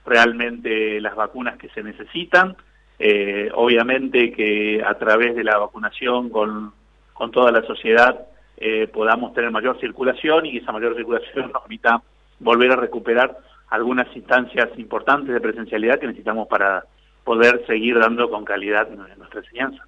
realmente 0.04 1.00
las 1.00 1.14
vacunas 1.14 1.58
que 1.58 1.68
se 1.68 1.82
necesitan. 1.82 2.56
Eh, 2.98 3.50
obviamente 3.54 4.32
que 4.32 4.82
a 4.84 4.94
través 4.94 5.34
de 5.34 5.44
la 5.44 5.58
vacunación 5.58 6.28
con, 6.28 6.72
con 7.14 7.30
toda 7.30 7.50
la 7.50 7.62
sociedad 7.62 8.26
eh, 8.58 8.88
podamos 8.88 9.32
tener 9.32 9.50
mayor 9.50 9.80
circulación 9.80 10.44
y 10.44 10.58
esa 10.58 10.72
mayor 10.72 10.94
circulación 10.94 11.50
nos 11.50 11.62
permita 11.62 12.02
volver 12.38 12.72
a 12.72 12.76
recuperar 12.76 13.38
algunas 13.70 14.14
instancias 14.14 14.68
importantes 14.76 15.32
de 15.32 15.40
presencialidad 15.40 15.98
que 15.98 16.08
necesitamos 16.08 16.46
para 16.48 16.84
poder 17.24 17.64
seguir 17.66 17.98
dando 17.98 18.30
con 18.30 18.44
calidad 18.44 18.88
nuestra 18.90 19.40
enseñanza. 19.40 19.84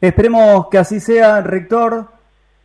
Esperemos 0.00 0.68
que 0.70 0.78
así 0.78 1.00
sea, 1.00 1.42
rector 1.42 2.06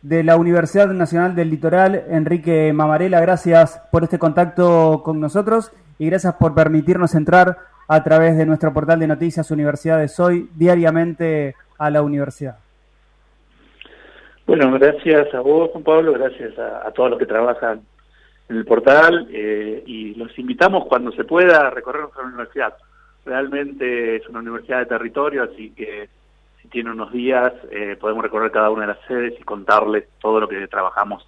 de 0.02 0.22
la 0.22 0.36
Universidad 0.36 0.88
Nacional 0.88 1.34
del 1.34 1.50
Litoral, 1.50 2.04
Enrique 2.08 2.72
Mamarela. 2.72 3.20
Gracias 3.20 3.82
por 3.90 4.04
este 4.04 4.18
contacto 4.18 5.02
con 5.04 5.20
nosotros 5.20 5.72
y 5.98 6.06
gracias 6.06 6.34
por 6.34 6.54
permitirnos 6.54 7.14
entrar 7.14 7.58
a 7.88 8.02
través 8.02 8.36
de 8.36 8.46
nuestro 8.46 8.72
portal 8.72 9.00
de 9.00 9.06
noticias 9.06 9.50
Universidades 9.50 10.18
Hoy 10.20 10.48
diariamente 10.54 11.54
a 11.78 11.90
la 11.90 12.02
universidad. 12.02 12.56
Bueno, 14.46 14.70
gracias 14.78 15.34
a 15.34 15.40
vos, 15.40 15.70
Juan 15.72 15.82
Pablo, 15.82 16.12
gracias 16.12 16.56
a, 16.58 16.90
todos 16.92 17.10
los 17.10 17.18
que 17.18 17.26
trabajan 17.26 17.80
en 18.48 18.56
el 18.56 18.64
portal 18.64 19.26
eh, 19.30 19.82
y 19.86 20.14
los 20.14 20.38
invitamos 20.38 20.86
cuando 20.86 21.10
se 21.12 21.24
pueda 21.24 21.66
a 21.66 21.70
recorrer 21.70 22.02
nuestra 22.02 22.24
universidad. 22.24 22.74
Realmente 23.26 24.16
es 24.16 24.28
una 24.28 24.38
universidad 24.38 24.78
de 24.78 24.86
territorio, 24.86 25.42
así 25.42 25.70
que 25.70 26.08
si 26.62 26.68
tiene 26.68 26.92
unos 26.92 27.12
días 27.12 27.52
eh, 27.72 27.96
podemos 28.00 28.22
recorrer 28.22 28.52
cada 28.52 28.70
una 28.70 28.82
de 28.82 28.94
las 28.94 29.04
sedes 29.08 29.34
y 29.38 29.42
contarles 29.42 30.08
todo 30.20 30.38
lo 30.38 30.48
que 30.48 30.66
trabajamos. 30.68 31.26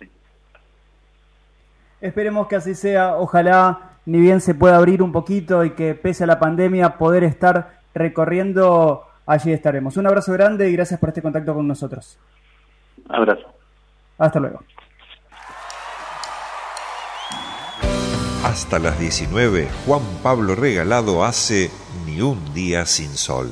Esperemos 2.01 2.47
que 2.47 2.55
así 2.55 2.77
sea, 2.77 3.17
ojalá 3.17 3.97
ni 4.07 4.21
bien 4.21 4.41
se 4.41 4.55
pueda 4.55 4.77
abrir 4.77 5.03
un 5.03 5.11
poquito 5.11 5.65
y 5.65 5.71
que 5.71 5.97
pese 5.97 6.23
a 6.23 6.29
la 6.29 6.39
pandemia 6.39 6.97
poder 6.97 7.25
estar 7.25 7.81
recorriendo, 7.95 9.03
allí 9.27 9.53
estaremos. 9.53 9.97
Un 9.97 10.07
abrazo 10.07 10.33
grande 10.33 10.71
y 10.71 10.75
gracias 10.75 11.01
por 11.01 11.09
este 11.09 11.21
contacto 11.21 11.53
con 11.53 11.67
nosotros. 11.67 12.17
Abrazo. 13.09 13.53
Hasta 14.19 14.39
luego. 14.39 14.61
Hasta 18.45 18.79
las 18.79 19.01
19, 19.01 19.69
Juan 19.85 20.03
Pablo 20.23 20.55
Regalado 20.55 21.25
hace 21.25 21.73
Ni 22.07 22.21
un 22.21 22.55
día 22.55 22.87
sin 22.87 23.17
sol. 23.17 23.51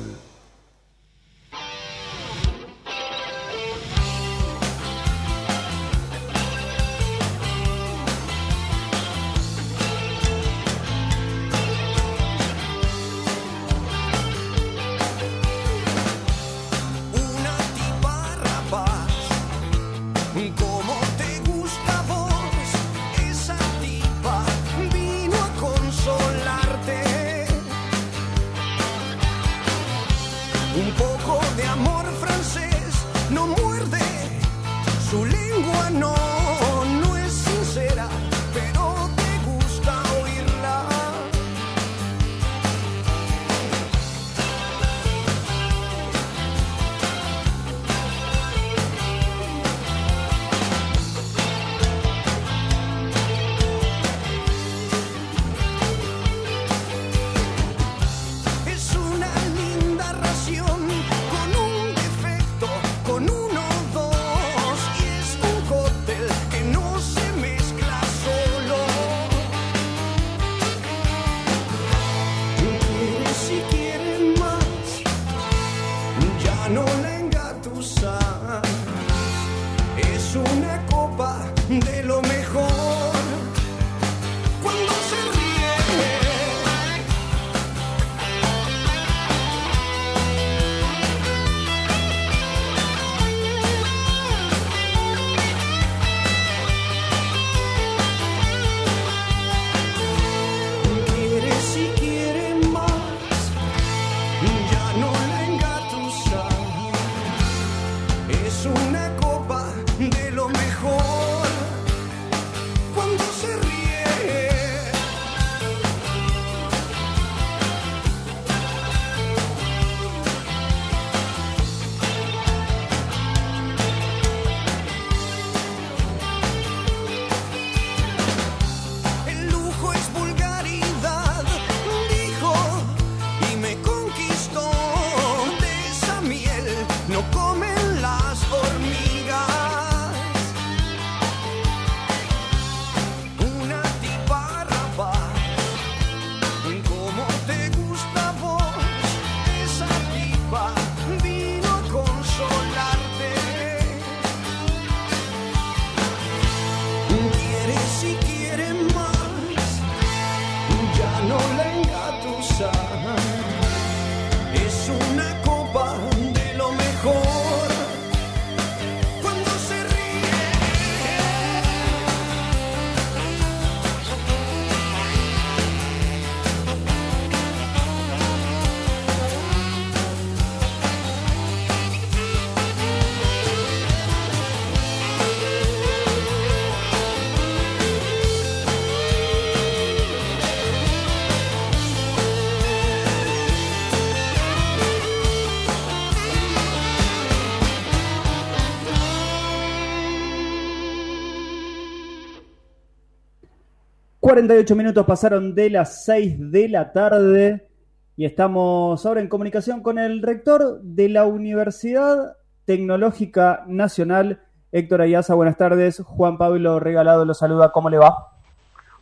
Ocho 204.29 204.75
minutos 204.75 205.05
pasaron 205.05 205.55
de 205.55 205.69
las 205.69 206.03
6 206.03 206.51
de 206.51 206.67
la 206.67 206.91
tarde 206.91 207.69
y 208.17 208.25
estamos 208.25 209.05
ahora 209.05 209.21
en 209.21 209.29
comunicación 209.29 209.81
con 209.81 209.97
el 209.97 210.21
rector 210.21 210.81
de 210.81 211.07
la 211.07 211.25
Universidad 211.25 212.35
Tecnológica 212.65 213.63
Nacional, 213.67 214.41
Héctor 214.73 215.01
Ayaza, 215.01 215.33
buenas 215.33 215.55
tardes. 215.55 216.01
Juan 216.05 216.37
Pablo 216.37 216.77
Regalado 216.81 217.23
lo 217.23 217.33
saluda. 217.33 217.71
¿Cómo 217.71 217.89
le 217.89 217.99
va? 217.99 218.33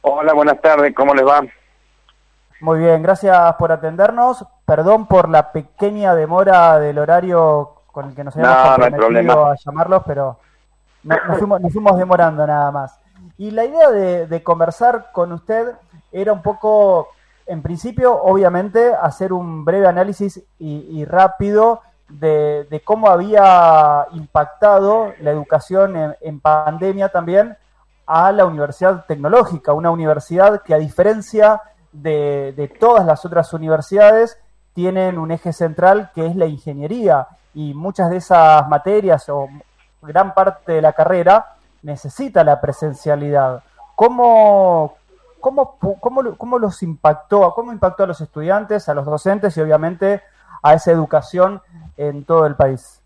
Hola, 0.02 0.34
buenas 0.34 0.62
tardes. 0.62 0.94
¿Cómo 0.94 1.16
les 1.16 1.26
va? 1.26 1.42
Muy 2.62 2.80
bien, 2.80 3.02
gracias 3.02 3.56
por 3.56 3.72
atendernos. 3.72 4.46
Perdón 4.66 5.08
por 5.08 5.28
la 5.30 5.52
pequeña 5.52 6.14
demora 6.14 6.78
del 6.78 7.00
horario 7.00 7.82
con 7.92 8.10
el 8.10 8.16
que 8.16 8.24
nos 8.24 8.36
habíamos 8.36 8.58
No, 8.58 8.64
no 8.64 8.84
hay 8.86 8.92
comprometido 8.92 9.34
problema. 9.34 9.52
a 9.52 9.56
llamarlos, 9.56 10.04
pero 10.06 10.40
no- 11.04 11.16
nos, 11.28 11.38
fuimos, 11.40 11.62
nos 11.62 11.74
fuimos 11.74 11.98
demorando 11.98 12.46
nada 12.46 12.70
más. 12.72 13.00
Y 13.38 13.52
la 13.52 13.66
idea 13.66 13.92
de, 13.92 14.28
de 14.28 14.44
conversar 14.44 15.12
con 15.12 15.32
usted 15.32 15.74
era 16.12 16.32
un 16.32 16.42
poco, 16.42 17.10
en 17.46 17.62
principio, 17.62 18.22
obviamente, 18.22 18.94
hacer 18.94 19.34
un 19.34 19.66
breve 19.66 19.88
análisis 19.88 20.42
y, 20.58 21.00
y 21.00 21.06
rápido 21.06 21.82
de, 22.10 22.66
de 22.70 22.82
cómo 22.82 23.10
había 23.10 24.08
impactado 24.14 25.14
la 25.20 25.32
educación 25.32 26.16
en, 26.22 26.40
pandemia 26.40 27.10
también 27.10 27.58
a 28.06 28.32
la 28.32 28.46
Universidad 28.46 29.06
Tecnológica, 29.06 29.74
una 29.74 29.92
universidad 29.92 30.62
que 30.62 30.74
a 30.74 30.78
diferencia 30.78 31.62
de, 31.92 32.54
de 32.56 32.68
todas 32.68 33.06
las 33.06 33.26
otras 33.26 33.52
universidades 33.54 34.38
tienen 34.74 35.18
un 35.18 35.32
eje 35.32 35.54
central 35.54 36.12
que 36.14 36.26
es 36.28 36.36
la 36.36 36.46
ingeniería. 36.46 37.28
Y 37.54 37.74
muchas 37.74 38.10
de 38.10 38.18
esas 38.18 38.68
materias 38.68 39.28
o 39.30 39.48
gran 40.02 40.34
parte 40.34 40.74
de 40.74 40.82
la 40.82 40.94
carrera 40.94 41.55
necesita 41.86 42.44
la 42.44 42.60
presencialidad. 42.60 43.64
¿Cómo, 43.96 44.96
cómo, 45.40 45.78
cómo, 46.02 46.36
cómo 46.36 46.60
los 46.60 46.84
impactó, 46.84 47.54
cómo 47.54 47.72
impactó 47.72 48.04
a 48.04 48.08
los 48.08 48.20
estudiantes, 48.20 48.90
a 48.90 48.94
los 48.94 49.06
docentes 49.06 49.56
y 49.56 49.62
obviamente 49.62 50.22
a 50.64 50.74
esa 50.74 50.92
educación 50.92 51.62
en 51.96 52.26
todo 52.26 52.48
el 52.48 52.56
país? 52.56 53.02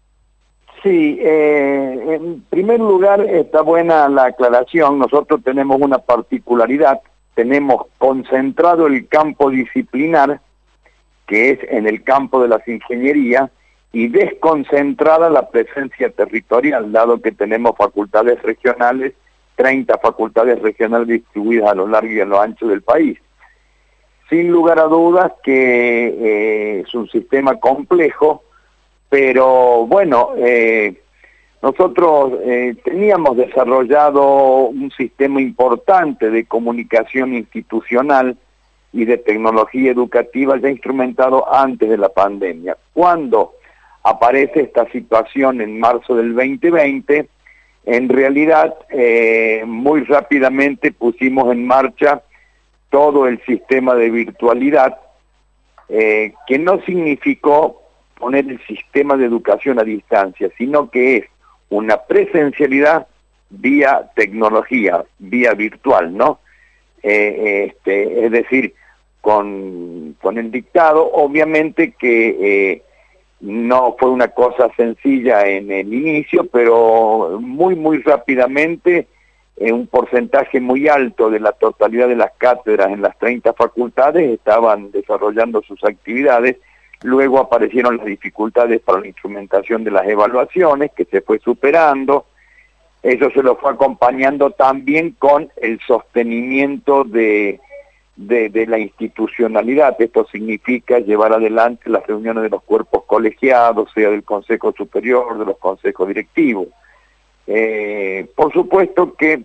Sí, 0.82 1.20
eh, 1.22 2.16
en 2.16 2.42
primer 2.50 2.80
lugar 2.80 3.20
está 3.22 3.62
buena 3.62 4.08
la 4.08 4.26
aclaración. 4.26 4.98
Nosotros 4.98 5.42
tenemos 5.44 5.80
una 5.82 5.98
particularidad. 5.98 7.02
Tenemos 7.36 7.86
concentrado 7.98 8.88
el 8.88 9.08
campo 9.10 9.50
disciplinar, 9.50 10.40
que 11.28 11.52
es 11.52 11.60
en 11.70 11.86
el 11.86 12.02
campo 12.04 12.42
de 12.42 12.48
las 12.48 12.66
ingenierías, 12.66 13.52
y 13.92 14.08
desconcentrada 14.08 15.30
la 15.30 15.50
presencia 15.50 16.10
territorial, 16.10 16.92
dado 16.92 17.22
que 17.22 17.32
tenemos 17.32 17.76
facultades 17.76 18.42
regionales, 18.44 19.14
30 19.56 19.98
facultades 19.98 20.62
regionales 20.62 21.08
distribuidas 21.08 21.72
a 21.72 21.76
lo 21.76 21.88
largo 21.88 22.12
y 22.12 22.20
a 22.20 22.26
lo 22.26 22.40
ancho 22.40 22.68
del 22.68 22.82
país. 22.82 23.18
Sin 24.30 24.52
lugar 24.52 24.78
a 24.80 24.84
dudas 24.84 25.32
que 25.44 26.08
eh, 26.08 26.80
es 26.82 26.94
un 26.94 27.10
sistema 27.10 27.60
complejo, 27.60 28.44
pero 29.10 29.88
bueno, 29.88 30.34
eh, 30.38 31.02
nosotros 31.64 32.34
eh, 32.44 32.76
teníamos 32.84 33.36
desarrollado 33.38 34.68
un 34.68 34.92
sistema 34.92 35.42
importante 35.42 36.30
de 36.30 36.46
comunicación 36.46 37.34
institucional 37.34 38.38
y 38.94 39.06
de 39.06 39.18
tecnología 39.18 39.92
educativa 39.92 40.58
ya 40.58 40.70
instrumentado 40.70 41.52
antes 41.52 41.90
de 41.90 41.98
la 41.98 42.10
pandemia. 42.10 42.78
Cuando 42.94 43.56
aparece 44.04 44.62
esta 44.62 44.90
situación 44.92 45.62
en 45.62 45.80
marzo 45.80 46.16
del 46.16 46.34
2020, 46.34 47.28
en 47.86 48.10
realidad 48.10 48.76
eh, 48.90 49.64
muy 49.66 50.04
rápidamente 50.04 50.92
pusimos 50.92 51.52
en 51.52 51.66
marcha 51.66 52.22
todo 52.90 53.28
el 53.28 53.44
sistema 53.46 53.96
de 53.96 54.10
virtualidad, 54.10 55.00
eh, 55.90 56.34
que 56.48 56.60
no 56.60 56.82
significó 56.82 57.82
poner 58.18 58.46
el 58.50 58.60
sistema 58.66 59.16
de 59.16 59.26
educación 59.26 59.80
a 59.80 59.84
distancia, 59.84 60.50
sino 60.58 60.90
que 60.90 61.18
es 61.18 61.26
una 61.70 61.98
presencialidad 61.98 63.08
vía 63.50 64.10
tecnología, 64.16 65.04
vía 65.18 65.54
virtual, 65.54 66.16
¿no? 66.16 66.40
Eh, 67.02 67.70
este, 67.70 68.26
es 68.26 68.32
decir, 68.32 68.74
con, 69.22 70.16
con 70.22 70.38
el 70.38 70.52
dictado, 70.52 71.10
obviamente 71.12 71.94
que 71.98 72.84
no 73.42 73.96
fue 73.98 74.10
una 74.10 74.30
cosa 74.30 74.70
sencilla 74.76 75.48
en 75.48 75.72
el 75.72 75.94
inicio, 75.94 76.46
pero 76.46 77.40
muy, 77.42 77.76
muy 77.76 78.00
rápidamente 78.00 79.08
un 79.60 79.88
porcentaje 79.88 80.62
muy 80.62 80.88
alto 80.88 81.30
de 81.30 81.40
la 81.40 81.52
totalidad 81.52 82.08
de 82.08 82.16
las 82.16 82.32
cátedras 82.38 82.92
en 82.92 83.02
las 83.02 83.18
30 83.20 83.54
facultades 83.54 84.30
estaban 84.30 84.92
desarrollando 84.92 85.62
sus 85.64 85.84
actividades. 85.84 86.58
Luego 87.04 87.40
aparecieron 87.40 87.98
las 87.98 88.06
dificultades 88.06 88.80
para 88.82 89.02
la 89.02 89.08
instrumentación 89.08 89.84
de 89.84 89.92
las 89.92 90.08
evaluaciones, 90.08 90.92
que 90.96 91.06
se 91.06 91.22
fue 91.22 91.40
superando. 91.40 92.26
Eso 93.04 93.30
se 93.32 93.44
lo 93.44 93.58
fue 93.58 93.72
acompañando 93.72 94.52
también 94.52 95.12
con 95.20 95.50
el 95.62 95.80
sostenimiento 95.86 97.04
de, 97.04 97.60
de, 98.20 98.66
la 98.68 98.78
institucionalidad. 98.78 99.96
Esto 100.00 100.28
significa 100.32 101.00
llevar 101.00 101.32
adelante 101.34 101.90
las 101.90 102.06
reuniones 102.06 102.44
de 102.44 102.50
los 102.50 102.64
cuerpos 102.64 103.04
colegiados, 103.06 103.90
sea 103.94 104.10
del 104.10 104.24
Consejo 104.24 104.74
Superior, 104.76 105.38
de 105.38 105.46
los 105.46 105.58
consejos 105.58 106.08
directivos. 106.08 106.68
Eh, 107.48 108.30
por 108.36 108.52
supuesto 108.52 109.14
que 109.16 109.42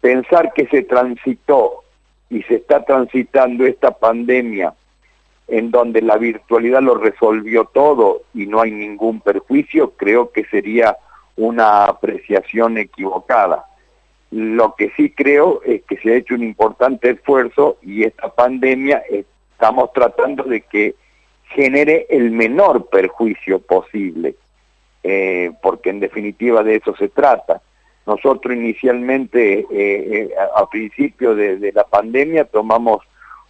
pensar 0.00 0.52
que 0.52 0.66
se 0.66 0.82
transitó 0.82 1.84
y 2.28 2.42
se 2.42 2.56
está 2.56 2.84
transitando 2.84 3.64
esta 3.64 3.92
pandemia 3.92 4.74
en 5.46 5.70
donde 5.70 6.02
la 6.02 6.16
virtualidad 6.16 6.82
lo 6.82 6.96
resolvió 6.96 7.64
todo 7.66 8.22
y 8.34 8.46
no 8.46 8.60
hay 8.60 8.70
ningún 8.70 9.20
perjuicio, 9.20 9.92
creo 9.92 10.30
que 10.30 10.44
sería 10.44 10.96
una 11.36 11.84
apreciación 11.84 12.78
equivocada. 12.78 13.64
Lo 14.30 14.74
que 14.76 14.92
sí 14.96 15.10
creo 15.10 15.60
es 15.64 15.82
que 15.82 15.96
se 15.96 16.12
ha 16.12 16.16
hecho 16.16 16.34
un 16.34 16.44
importante 16.44 17.10
esfuerzo 17.10 17.78
y 17.82 18.04
esta 18.04 18.32
pandemia 18.32 19.02
estamos 19.10 19.92
tratando 19.92 20.44
de 20.44 20.60
que 20.60 20.94
genere 21.48 22.06
el 22.10 22.30
menor 22.30 22.88
perjuicio 22.88 23.58
posible, 23.58 24.36
eh, 25.02 25.50
porque 25.62 25.90
en 25.90 26.00
definitiva 26.00 26.62
de 26.62 26.76
eso 26.76 26.94
se 26.96 27.08
trata. 27.08 27.60
Nosotros 28.06 28.54
inicialmente, 28.54 29.60
eh, 29.60 29.66
eh, 29.70 30.30
a, 30.56 30.68
principio 30.70 31.34
de 31.34 31.72
la 31.74 31.84
pandemia, 31.84 32.44
tomamos 32.44 33.02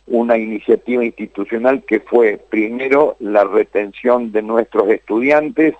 una 0.06 0.36
iniciativa 0.36 1.04
institucional 1.04 1.84
que 1.84 2.00
fue 2.00 2.40
primero 2.50 3.16
la 3.20 3.44
retención 3.44 4.32
de 4.32 4.42
nuestros 4.42 4.88
estudiantes, 4.88 5.74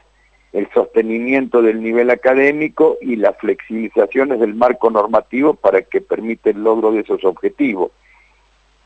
el 0.53 0.68
sostenimiento 0.74 1.62
del 1.62 1.82
nivel 1.82 2.11
académico 2.11 2.98
y 3.01 3.16
las 3.16 3.36
flexibilizaciones 3.38 4.40
del 4.40 4.55
marco 4.55 4.90
normativo 4.90 5.55
para 5.55 5.82
que 5.82 6.01
permita 6.01 6.51
el 6.51 6.62
logro 6.62 6.92
de 6.92 7.01
esos 7.01 7.24
objetivos. 7.24 7.92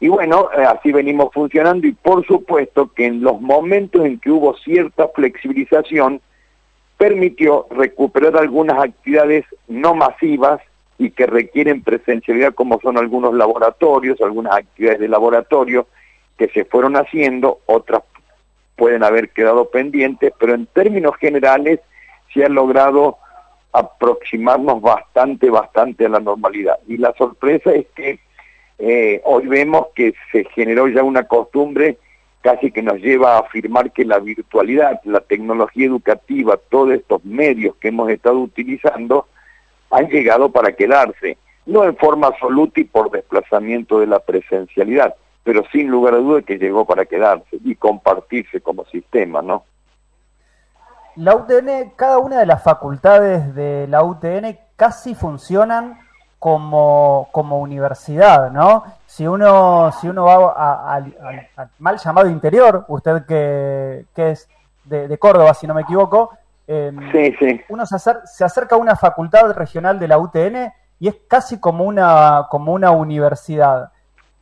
Y 0.01 0.09
bueno, 0.09 0.51
eh, 0.57 0.65
así 0.65 0.93
venimos 0.93 1.31
funcionando 1.33 1.87
y 1.87 1.93
por 1.93 2.27
supuesto 2.27 2.93
que 2.93 3.07
en 3.07 3.23
los 3.23 3.41
momentos 3.41 4.05
en 4.05 4.19
que 4.19 4.31
hubo 4.31 4.55
cierta 4.59 5.09
flexibilización, 5.09 6.21
permitió 6.99 7.67
recuperar 7.71 8.37
algunas 8.37 8.79
actividades 8.79 9.45
no 9.67 9.95
masivas 9.95 10.61
y 10.99 11.11
que 11.11 11.27
requieren 11.27 11.83
presencialidad 11.83 12.55
como 12.55 12.81
son 12.81 12.99
algunos 12.99 13.35
laboratorios, 13.35 14.21
algunas 14.21 14.57
actividades 14.57 15.01
de 15.01 15.09
laboratorio 15.09 15.87
que 16.39 16.49
se 16.49 16.65
fueron 16.65 16.97
haciendo, 16.97 17.61
otras 17.67 18.03
pueden 18.77 19.05
haber 19.05 19.31
quedado 19.31 19.71
pendientes, 19.71 20.33
pero 20.39 20.55
en 20.55 20.67
términos 20.67 21.17
generales 21.17 21.81
se 22.33 22.45
ha 22.45 22.49
logrado 22.49 23.19
aproximarnos 23.73 24.81
bastante, 24.81 25.51
bastante 25.51 26.07
a 26.07 26.09
la 26.09 26.21
normalidad. 26.21 26.79
Y 26.87 26.97
la 26.97 27.13
sorpresa 27.15 27.73
es 27.73 27.87
que 27.95 28.21
eh, 28.79 29.21
hoy 29.25 29.47
vemos 29.47 29.87
que 29.95 30.15
se 30.33 30.45
generó 30.55 30.89
ya 30.89 31.03
una 31.03 31.25
costumbre 31.25 31.99
casi 32.41 32.71
que 32.71 32.83
nos 32.83 32.99
lleva 32.99 33.37
a 33.37 33.41
afirmar 33.41 33.91
que 33.93 34.05
la 34.05 34.19
virtualidad, 34.19 35.01
la 35.05 35.21
tecnología 35.21 35.87
educativa, 35.87 36.59
todos 36.69 36.93
estos 36.93 37.25
medios 37.25 37.75
que 37.77 37.89
hemos 37.89 38.11
estado 38.11 38.39
utilizando 38.39 39.27
han 39.91 40.09
llegado 40.09 40.51
para 40.51 40.73
quedarse, 40.73 41.39
no 41.67 41.85
en 41.85 41.97
forma 41.97 42.27
absoluta 42.27 42.81
y 42.81 42.85
por 42.85 43.11
desplazamiento 43.11 43.99
de 43.99 44.09
la 44.09 44.19
presencialidad, 44.19 45.15
pero 45.45 45.63
sin 45.71 45.89
lugar 45.89 46.15
a 46.15 46.19
duda 46.19 46.43
que 46.43 46.59
llegó 46.59 46.85
para 46.85 47.05
quedarse 47.05 47.59
y 47.63 47.77
compartirse 47.77 48.61
como 48.61 48.85
sistema, 48.87 49.43
¿no? 49.43 49.65
La 51.17 51.37
UTN, 51.37 51.93
cada 51.95 52.19
una 52.19 52.41
de 52.41 52.47
las 52.47 52.63
facultades 52.63 53.55
de 53.55 53.87
la 53.89 54.03
UTN 54.03 54.59
casi 54.75 55.15
funcionan 55.15 56.01
como, 56.41 57.29
como 57.31 57.61
universidad, 57.61 58.51
¿no? 58.51 58.85
Si 59.07 59.27
uno, 59.27 59.93
si 60.01 60.09
uno 60.09 60.25
va 60.25 60.53
a- 60.57 60.95
al- 60.95 61.17
al- 61.23 61.49
al 61.57 61.69
mal 61.79 61.99
llamado 61.99 62.29
interior, 62.29 62.85
usted 62.89 63.25
que, 63.27 64.07
que 64.15 64.31
es 64.33 64.49
de, 64.85 65.07
de 65.09 65.19
Córdoba, 65.19 65.55
si 65.55 65.67
no 65.67 65.75
me 65.75 65.83
equivoco, 65.83 66.31
eh, 66.67 66.91
Sí, 67.13 67.35
sí. 67.39 67.61
uno 67.69 67.87
se, 67.87 67.95
acer- 67.97 68.23
se 68.25 68.45
acerca 68.45 68.75
a 68.75 68.79
una 68.79 68.97
facultad 68.97 69.53
regional 69.53 69.99
de 70.01 70.09
la 70.09 70.19
UTN 70.19 70.73
y 70.99 71.09
es 71.09 71.17
casi 71.29 71.61
como 71.61 71.85
una, 71.85 72.47
como 72.51 72.73
una 72.73 72.91
universidad. 72.91 73.91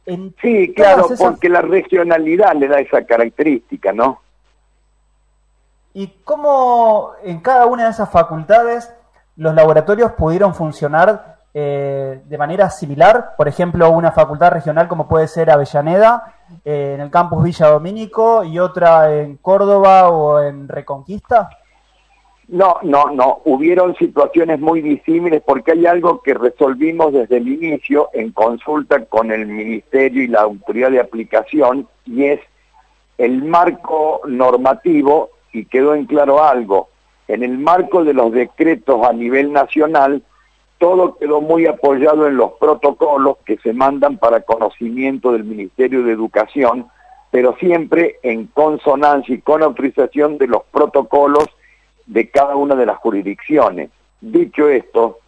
En 0.06 0.34
Sí, 0.40 0.72
claro, 0.74 1.06
esas- 1.06 1.18
porque 1.20 1.48
la 1.48 1.60
regionalidad 1.62 2.54
le 2.54 2.68
da 2.68 2.80
esa 2.80 3.04
característica, 3.04 3.92
¿no? 3.92 4.20
¿Y 5.94 6.08
cómo 6.24 7.12
en 7.22 7.40
cada 7.40 7.66
una 7.66 7.84
de 7.84 7.90
esas 7.90 8.10
facultades 8.10 8.92
los 9.36 9.54
laboratorios 9.54 10.12
pudieron 10.12 10.54
funcionar 10.54 11.32
eh, 11.54 12.22
de 12.24 12.38
manera 12.38 12.70
similar, 12.70 13.34
por 13.36 13.46
ejemplo, 13.46 13.90
una 13.90 14.10
facultad 14.10 14.52
regional 14.52 14.88
como 14.88 15.06
puede 15.06 15.28
ser 15.28 15.50
Avellaneda, 15.50 16.34
eh, 16.64 16.92
en 16.94 17.02
el 17.02 17.10
campus 17.10 17.44
Villa 17.44 17.66
Domínico 17.68 18.42
y 18.42 18.58
otra 18.58 19.12
en 19.14 19.36
Córdoba 19.36 20.08
o 20.08 20.40
en 20.40 20.66
Reconquista? 20.66 21.50
No, 22.52 22.76
no, 22.82 23.06
no. 23.10 23.40
Hubieron 23.46 23.96
situaciones 23.96 24.60
muy 24.60 24.82
disímiles 24.82 25.42
porque 25.42 25.72
hay 25.72 25.86
algo 25.86 26.20
que 26.20 26.34
resolvimos 26.34 27.14
desde 27.14 27.38
el 27.38 27.48
inicio 27.48 28.10
en 28.12 28.30
consulta 28.32 29.02
con 29.06 29.32
el 29.32 29.46
Ministerio 29.46 30.22
y 30.22 30.26
la 30.26 30.42
Autoridad 30.42 30.90
de 30.90 31.00
Aplicación 31.00 31.88
y 32.04 32.24
es 32.24 32.40
el 33.16 33.42
marco 33.42 34.20
normativo 34.26 35.30
y 35.54 35.64
quedó 35.64 35.94
en 35.94 36.04
claro 36.04 36.44
algo. 36.44 36.90
En 37.26 37.42
el 37.42 37.56
marco 37.56 38.04
de 38.04 38.12
los 38.12 38.30
decretos 38.32 39.02
a 39.06 39.14
nivel 39.14 39.50
nacional, 39.50 40.22
todo 40.76 41.16
quedó 41.16 41.40
muy 41.40 41.64
apoyado 41.66 42.26
en 42.26 42.36
los 42.36 42.52
protocolos 42.60 43.38
que 43.46 43.56
se 43.62 43.72
mandan 43.72 44.18
para 44.18 44.42
conocimiento 44.42 45.32
del 45.32 45.44
Ministerio 45.44 46.02
de 46.02 46.12
Educación, 46.12 46.86
pero 47.30 47.56
siempre 47.58 48.18
en 48.22 48.48
consonancia 48.48 49.34
y 49.34 49.40
con 49.40 49.62
autorización 49.62 50.36
de 50.36 50.48
los 50.48 50.64
protocolos 50.64 51.48
de 52.06 52.30
cada 52.30 52.56
una 52.56 52.74
de 52.74 52.86
las 52.86 52.98
jurisdicciones. 52.98 53.90
Dicho 54.20 54.68
esto, 54.68 55.18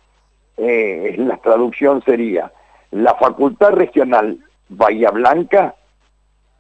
eh, 0.57 1.15
la 1.19 1.37
traducción 1.39 2.03
sería, 2.05 2.53
la 2.91 3.15
Facultad 3.15 3.73
Regional 3.73 4.39
Bahía 4.69 5.11
Blanca 5.11 5.75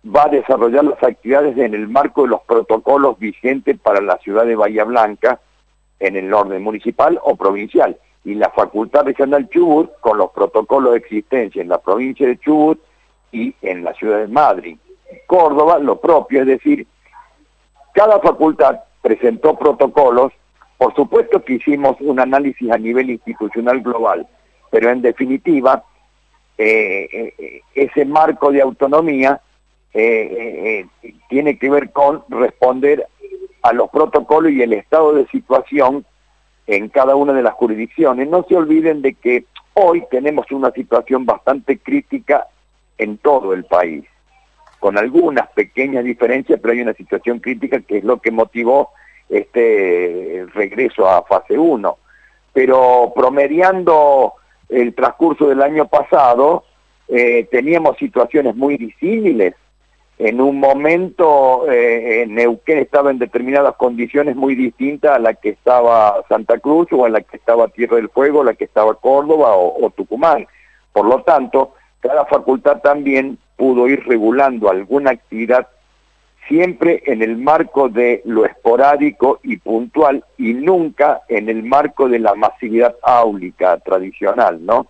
va 0.05 0.25
a 0.25 0.29
desarrollar 0.29 0.85
las 0.85 1.03
actividades 1.03 1.57
en 1.57 1.75
el 1.75 1.89
marco 1.89 2.23
de 2.23 2.29
los 2.29 2.43
protocolos 2.43 3.19
vigentes 3.19 3.79
para 3.79 4.01
la 4.01 4.19
ciudad 4.19 4.45
de 4.45 4.57
Bahía 4.57 4.85
Blanca, 4.85 5.41
en 6.01 6.17
el 6.17 6.33
orden 6.35 6.63
municipal 6.63 7.19
o 7.23 7.37
provincial, 7.37 7.97
y 8.25 8.35
la 8.35 8.51
Facultad 8.51 9.05
Regional 9.05 9.49
Chubut 9.49 9.91
con 10.01 10.19
los 10.19 10.31
protocolos 10.33 10.93
de 10.93 10.99
existencia 10.99 11.63
en 11.63 11.69
la 11.69 11.79
provincia 11.79 12.27
de 12.27 12.39
Chubut 12.39 12.81
y 13.33 13.55
en 13.63 13.85
la 13.85 13.95
ciudad 13.95 14.19
de 14.19 14.29
Madrid. 14.29 14.79
Córdoba, 15.27 15.79
lo 15.79 16.01
propio, 16.01 16.41
es 16.41 16.47
decir, 16.47 16.87
cada 17.93 18.19
facultad 18.21 18.81
presentó 19.05 19.55
protocolos, 19.59 20.33
por 20.79 20.95
supuesto 20.95 21.45
que 21.45 21.55
hicimos 21.55 21.99
un 22.01 22.19
análisis 22.19 22.71
a 22.71 22.79
nivel 22.79 23.11
institucional 23.11 23.83
global, 23.83 24.27
pero 24.71 24.91
en 24.91 25.03
definitiva, 25.03 25.85
eh, 26.57 27.35
eh, 27.39 27.61
ese 27.75 28.07
marco 28.07 28.51
de 28.51 28.63
autonomía 28.63 29.43
eh, 29.93 30.87
tiene 31.29 31.59
que 31.59 31.69
ver 31.69 31.93
con 31.93 32.25
responder 32.31 33.07
a 33.61 33.75
los 33.75 33.91
protocolos 33.91 34.53
y 34.53 34.63
el 34.63 34.73
estado 34.73 35.13
de 35.13 35.27
situación 35.27 36.07
en 36.67 36.89
cada 36.89 37.15
una 37.15 37.35
de 37.35 37.43
las 37.43 37.53
jurisdicciones. 37.53 38.27
No 38.27 38.47
se 38.49 38.57
olviden 38.57 39.03
de 39.03 39.13
que 39.15 39.45
hoy 39.75 40.03
tenemos 40.11 40.51
una 40.51 40.71
situación 40.71 41.27
bastante 41.27 41.79
crítica 41.79 42.49
en 42.97 43.19
todo 43.19 43.53
el 43.53 43.65
país 43.65 44.07
con 44.85 44.99
algunas 44.99 45.49
pequeñas 45.53 46.05
diferencias, 46.05 46.61
pero 46.61 46.75
hay 46.75 46.83
una 46.83 46.93
situación 46.93 47.39
crítica 47.39 47.81
que 47.81 47.97
es 47.97 48.05
lo 48.05 48.19
que 48.19 48.31
motivó 48.31 48.91
este 49.31 50.45
regreso 50.53 51.09
a 51.09 51.23
fase 51.23 51.57
1. 51.57 51.97
Pero 52.53 53.11
promediando 53.17 54.35
el 54.69 54.95
transcurso 54.95 55.49
del 55.49 55.63
año 55.63 55.89
pasado, 55.89 56.65
eh, 57.09 57.49
teníamos 57.51 57.97
situaciones 57.97 58.57
muy 58.57 58.77
disímiles. 58.77 59.55
En 60.19 60.39
un 60.39 60.61
momento 60.61 61.65
eh, 61.73 62.27
Neuquén 62.29 62.77
estaba 62.77 63.11
en 63.11 63.19
determinadas 63.19 63.77
condiciones 63.77 64.37
muy 64.37 64.55
distintas 64.55 65.13
a 65.13 65.19
la 65.19 65.33
que 65.33 65.49
estaba 65.49 66.23
Santa 66.29 66.59
Cruz 66.59 66.89
o 66.93 67.07
a 67.07 67.09
la 67.09 67.23
que 67.23 67.39
estaba 67.39 67.69
Tierra 67.69 67.97
del 67.97 68.11
Fuego, 68.11 68.43
a 68.43 68.45
la 68.45 68.53
que 68.53 68.65
estaba 68.65 68.97
Córdoba 68.97 69.57
o 69.57 69.91
Tucumán. 69.97 70.47
Por 70.93 71.07
lo 71.07 71.23
tanto, 71.23 71.73
cada 72.01 72.27
facultad 72.27 72.83
también 72.83 73.39
pudo 73.57 73.89
ir 73.89 74.05
regulando 74.07 74.71
alguna 74.71 75.11
actividad 75.13 75.69
siempre 76.49 77.03
en 77.07 77.23
el 77.23 77.39
marco 77.39 77.89
de 77.89 78.23
lo 78.25 78.45
esporádico 78.45 79.41
y 79.43 79.57
puntual 79.57 80.25
y 80.37 80.53
nunca 80.53 81.23
en 81.29 81.49
el 81.49 81.63
marco 81.63 82.09
de 82.09 82.19
la 82.19 82.35
masividad 82.35 82.95
áulica 83.03 83.79
tradicional, 83.79 84.65
¿no? 84.65 84.87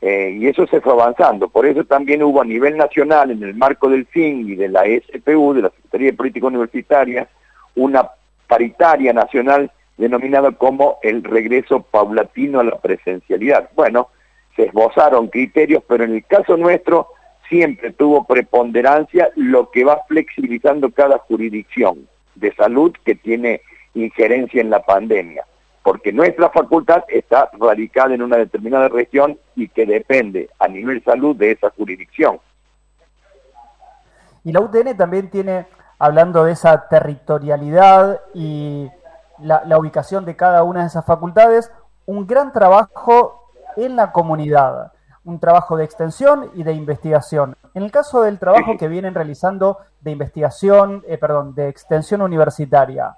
Eh, 0.00 0.36
y 0.38 0.46
eso 0.46 0.66
se 0.66 0.80
fue 0.80 0.92
avanzando. 0.92 1.48
Por 1.48 1.66
eso 1.66 1.84
también 1.84 2.22
hubo 2.22 2.40
a 2.40 2.44
nivel 2.44 2.76
nacional, 2.76 3.30
en 3.30 3.42
el 3.42 3.54
marco 3.54 3.88
del 3.88 4.06
FIN 4.06 4.48
y 4.48 4.54
de 4.54 4.68
la 4.68 4.84
SPU, 4.84 5.54
de 5.54 5.62
la 5.62 5.70
Secretaría 5.70 6.10
de 6.10 6.16
Política 6.16 6.46
Universitaria, 6.46 7.28
una 7.74 8.08
paritaria 8.46 9.12
nacional 9.12 9.70
denominada 9.96 10.52
como 10.52 10.98
el 11.02 11.24
regreso 11.24 11.80
paulatino 11.80 12.60
a 12.60 12.64
la 12.64 12.78
presencialidad. 12.78 13.70
Bueno, 13.74 14.10
se 14.54 14.64
esbozaron 14.64 15.28
criterios, 15.28 15.82
pero 15.88 16.04
en 16.04 16.14
el 16.14 16.24
caso 16.26 16.56
nuestro 16.56 17.08
siempre 17.48 17.92
tuvo 17.92 18.24
preponderancia 18.24 19.30
lo 19.36 19.70
que 19.70 19.84
va 19.84 20.02
flexibilizando 20.08 20.90
cada 20.90 21.18
jurisdicción 21.18 22.08
de 22.34 22.54
salud 22.54 22.94
que 23.04 23.14
tiene 23.14 23.62
injerencia 23.94 24.60
en 24.60 24.70
la 24.70 24.84
pandemia, 24.84 25.44
porque 25.82 26.12
nuestra 26.12 26.50
facultad 26.50 27.04
está 27.08 27.50
radicada 27.58 28.14
en 28.14 28.22
una 28.22 28.36
determinada 28.36 28.88
región 28.88 29.38
y 29.54 29.68
que 29.68 29.86
depende 29.86 30.50
a 30.58 30.68
nivel 30.68 31.02
salud 31.02 31.34
de 31.36 31.52
esa 31.52 31.70
jurisdicción. 31.70 32.38
Y 34.44 34.52
la 34.52 34.60
UTN 34.60 34.96
también 34.96 35.30
tiene, 35.30 35.66
hablando 35.98 36.44
de 36.44 36.52
esa 36.52 36.88
territorialidad 36.88 38.20
y 38.34 38.88
la, 39.40 39.62
la 39.64 39.78
ubicación 39.78 40.24
de 40.24 40.36
cada 40.36 40.62
una 40.62 40.82
de 40.82 40.86
esas 40.86 41.04
facultades, 41.04 41.72
un 42.04 42.26
gran 42.26 42.52
trabajo 42.52 43.50
en 43.76 43.96
la 43.96 44.12
comunidad, 44.12 44.92
un 45.26 45.38
trabajo 45.38 45.76
de 45.76 45.84
extensión 45.84 46.50
y 46.54 46.62
de 46.62 46.72
investigación. 46.72 47.56
En 47.74 47.82
el 47.82 47.90
caso 47.90 48.22
del 48.22 48.38
trabajo 48.38 48.78
que 48.78 48.88
vienen 48.88 49.14
realizando 49.14 49.78
de 50.00 50.12
investigación, 50.12 51.04
eh, 51.06 51.18
perdón, 51.18 51.54
de 51.54 51.68
extensión 51.68 52.22
universitaria, 52.22 53.16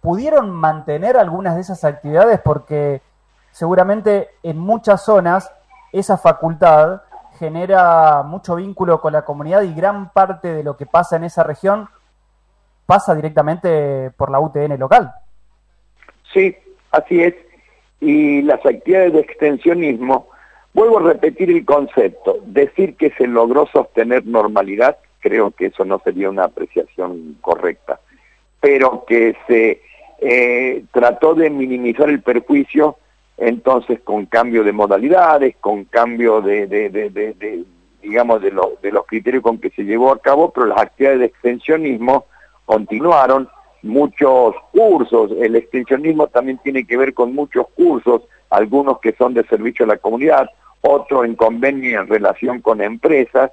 ¿pudieron 0.00 0.50
mantener 0.50 1.18
algunas 1.18 1.56
de 1.56 1.60
esas 1.60 1.84
actividades? 1.84 2.40
Porque 2.40 3.02
seguramente 3.50 4.30
en 4.42 4.58
muchas 4.58 5.04
zonas 5.04 5.52
esa 5.92 6.16
facultad 6.16 7.02
genera 7.38 8.22
mucho 8.22 8.56
vínculo 8.56 9.00
con 9.00 9.12
la 9.12 9.22
comunidad 9.22 9.62
y 9.62 9.74
gran 9.74 10.10
parte 10.10 10.54
de 10.54 10.62
lo 10.62 10.76
que 10.76 10.86
pasa 10.86 11.16
en 11.16 11.24
esa 11.24 11.42
región 11.42 11.88
pasa 12.86 13.14
directamente 13.14 14.10
por 14.16 14.30
la 14.30 14.40
UTN 14.40 14.78
local. 14.78 15.12
Sí, 16.32 16.56
así 16.90 17.22
es 17.22 17.34
y 18.00 18.42
las 18.42 18.64
actividades 18.64 19.12
de 19.12 19.20
extensionismo, 19.20 20.28
vuelvo 20.72 20.98
a 20.98 21.12
repetir 21.12 21.50
el 21.50 21.64
concepto, 21.64 22.38
decir 22.46 22.96
que 22.96 23.10
se 23.10 23.26
logró 23.26 23.66
sostener 23.66 24.26
normalidad, 24.26 24.98
creo 25.20 25.50
que 25.50 25.66
eso 25.66 25.84
no 25.84 26.00
sería 26.04 26.30
una 26.30 26.44
apreciación 26.44 27.36
correcta, 27.40 28.00
pero 28.60 29.04
que 29.06 29.36
se 29.46 29.82
eh, 30.20 30.84
trató 30.92 31.34
de 31.34 31.50
minimizar 31.50 32.08
el 32.08 32.22
perjuicio, 32.22 32.96
entonces 33.36 34.00
con 34.00 34.26
cambio 34.26 34.64
de 34.64 34.72
modalidades, 34.72 35.56
con 35.60 35.84
cambio 35.84 36.42
de, 36.42 37.64
digamos, 38.02 38.42
de, 38.42 38.52
de 38.82 38.92
los 38.92 39.06
criterios 39.06 39.42
con 39.42 39.58
que 39.58 39.70
se 39.70 39.82
llevó 39.82 40.12
a 40.12 40.18
cabo, 40.18 40.50
pero 40.50 40.66
las 40.66 40.80
actividades 40.80 41.20
de 41.20 41.26
extensionismo 41.26 42.26
continuaron, 42.66 43.48
muchos 43.82 44.54
cursos, 44.72 45.32
el 45.40 45.56
extensionismo 45.56 46.26
también 46.26 46.58
tiene 46.58 46.86
que 46.86 46.96
ver 46.96 47.14
con 47.14 47.34
muchos 47.34 47.66
cursos, 47.74 48.22
algunos 48.50 48.98
que 49.00 49.12
son 49.12 49.34
de 49.34 49.44
servicio 49.44 49.84
a 49.84 49.88
la 49.88 49.96
comunidad, 49.96 50.48
otros 50.82 51.24
en 51.24 51.36
convenio 51.36 52.00
en 52.00 52.08
relación 52.08 52.60
con 52.60 52.80
empresas, 52.80 53.50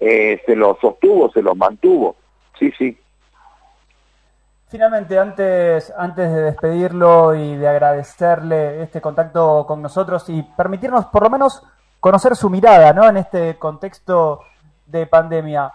eh, 0.00 0.40
se 0.44 0.56
los 0.56 0.78
sostuvo, 0.80 1.30
se 1.30 1.42
los 1.42 1.56
mantuvo, 1.56 2.16
sí, 2.58 2.72
sí. 2.76 2.98
Finalmente, 4.68 5.18
antes, 5.18 5.92
antes 5.96 6.32
de 6.32 6.42
despedirlo 6.42 7.34
y 7.34 7.56
de 7.56 7.68
agradecerle 7.68 8.82
este 8.82 9.00
contacto 9.00 9.64
con 9.68 9.80
nosotros 9.80 10.28
y 10.28 10.42
permitirnos 10.42 11.06
por 11.06 11.22
lo 11.22 11.30
menos 11.30 11.62
conocer 12.00 12.34
su 12.34 12.50
mirada 12.50 12.92
¿no? 12.92 13.08
en 13.08 13.18
este 13.18 13.56
contexto 13.56 14.40
de 14.86 15.06
pandemia, 15.06 15.72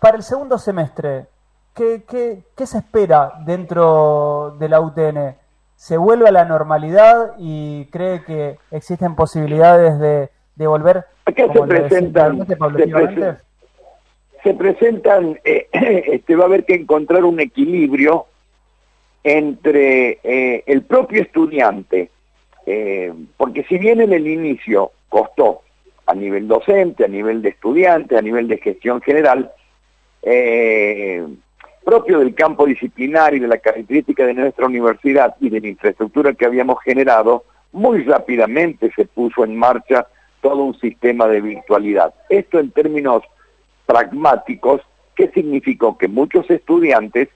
para 0.00 0.16
el 0.16 0.22
segundo 0.22 0.58
semestre, 0.58 1.26
¿qué, 1.74 2.44
se 2.64 2.78
espera 2.78 3.32
dentro 3.44 4.54
de 4.58 4.68
la 4.68 4.80
UTN? 4.80 5.36
¿Se 5.76 5.98
vuelve 5.98 6.28
a 6.28 6.32
la 6.32 6.44
normalidad 6.44 7.34
y 7.38 7.84
cree 7.86 8.22
que 8.24 8.56
existen 8.70 9.14
posibilidades 9.14 9.98
de, 10.00 10.30
de 10.56 10.66
volver? 10.66 11.04
Acá 11.26 11.52
se 11.52 11.62
presentan, 11.62 12.46
se, 14.42 14.54
presentan, 14.54 15.38
eh, 15.44 15.68
este, 15.72 16.34
va 16.34 16.44
a 16.44 16.46
haber 16.46 16.64
que 16.64 16.74
encontrar 16.74 17.24
un 17.24 17.40
equilibrio 17.40 18.26
entre 19.22 20.18
eh, 20.22 20.64
el 20.66 20.82
propio 20.82 21.20
estudiante, 21.20 22.10
eh, 22.64 23.12
porque 23.36 23.64
si 23.64 23.76
bien 23.76 24.00
en 24.00 24.12
el 24.12 24.26
inicio 24.26 24.92
costó 25.08 25.62
a 26.06 26.14
nivel 26.14 26.48
docente, 26.48 27.04
a 27.04 27.08
nivel 27.08 27.42
de 27.42 27.50
estudiante, 27.50 28.16
a 28.16 28.22
nivel 28.22 28.48
de 28.48 28.58
gestión 28.58 29.00
general, 29.02 29.52
eh, 30.22 31.26
propio 31.86 32.18
del 32.18 32.34
campo 32.34 32.66
disciplinar 32.66 33.32
y 33.32 33.38
de 33.38 33.46
la 33.46 33.58
característica 33.58 34.26
de 34.26 34.34
nuestra 34.34 34.66
universidad 34.66 35.36
y 35.40 35.50
de 35.50 35.60
la 35.60 35.68
infraestructura 35.68 36.34
que 36.34 36.44
habíamos 36.44 36.82
generado, 36.82 37.44
muy 37.70 38.02
rápidamente 38.02 38.90
se 38.96 39.04
puso 39.04 39.44
en 39.44 39.54
marcha 39.54 40.08
todo 40.40 40.64
un 40.64 40.76
sistema 40.80 41.28
de 41.28 41.40
virtualidad. 41.40 42.12
Esto 42.28 42.58
en 42.58 42.72
términos 42.72 43.22
pragmáticos, 43.86 44.80
¿qué 45.14 45.28
significó? 45.28 45.96
Que 45.96 46.08
muchos 46.08 46.50
estudiantes 46.50 47.28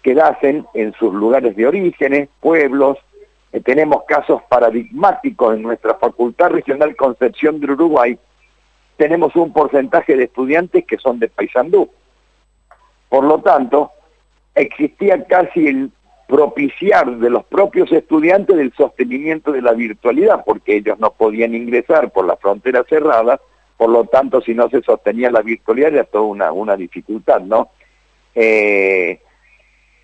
quedasen 0.00 0.64
en 0.72 0.94
sus 0.94 1.12
lugares 1.12 1.54
de 1.54 1.66
orígenes, 1.66 2.30
pueblos, 2.40 2.96
eh, 3.52 3.60
tenemos 3.60 4.04
casos 4.08 4.40
paradigmáticos 4.48 5.54
en 5.54 5.60
nuestra 5.60 5.96
Facultad 5.96 6.48
Regional 6.48 6.96
Concepción 6.96 7.60
de 7.60 7.70
Uruguay, 7.70 8.18
tenemos 8.96 9.36
un 9.36 9.52
porcentaje 9.52 10.16
de 10.16 10.24
estudiantes 10.24 10.86
que 10.86 10.96
son 10.96 11.18
de 11.18 11.28
Paysandú. 11.28 11.90
Por 13.12 13.24
lo 13.24 13.40
tanto, 13.42 13.90
existía 14.54 15.22
casi 15.26 15.66
el 15.66 15.90
propiciar 16.26 17.18
de 17.18 17.28
los 17.28 17.44
propios 17.44 17.92
estudiantes 17.92 18.56
del 18.56 18.72
sostenimiento 18.72 19.52
de 19.52 19.60
la 19.60 19.72
virtualidad, 19.72 20.42
porque 20.46 20.76
ellos 20.76 20.98
no 20.98 21.12
podían 21.12 21.54
ingresar 21.54 22.10
por 22.10 22.24
la 22.24 22.38
frontera 22.38 22.84
cerrada, 22.88 23.38
por 23.76 23.90
lo 23.90 24.06
tanto, 24.06 24.40
si 24.40 24.54
no 24.54 24.70
se 24.70 24.80
sostenía 24.80 25.30
la 25.30 25.42
virtualidad 25.42 25.92
era 25.92 26.04
toda 26.04 26.24
una, 26.24 26.52
una 26.52 26.74
dificultad, 26.74 27.42
¿no? 27.42 27.68
Eh, 28.34 29.20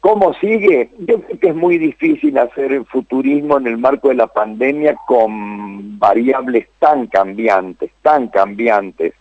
¿Cómo 0.00 0.34
sigue? 0.34 0.90
Yo 0.98 1.22
creo 1.22 1.38
que 1.40 1.48
es 1.48 1.56
muy 1.56 1.78
difícil 1.78 2.36
hacer 2.36 2.84
futurismo 2.84 3.56
en 3.56 3.68
el 3.68 3.78
marco 3.78 4.10
de 4.10 4.16
la 4.16 4.26
pandemia 4.26 4.96
con 5.06 5.98
variables 5.98 6.68
tan 6.78 7.06
cambiantes, 7.06 7.90
tan 8.02 8.28
cambiantes. 8.28 9.14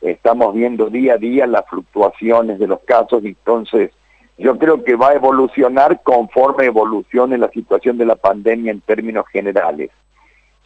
Estamos 0.00 0.54
viendo 0.54 0.90
día 0.90 1.14
a 1.14 1.18
día 1.18 1.46
las 1.46 1.66
fluctuaciones 1.68 2.58
de 2.58 2.66
los 2.66 2.80
casos, 2.80 3.24
y 3.24 3.28
entonces 3.28 3.90
yo 4.38 4.56
creo 4.56 4.84
que 4.84 4.94
va 4.94 5.08
a 5.08 5.14
evolucionar 5.14 6.00
conforme 6.02 6.66
evolucione 6.66 7.36
la 7.36 7.48
situación 7.50 7.98
de 7.98 8.06
la 8.06 8.14
pandemia 8.14 8.70
en 8.70 8.80
términos 8.80 9.26
generales. 9.32 9.90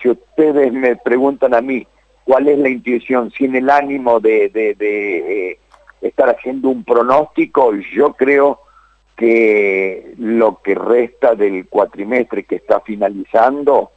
Si 0.00 0.10
ustedes 0.10 0.72
me 0.72 0.96
preguntan 0.96 1.54
a 1.54 1.62
mí 1.62 1.86
cuál 2.24 2.48
es 2.48 2.58
la 2.58 2.68
intuición, 2.68 3.30
sin 3.30 3.56
el 3.56 3.70
ánimo 3.70 4.20
de, 4.20 4.50
de, 4.50 4.76
eh, 4.78 5.58
estar 6.02 6.28
haciendo 6.28 6.68
un 6.68 6.84
pronóstico, 6.84 7.72
yo 7.94 8.12
creo 8.12 8.60
que 9.16 10.14
lo 10.18 10.60
que 10.62 10.74
resta 10.74 11.34
del 11.34 11.66
cuatrimestre 11.68 12.44
que 12.44 12.56
está 12.56 12.80
finalizando 12.80 13.92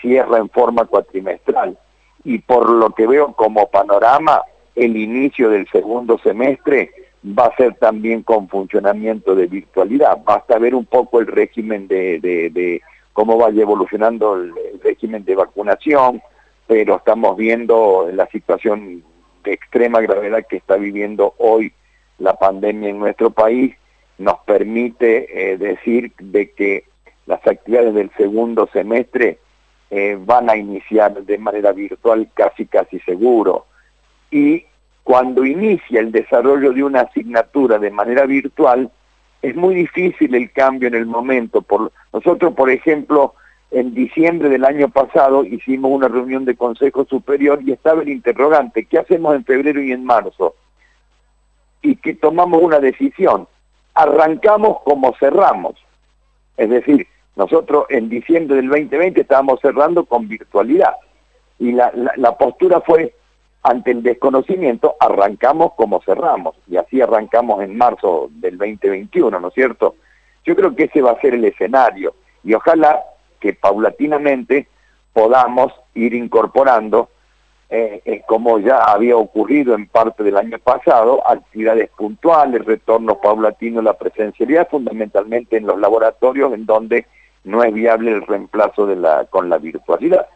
cierra 0.00 0.38
en 0.38 0.48
forma 0.48 0.86
cuatrimestral. 0.86 1.78
Y 2.24 2.38
por 2.38 2.68
lo 2.68 2.90
que 2.90 3.06
veo 3.06 3.32
como 3.34 3.68
panorama, 3.70 4.40
el 4.74 4.96
inicio 4.96 5.50
del 5.50 5.68
segundo 5.68 6.18
semestre 6.18 6.90
va 7.26 7.46
a 7.46 7.56
ser 7.56 7.74
también 7.74 8.22
con 8.22 8.48
funcionamiento 8.48 9.34
de 9.34 9.46
virtualidad. 9.46 10.18
Basta 10.24 10.58
ver 10.58 10.74
un 10.74 10.84
poco 10.84 11.20
el 11.20 11.26
régimen 11.26 11.88
de, 11.88 12.82
cómo 13.12 13.38
vaya 13.38 13.62
evolucionando 13.62 14.36
el, 14.36 14.52
régimen 14.82 15.24
de 15.24 15.34
vacunación, 15.34 16.20
pero 16.66 16.96
estamos 16.96 17.36
viendo 17.36 18.10
la 18.12 18.26
situación 18.26 19.02
de 19.44 19.52
extrema 19.52 20.00
gravedad 20.00 20.44
que 20.48 20.56
está 20.56 20.76
viviendo 20.76 21.34
hoy 21.38 21.72
la 22.18 22.38
pandemia 22.38 22.90
en 22.90 22.98
nuestro 22.98 23.30
país, 23.30 23.74
nos 24.18 24.38
permite 24.40 25.52
eh, 25.52 25.56
decir 25.56 26.12
de 26.18 26.50
que 26.52 26.84
las 27.26 27.44
actividades 27.46 27.94
del 27.94 28.10
segundo 28.16 28.68
semestre 28.72 29.38
eh, 29.90 30.16
van 30.20 30.50
a 30.50 30.56
iniciar 30.56 31.22
de 31.22 31.38
manera 31.38 31.72
virtual 31.72 32.28
casi 32.34 32.66
casi 32.66 33.00
seguro. 33.00 33.66
Y 34.30 34.64
cuando 35.02 35.44
inicia 35.44 36.00
el 36.00 36.10
desarrollo 36.10 36.72
de 36.72 36.82
una 36.82 37.02
asignatura 37.02 37.78
de 37.78 37.90
manera 37.90 38.26
virtual, 38.26 38.90
es 39.42 39.54
muy 39.54 39.74
difícil 39.74 40.34
el 40.34 40.50
cambio 40.52 40.88
en 40.88 40.94
el 40.94 41.06
momento. 41.06 41.60
Por, 41.60 41.92
nosotros, 42.12 42.54
por 42.54 42.70
ejemplo, 42.70 43.34
en 43.70 43.92
diciembre 43.92 44.48
del 44.48 44.64
año 44.64 44.88
pasado 44.88 45.44
hicimos 45.44 45.90
una 45.90 46.08
reunión 46.08 46.44
de 46.46 46.56
Consejo 46.56 47.04
Superior 47.04 47.60
y 47.62 47.72
estaba 47.72 48.02
el 48.02 48.08
interrogante, 48.08 48.86
¿qué 48.86 48.98
hacemos 48.98 49.34
en 49.34 49.44
febrero 49.44 49.82
y 49.82 49.92
en 49.92 50.04
marzo? 50.04 50.54
Y 51.82 51.96
que 51.96 52.14
tomamos 52.14 52.62
una 52.62 52.78
decisión, 52.78 53.46
arrancamos 53.92 54.78
como 54.84 55.14
cerramos. 55.18 55.74
Es 56.56 56.70
decir, 56.70 57.06
nosotros 57.36 57.84
en 57.90 58.08
diciembre 58.08 58.56
del 58.56 58.68
2020 58.68 59.20
estábamos 59.20 59.60
cerrando 59.60 60.04
con 60.04 60.28
virtualidad 60.28 60.94
y 61.58 61.72
la, 61.72 61.92
la 62.16 62.38
postura 62.38 62.80
fue 62.80 63.12
ante 63.64 63.92
el 63.92 64.02
desconocimiento 64.02 64.94
arrancamos 65.00 65.72
como 65.74 66.02
cerramos, 66.02 66.54
y 66.68 66.76
así 66.76 67.00
arrancamos 67.00 67.62
en 67.62 67.76
marzo 67.76 68.28
del 68.30 68.58
2021, 68.58 69.40
¿no 69.40 69.48
es 69.48 69.54
cierto? 69.54 69.96
Yo 70.44 70.54
creo 70.54 70.76
que 70.76 70.84
ese 70.84 71.00
va 71.00 71.12
a 71.12 71.20
ser 71.20 71.34
el 71.34 71.44
escenario, 71.46 72.14
y 72.44 72.52
ojalá 72.52 73.02
que 73.40 73.54
paulatinamente 73.54 74.68
podamos 75.14 75.72
ir 75.94 76.12
incorporando, 76.12 77.08
eh, 77.70 78.02
eh, 78.04 78.22
como 78.28 78.58
ya 78.58 78.84
había 78.84 79.16
ocurrido 79.16 79.74
en 79.74 79.86
parte 79.86 80.22
del 80.22 80.36
año 80.36 80.58
pasado, 80.58 81.26
actividades 81.26 81.88
puntuales, 81.96 82.66
retornos 82.66 83.16
paulatinos 83.16 83.82
la 83.82 83.94
presencialidad, 83.94 84.68
fundamentalmente 84.68 85.56
en 85.56 85.66
los 85.66 85.80
laboratorios 85.80 86.52
en 86.52 86.66
donde 86.66 87.06
no 87.44 87.64
es 87.64 87.72
viable 87.72 88.12
el 88.12 88.26
reemplazo 88.26 88.86
con 89.30 89.48
la 89.48 89.56
virtualidad. 89.56 90.26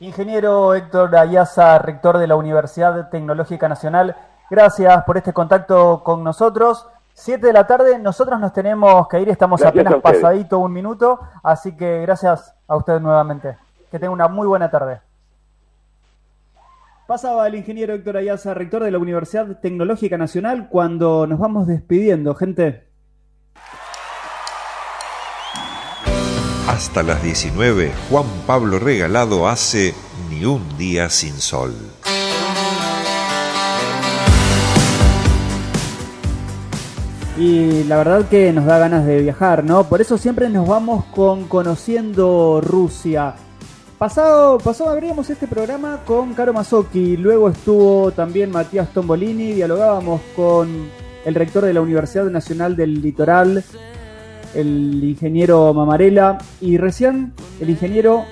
Ingeniero 0.00 0.74
Héctor 0.74 1.14
Ayaza, 1.14 1.78
rector 1.78 2.16
de 2.16 2.26
la 2.26 2.34
Universidad 2.34 3.10
Tecnológica 3.10 3.68
Nacional, 3.68 4.16
gracias 4.48 5.04
por 5.04 5.18
este 5.18 5.34
contacto 5.34 6.02
con 6.02 6.24
nosotros. 6.24 6.88
Siete 7.12 7.48
de 7.48 7.52
la 7.52 7.66
tarde, 7.66 7.98
nosotros 7.98 8.40
nos 8.40 8.54
tenemos 8.54 9.06
que 9.08 9.20
ir, 9.20 9.28
estamos 9.28 9.62
apenas 9.62 9.96
pasadito 9.96 10.58
un 10.58 10.72
minuto, 10.72 11.20
así 11.42 11.76
que 11.76 12.00
gracias 12.00 12.54
a 12.66 12.76
usted 12.76 12.98
nuevamente. 12.98 13.58
Que 13.90 13.98
tenga 13.98 14.14
una 14.14 14.26
muy 14.26 14.46
buena 14.46 14.70
tarde. 14.70 15.02
Pasaba 17.06 17.46
el 17.46 17.56
ingeniero 17.56 17.92
Héctor 17.92 18.16
Ayaza, 18.16 18.54
rector 18.54 18.82
de 18.82 18.92
la 18.92 18.98
Universidad 18.98 19.60
Tecnológica 19.60 20.16
Nacional, 20.16 20.70
cuando 20.70 21.26
nos 21.26 21.38
vamos 21.38 21.66
despidiendo, 21.66 22.34
gente. 22.34 22.89
Hasta 26.80 27.02
las 27.02 27.22
19, 27.22 27.92
Juan 28.08 28.24
Pablo 28.46 28.78
Regalado 28.78 29.46
hace 29.46 29.92
Ni 30.30 30.46
un 30.46 30.78
día 30.78 31.10
sin 31.10 31.34
sol. 31.34 31.74
Y 37.36 37.84
la 37.84 37.98
verdad 37.98 38.26
que 38.30 38.50
nos 38.54 38.64
da 38.64 38.78
ganas 38.78 39.04
de 39.04 39.20
viajar, 39.20 39.62
¿no? 39.62 39.90
Por 39.90 40.00
eso 40.00 40.16
siempre 40.16 40.48
nos 40.48 40.66
vamos 40.66 41.04
con 41.14 41.48
Conociendo 41.48 42.62
Rusia. 42.62 43.34
Pasado, 43.98 44.56
pasado 44.56 44.88
abríamos 44.88 45.28
este 45.28 45.46
programa 45.46 46.00
con 46.06 46.32
Caro 46.32 46.54
Mazzocchi, 46.54 47.18
luego 47.18 47.50
estuvo 47.50 48.10
también 48.12 48.50
Matías 48.50 48.88
Tombolini, 48.94 49.52
dialogábamos 49.52 50.22
con 50.34 50.88
el 51.26 51.34
rector 51.34 51.66
de 51.66 51.74
la 51.74 51.82
Universidad 51.82 52.24
Nacional 52.30 52.74
del 52.74 53.02
Litoral, 53.02 53.62
el 54.54 55.02
ingeniero 55.02 55.72
Mamarela 55.74 56.38
y 56.60 56.76
recién 56.76 57.32
el 57.60 57.70
ingeniero 57.70 58.24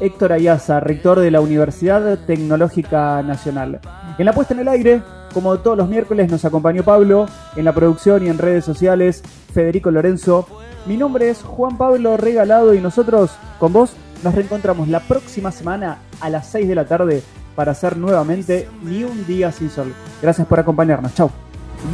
Héctor 0.00 0.32
Ayaza, 0.32 0.80
rector 0.80 1.20
de 1.20 1.30
la 1.30 1.40
Universidad 1.40 2.18
Tecnológica 2.26 3.22
Nacional. 3.22 3.80
En 4.18 4.26
la 4.26 4.32
puesta 4.32 4.54
en 4.54 4.60
el 4.60 4.68
aire, 4.68 5.02
como 5.32 5.58
todos 5.58 5.76
los 5.76 5.88
miércoles, 5.88 6.30
nos 6.30 6.44
acompañó 6.44 6.82
Pablo, 6.82 7.26
en 7.56 7.64
la 7.64 7.72
producción 7.72 8.24
y 8.24 8.28
en 8.28 8.38
redes 8.38 8.64
sociales, 8.64 9.22
Federico 9.52 9.90
Lorenzo. 9.90 10.46
Mi 10.86 10.96
nombre 10.96 11.30
es 11.30 11.42
Juan 11.42 11.76
Pablo 11.76 12.16
Regalado 12.16 12.74
y 12.74 12.80
nosotros, 12.80 13.30
con 13.58 13.72
vos, 13.72 13.92
nos 14.22 14.34
reencontramos 14.34 14.88
la 14.88 15.00
próxima 15.00 15.50
semana 15.52 15.98
a 16.20 16.30
las 16.30 16.48
6 16.48 16.68
de 16.68 16.74
la 16.74 16.86
tarde 16.86 17.22
para 17.54 17.72
hacer 17.72 17.96
nuevamente 17.96 18.68
Ni 18.82 19.04
un 19.04 19.26
día 19.26 19.52
sin 19.52 19.70
sol. 19.70 19.92
Gracias 20.22 20.46
por 20.46 20.60
acompañarnos. 20.60 21.14
Chau. 21.14 21.30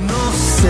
Nos 0.07 0.65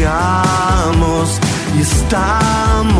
chegamos, 0.00 1.38
e 1.76 1.80
estamos. 1.82 2.90